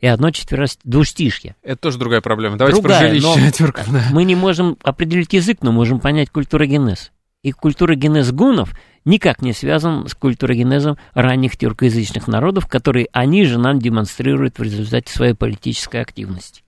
И 0.00 0.08
одно 0.08 0.32
четверо 0.32 0.66
двустишье. 0.82 1.54
Это 1.62 1.82
тоже 1.82 1.98
другая 1.98 2.20
проблема. 2.20 2.56
Давайте 2.56 2.80
другая, 2.80 3.00
про 3.00 3.08
жилище 3.08 3.52
тюрков. 3.56 3.88
Да. 3.92 4.02
Мы 4.10 4.24
не 4.24 4.34
можем 4.34 4.76
определить 4.82 5.32
язык, 5.32 5.58
но 5.62 5.70
можем 5.70 6.00
понять 6.00 6.28
культурогенез. 6.30 7.11
И 7.42 7.50
культурогенез 7.50 8.30
гунов 8.30 8.72
никак 9.04 9.42
не 9.42 9.52
связан 9.52 10.06
с 10.06 10.14
культурогенезом 10.14 10.96
ранних 11.12 11.56
тюркоязычных 11.56 12.28
народов, 12.28 12.68
которые 12.68 13.08
они 13.12 13.44
же 13.44 13.58
нам 13.58 13.80
демонстрируют 13.80 14.58
в 14.58 14.62
результате 14.62 15.12
своей 15.12 15.34
политической 15.34 16.00
активности. 16.00 16.62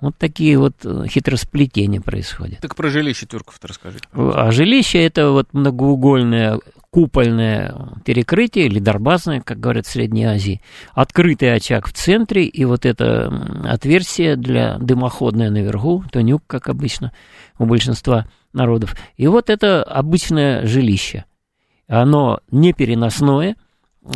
Вот 0.00 0.14
такие 0.16 0.58
вот 0.58 0.74
э, 0.84 1.06
хитросплетения 1.08 2.00
происходят. 2.00 2.60
Так 2.60 2.76
про 2.76 2.90
жилище 2.90 3.26
тюрков-то 3.26 3.66
расскажите. 3.66 4.04
А 4.12 4.50
жилище 4.52 5.02
это 5.02 5.30
вот 5.30 5.48
многоугольное 5.52 6.60
купольное 6.90 7.74
перекрытие 8.04 8.66
или 8.66 8.78
дарбазное, 8.78 9.40
как 9.40 9.58
говорят 9.58 9.86
в 9.86 9.90
Средней 9.90 10.24
Азии, 10.24 10.60
открытый 10.92 11.52
очаг 11.52 11.88
в 11.88 11.92
центре 11.92 12.44
и 12.44 12.64
вот 12.64 12.86
это 12.86 13.28
отверстие 13.64 14.36
для 14.36 14.78
дымоходное 14.78 15.50
наверху, 15.50 16.04
тонюк, 16.12 16.42
как 16.46 16.68
обычно 16.68 17.12
у 17.58 17.66
большинства 17.66 18.26
народов. 18.52 18.96
И 19.16 19.26
вот 19.26 19.50
это 19.50 19.82
обычное 19.82 20.66
жилище. 20.66 21.24
Оно 21.86 22.40
не 22.50 22.72
переносное, 22.72 23.56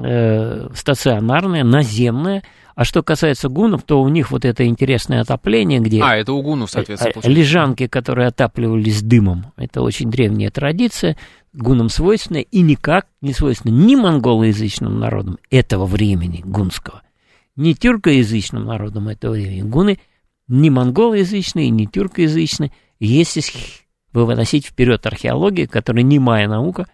э, 0.03 0.69
стационарное, 0.75 1.65
наземное, 1.65 2.43
а 2.75 2.85
что 2.85 3.03
касается 3.03 3.49
гунов, 3.49 3.83
то 3.83 4.01
у 4.01 4.09
них 4.09 4.31
вот 4.31 4.45
это 4.45 4.65
интересное 4.67 5.21
отопление, 5.21 5.81
где... 5.81 6.03
А, 6.03 6.17
это 6.17 6.33
у 6.33 6.43
гунов, 6.43 6.71
соответственно. 6.71 7.13
Получается. 7.13 7.41
Лежанки, 7.41 7.87
которые 7.87 8.29
отапливались 8.29 9.03
дымом. 9.03 9.53
Это 9.57 9.83
очень 9.83 10.11
древняя 10.11 10.51
традиция, 10.51 11.17
гунам 11.53 11.89
свойственная 11.89 12.43
и 12.43 12.61
никак 12.63 13.07
не 13.21 13.33
свойственна 13.33 13.73
ни 13.73 13.95
монголоязычным 13.95 14.99
народам 14.99 15.39
этого 15.51 15.85
времени, 15.85 16.43
гунского, 16.45 17.03
ни 17.57 17.75
тюркоязычным 17.75 18.65
народам 18.65 19.09
этого 19.09 19.35
времени. 19.35 19.63
Гуны 19.63 19.99
ни 20.49 20.71
монголоязычные, 20.71 21.69
ни 21.71 21.85
тюркоязычные, 21.85 22.73
вы 23.01 23.25
выносить 24.13 24.67
вперед 24.67 25.05
археологию, 25.07 25.69
которая 25.69 26.03
не 26.03 26.19
моя 26.19 26.49
наука, 26.49 26.87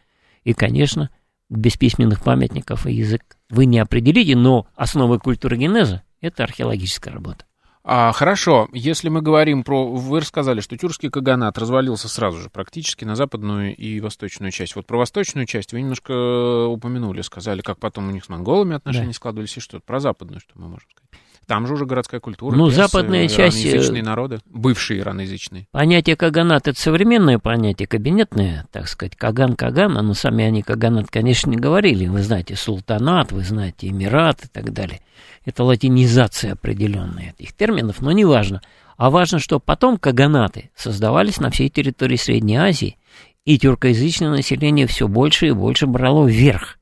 и, 0.44 0.54
конечно, 0.54 1.10
без 1.48 1.76
письменных 1.76 2.22
памятников 2.22 2.86
и 2.86 2.92
язык 2.92 3.22
вы 3.50 3.66
не 3.66 3.78
определите, 3.78 4.36
но 4.36 4.66
основы 4.76 5.18
культуры 5.18 5.56
генеза– 5.56 6.02
это 6.20 6.44
археологическая 6.44 7.12
работа. 7.12 7.44
А, 7.90 8.12
хорошо, 8.12 8.68
если 8.74 9.08
мы 9.08 9.22
говорим 9.22 9.64
про... 9.64 9.90
Вы 9.90 10.20
рассказали, 10.20 10.60
что 10.60 10.76
тюркский 10.76 11.08
каганат 11.08 11.56
развалился 11.56 12.06
сразу 12.06 12.36
же 12.36 12.50
практически 12.50 13.06
на 13.06 13.16
западную 13.16 13.74
и 13.74 13.98
восточную 14.00 14.52
часть. 14.52 14.76
Вот 14.76 14.86
про 14.86 14.98
восточную 14.98 15.46
часть 15.46 15.72
вы 15.72 15.80
немножко 15.80 16.66
упомянули, 16.66 17.22
сказали, 17.22 17.62
как 17.62 17.78
потом 17.78 18.08
у 18.08 18.10
них 18.10 18.26
с 18.26 18.28
монголами 18.28 18.76
отношения 18.76 19.06
да. 19.06 19.12
складывались 19.14 19.56
и 19.56 19.60
что-то. 19.60 19.82
Про 19.86 20.00
западную 20.00 20.40
что 20.40 20.52
мы 20.56 20.68
можем 20.68 20.86
сказать? 20.90 21.08
Там 21.48 21.66
же 21.66 21.72
уже 21.72 21.86
городская 21.86 22.20
культура. 22.20 22.54
Ну, 22.54 22.68
западная 22.68 23.26
часть... 23.26 23.64
Ираноязычные 23.64 24.02
народы, 24.02 24.40
бывшие 24.44 25.00
ираноязычные. 25.00 25.66
Понятие 25.70 26.14
каганат— 26.14 26.68
это 26.68 26.78
современное 26.78 27.38
понятие, 27.38 27.88
кабинетное, 27.88 28.66
так 28.70 28.86
сказать. 28.86 29.16
Каган-каган, 29.16 29.94
но 29.94 30.12
сами 30.12 30.44
они 30.44 30.60
каганат, 30.60 31.10
конечно, 31.10 31.48
не 31.48 31.56
говорили. 31.56 32.06
Вы 32.06 32.22
знаете 32.22 32.54
султанат, 32.54 33.32
вы 33.32 33.44
знаете 33.44 33.88
эмират 33.88 34.44
и 34.44 34.48
так 34.48 34.74
далее. 34.74 35.00
Это 35.46 35.64
латинизация 35.64 36.52
определенная 36.52 37.34
этих 37.38 37.54
терминов, 37.54 38.02
но 38.02 38.12
не 38.12 38.26
важно. 38.26 38.60
А 38.98 39.08
важно, 39.08 39.38
что 39.38 39.58
потом 39.58 39.96
каганаты 39.96 40.70
создавались 40.76 41.40
на 41.40 41.48
всей 41.50 41.70
территории 41.70 42.16
Средней 42.16 42.56
Азии, 42.56 42.98
и 43.46 43.58
тюркоязычное 43.58 44.28
население 44.28 44.86
все 44.86 45.08
больше 45.08 45.46
и 45.46 45.52
больше 45.52 45.86
брало 45.86 46.26
вверх. 46.26 46.78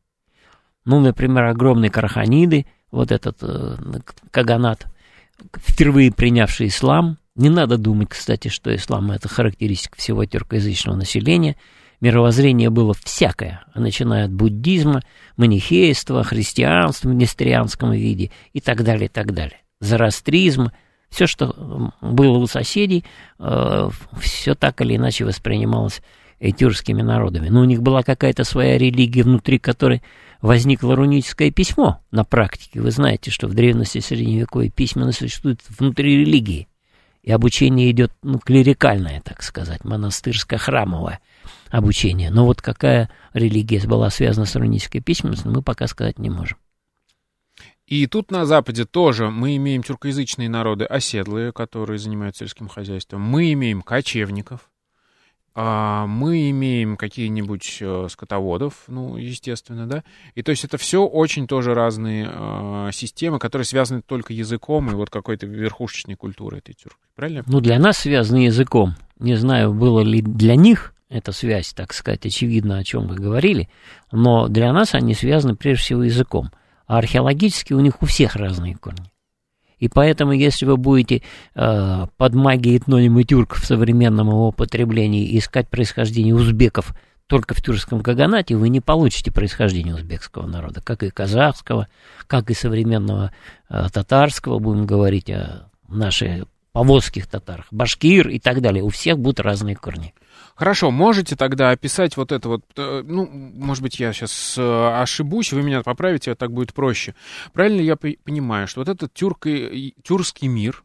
Ну, 0.84 0.98
например, 0.98 1.44
огромные 1.44 1.92
караханиды— 1.92 2.66
вот 2.90 3.12
этот 3.12 3.38
э, 3.42 3.76
каганат, 4.30 4.86
впервые 5.56 6.12
принявший 6.12 6.68
ислам. 6.68 7.18
Не 7.34 7.50
надо 7.50 7.76
думать, 7.76 8.08
кстати, 8.10 8.48
что 8.48 8.74
ислам– 8.74 9.10
это 9.12 9.28
характеристика 9.28 9.98
всего 9.98 10.24
тюркоязычного 10.24 10.96
населения. 10.96 11.56
Мировоззрение 12.00 12.70
было 12.70 12.94
всякое, 12.94 13.64
начиная 13.74 14.26
от 14.26 14.32
буддизма, 14.32 15.02
манихейства, 15.36 16.22
христианства 16.24 17.08
в 17.08 17.14
нестрианском 17.14 17.92
виде 17.92 18.30
и 18.52 18.60
так 18.60 18.84
далее, 18.84 19.06
и 19.06 19.10
так 19.10 19.32
далее. 19.32 19.58
Зороастризм, 19.80 20.70
все, 21.10 21.26
что 21.26 21.92
было 22.00 22.38
у 22.38 22.46
соседей, 22.46 23.04
э, 23.38 23.90
все 24.20 24.54
так 24.54 24.80
или 24.80 24.96
иначе 24.96 25.24
воспринималось 25.24 26.00
тюркскими 26.58 27.02
народами. 27.02 27.48
Но 27.48 27.60
у 27.60 27.64
них 27.64 27.82
была 27.82 28.02
какая-то 28.02 28.44
своя 28.44 28.78
религия, 28.78 29.22
внутри 29.22 29.58
которой 29.58 30.02
возникло 30.40 30.96
руническое 30.96 31.50
письмо 31.50 32.00
на 32.10 32.24
практике. 32.24 32.80
Вы 32.80 32.90
знаете, 32.90 33.30
что 33.30 33.48
в 33.48 33.54
древности 33.54 34.00
средневековой 34.00 34.70
письменность 34.70 35.18
существует 35.18 35.60
внутри 35.68 36.18
религии. 36.18 36.68
И 37.22 37.32
обучение 37.32 37.90
идет, 37.90 38.12
ну, 38.22 38.38
клерикальное, 38.38 39.20
так 39.20 39.42
сказать, 39.42 39.84
монастырско-храмовое 39.84 41.18
обучение. 41.70 42.30
Но 42.30 42.44
вот 42.44 42.62
какая 42.62 43.10
религия 43.32 43.80
была 43.86 44.10
связана 44.10 44.46
с 44.46 44.54
рунической 44.54 45.00
письменностью, 45.00 45.50
мы 45.50 45.62
пока 45.62 45.88
сказать 45.88 46.18
не 46.18 46.30
можем. 46.30 46.58
И 47.86 48.06
тут 48.06 48.32
на 48.32 48.46
Западе 48.46 48.84
тоже 48.84 49.30
мы 49.30 49.56
имеем 49.56 49.82
тюркоязычные 49.82 50.48
народы 50.48 50.84
оседлые, 50.84 51.52
которые 51.52 51.98
занимаются 51.98 52.44
сельским 52.44 52.68
хозяйством. 52.68 53.22
Мы 53.22 53.52
имеем 53.52 53.82
кочевников, 53.82 54.68
мы 55.58 56.50
имеем 56.50 56.98
какие-нибудь 56.98 57.78
э, 57.80 58.08
скотоводов, 58.10 58.84
ну, 58.88 59.16
естественно, 59.16 59.86
да, 59.86 60.04
и 60.34 60.42
то 60.42 60.50
есть 60.50 60.64
это 60.64 60.76
все 60.76 61.06
очень 61.06 61.46
тоже 61.46 61.72
разные 61.72 62.28
э, 62.30 62.90
системы, 62.92 63.38
которые 63.38 63.64
связаны 63.64 64.02
только 64.02 64.34
языком 64.34 64.90
и 64.90 64.94
вот 64.94 65.08
какой-то 65.08 65.46
верхушечной 65.46 66.14
культурой 66.14 66.58
этой 66.58 66.74
тюрки, 66.74 66.98
правильно? 67.14 67.42
Ну, 67.46 67.60
для 67.60 67.78
нас 67.78 67.96
связаны 67.96 68.44
языком. 68.44 68.96
Не 69.18 69.36
знаю, 69.36 69.72
было 69.72 70.00
ли 70.00 70.20
для 70.20 70.56
них 70.56 70.92
эта 71.08 71.32
связь, 71.32 71.72
так 71.72 71.94
сказать, 71.94 72.26
очевидно, 72.26 72.76
о 72.76 72.84
чем 72.84 73.06
вы 73.06 73.14
говорили, 73.14 73.70
но 74.12 74.48
для 74.48 74.72
нас 74.74 74.94
они 74.94 75.14
связаны 75.14 75.56
прежде 75.56 75.84
всего 75.84 76.02
языком. 76.02 76.50
А 76.86 76.98
археологически 76.98 77.72
у 77.72 77.80
них 77.80 78.02
у 78.02 78.06
всех 78.06 78.36
разные 78.36 78.76
корни. 78.76 79.10
И 79.78 79.88
поэтому, 79.88 80.32
если 80.32 80.64
вы 80.64 80.76
будете 80.76 81.22
э, 81.54 82.06
под 82.16 82.34
магией 82.34 82.78
этнонима 82.78 83.24
тюрк 83.24 83.56
в 83.56 83.66
современном 83.66 84.28
его 84.28 84.48
употреблении 84.48 85.36
искать 85.38 85.68
происхождение 85.68 86.34
узбеков 86.34 86.94
только 87.26 87.54
в 87.54 87.60
тюркском 87.60 88.00
каганате, 88.00 88.56
вы 88.56 88.70
не 88.70 88.80
получите 88.80 89.30
происхождение 89.30 89.94
узбекского 89.94 90.46
народа, 90.46 90.80
как 90.80 91.02
и 91.02 91.10
казахского, 91.10 91.88
как 92.26 92.50
и 92.50 92.54
современного 92.54 93.32
э, 93.68 93.86
татарского, 93.92 94.58
будем 94.60 94.86
говорить 94.86 95.28
о 95.30 95.68
наших 95.88 96.46
повозских 96.72 97.26
татарах, 97.26 97.66
башкир 97.70 98.28
и 98.28 98.38
так 98.38 98.60
далее. 98.60 98.82
У 98.82 98.88
всех 98.88 99.18
будут 99.18 99.40
разные 99.40 99.76
корни. 99.76 100.14
Хорошо, 100.56 100.90
можете 100.90 101.36
тогда 101.36 101.70
описать 101.70 102.16
вот 102.16 102.32
это 102.32 102.48
вот, 102.48 102.62
э, 102.76 103.02
ну, 103.04 103.26
может 103.26 103.82
быть, 103.82 104.00
я 104.00 104.14
сейчас 104.14 104.56
э, 104.56 105.00
ошибусь, 105.02 105.52
вы 105.52 105.62
меня 105.62 105.82
поправите, 105.82 106.34
так 106.34 106.50
будет 106.50 106.72
проще. 106.72 107.14
Правильно 107.52 107.82
я 107.82 107.96
понимаю, 107.96 108.66
что 108.66 108.80
вот 108.80 108.88
этот 108.88 109.12
тюркий, 109.12 109.94
тюркский 110.02 110.48
мир, 110.48 110.82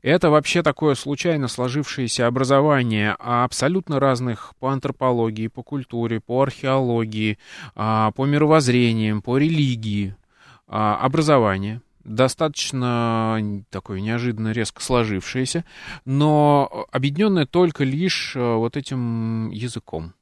это 0.00 0.30
вообще 0.30 0.62
такое 0.62 0.94
случайно 0.94 1.48
сложившееся 1.48 2.26
образование 2.26 3.14
абсолютно 3.18 4.00
разных 4.00 4.54
по 4.58 4.70
антропологии, 4.70 5.48
по 5.48 5.62
культуре, 5.62 6.20
по 6.20 6.42
археологии, 6.42 7.38
а, 7.74 8.10
по 8.12 8.24
мировоззрениям, 8.24 9.20
по 9.20 9.36
религии 9.36 10.16
а, 10.66 10.96
образование– 10.96 11.82
достаточно 12.04 13.64
такое 13.70 14.00
неожиданно 14.00 14.52
резко 14.52 14.82
сложившееся, 14.82 15.64
но 16.04 16.86
объединенное 16.92 17.46
только 17.46 17.84
лишь 17.84 18.34
э, 18.36 18.54
вот 18.54 18.76
этим 18.76 19.50
языком. 19.50 20.14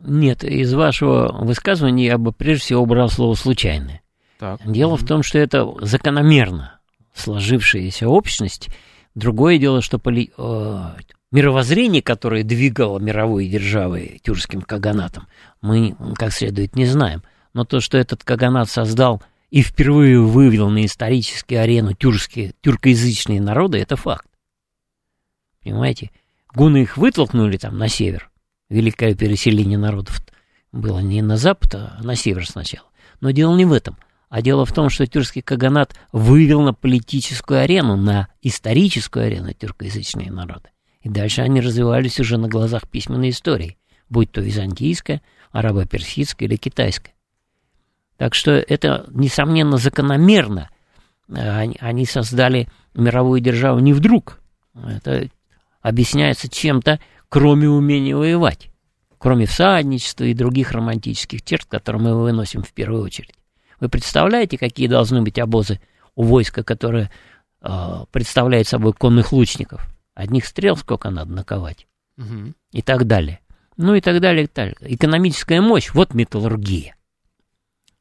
Нет, 0.00 0.44
из 0.44 0.72
вашего 0.74 1.44
высказывания 1.44 2.06
я 2.06 2.18
бы 2.18 2.32
прежде 2.32 2.64
всего 2.64 2.82
убрал 2.82 3.08
слово 3.08 3.34
«случайное». 3.34 4.02
Так. 4.38 4.60
Дело 4.64 4.94
mm-hmm. 4.94 5.04
в 5.04 5.06
том, 5.06 5.22
что 5.22 5.38
это 5.38 5.74
закономерно 5.80 6.80
сложившаяся 7.14 8.08
общность. 8.08 8.68
Другое 9.14 9.58
дело, 9.58 9.82
что 9.82 9.98
поли... 9.98 10.30
э, 10.36 10.80
мировоззрение, 11.32 12.02
которое 12.02 12.44
двигало 12.44 12.98
мировой 12.98 13.48
державой 13.48 14.20
тюркским 14.22 14.62
каганатом, 14.62 15.26
мы 15.60 15.96
как 16.14 16.32
следует 16.32 16.76
не 16.76 16.86
знаем. 16.86 17.22
Но 17.52 17.64
то, 17.64 17.80
что 17.80 17.98
этот 17.98 18.22
каганат 18.22 18.70
создал 18.70 19.22
и 19.50 19.62
впервые 19.62 20.20
вывел 20.20 20.68
на 20.68 20.84
историческую 20.84 21.60
арену 21.60 21.94
тюркские, 21.94 22.54
тюркоязычные 22.60 23.40
народы, 23.40 23.78
это 23.78 23.96
факт. 23.96 24.28
Понимаете? 25.62 26.10
Гуны 26.54 26.82
их 26.82 26.96
вытолкнули 26.96 27.56
там 27.56 27.78
на 27.78 27.88
север. 27.88 28.30
Великое 28.68 29.14
переселение 29.14 29.78
народов 29.78 30.20
было 30.72 30.98
не 31.00 31.22
на 31.22 31.36
запад, 31.36 31.74
а 31.74 32.00
на 32.02 32.14
север 32.14 32.46
сначала. 32.46 32.88
Но 33.20 33.30
дело 33.30 33.56
не 33.56 33.64
в 33.64 33.72
этом. 33.72 33.96
А 34.28 34.42
дело 34.42 34.66
в 34.66 34.72
том, 34.72 34.90
что 34.90 35.06
тюркский 35.06 35.40
каганат 35.40 35.94
вывел 36.12 36.60
на 36.60 36.74
политическую 36.74 37.60
арену, 37.60 37.96
на 37.96 38.28
историческую 38.42 39.26
арену 39.26 39.54
тюркоязычные 39.54 40.30
народы. 40.30 40.68
И 41.00 41.08
дальше 41.08 41.40
они 41.40 41.60
развивались 41.60 42.20
уже 42.20 42.36
на 42.36 42.48
глазах 42.48 42.88
письменной 42.88 43.30
истории, 43.30 43.78
будь 44.10 44.30
то 44.30 44.42
византийская, 44.42 45.22
арабо-персидская 45.50 46.46
или 46.46 46.56
китайская. 46.56 47.14
Так 48.18 48.34
что 48.34 48.50
это, 48.50 49.06
несомненно, 49.10 49.78
закономерно. 49.78 50.70
Они, 51.32 51.76
они 51.80 52.04
создали 52.04 52.68
мировую 52.94 53.40
державу 53.40 53.78
не 53.78 53.92
вдруг. 53.92 54.40
Это 54.74 55.28
объясняется 55.80 56.48
чем-то, 56.48 57.00
кроме 57.28 57.68
умения 57.68 58.16
воевать. 58.16 58.70
Кроме 59.18 59.46
всадничества 59.46 60.24
и 60.24 60.34
других 60.34 60.72
романтических 60.72 61.42
черт, 61.42 61.64
которые 61.66 62.02
мы 62.02 62.20
выносим 62.20 62.62
в 62.62 62.72
первую 62.72 63.02
очередь. 63.02 63.34
Вы 63.80 63.88
представляете, 63.88 64.58
какие 64.58 64.88
должны 64.88 65.22
быть 65.22 65.38
обозы 65.38 65.80
у 66.16 66.24
войска, 66.24 66.64
которое 66.64 67.10
э, 67.62 68.04
представляет 68.10 68.66
собой 68.66 68.92
конных 68.92 69.32
лучников? 69.32 69.88
Одних 70.14 70.46
стрел 70.46 70.76
сколько 70.76 71.10
надо 71.10 71.32
наковать? 71.32 71.86
Угу. 72.16 72.54
И 72.72 72.82
так 72.82 73.06
далее. 73.06 73.40
Ну 73.76 73.94
и 73.94 74.00
так 74.00 74.20
далее, 74.20 74.44
и 74.44 74.46
так 74.48 74.74
далее. 74.80 74.96
Экономическая 74.96 75.60
мощь, 75.60 75.90
вот 75.94 76.14
металлургия. 76.14 76.96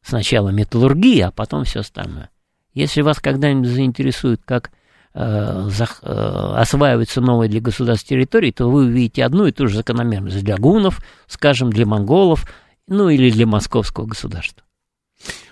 Сначала 0.07 0.49
металлургия, 0.49 1.27
а 1.27 1.31
потом 1.31 1.65
все 1.65 1.81
остальное. 1.81 2.29
Если 2.73 3.01
вас 3.01 3.19
когда-нибудь 3.19 3.67
заинтересует, 3.67 4.41
как 4.45 4.71
э, 5.13 5.67
за, 5.69 5.85
э, 6.01 6.53
осваиваются 6.55 7.19
новые 7.19 7.49
для 7.49 7.59
государств 7.59 8.07
территории, 8.07 8.51
то 8.51 8.69
вы 8.69 8.85
увидите 8.85 9.25
одну 9.25 9.47
и 9.47 9.51
ту 9.51 9.67
же 9.67 9.75
закономерность 9.75 10.45
для 10.45 10.55
гунов, 10.55 11.01
скажем, 11.27 11.71
для 11.71 11.85
монголов, 11.85 12.49
ну 12.87 13.09
или 13.09 13.29
для 13.29 13.45
московского 13.45 14.05
государства. 14.05 14.63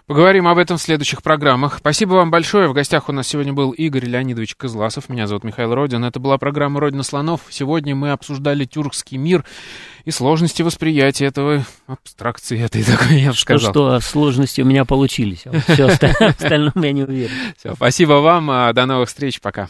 Поговорим 0.07 0.47
об 0.47 0.59
этом 0.59 0.77
в 0.77 0.81
следующих 0.81 1.23
программах. 1.23 1.77
Спасибо 1.79 2.13
вам 2.13 2.29
большое. 2.29 2.67
В 2.67 2.73
гостях 2.73 3.09
у 3.09 3.11
нас 3.11 3.27
сегодня 3.27 3.53
был 3.53 3.71
Игорь 3.71 4.05
Леонидович 4.05 4.55
Козласов. 4.55 5.09
Меня 5.09 5.25
зовут 5.25 5.43
Михаил 5.43 5.73
Родин. 5.73 6.05
Это 6.05 6.19
была 6.19 6.37
программа 6.37 6.79
«Родина 6.79 7.01
слонов». 7.01 7.41
Сегодня 7.49 7.95
мы 7.95 8.11
обсуждали 8.11 8.65
тюркский 8.65 9.17
мир 9.17 9.43
и 10.03 10.11
сложности 10.11 10.61
восприятия 10.61 11.25
этого, 11.25 11.65
абстракции 11.87 12.63
этой 12.63 12.83
такой, 12.85 13.19
я 13.19 13.31
бы 13.31 13.35
сказал. 13.35 13.71
Что, 13.71 13.99
что 13.99 14.07
сложности 14.07 14.61
у 14.61 14.65
меня 14.65 14.85
получились. 14.85 15.47
А 15.47 15.59
все 15.73 15.85
остальное 16.19 16.73
я 16.75 16.91
не 16.91 17.01
уверен. 17.01 17.31
Все, 17.57 17.73
спасибо 17.73 18.13
вам. 18.13 18.51
А, 18.51 18.73
до 18.73 18.85
новых 18.85 19.09
встреч. 19.09 19.41
Пока. 19.41 19.69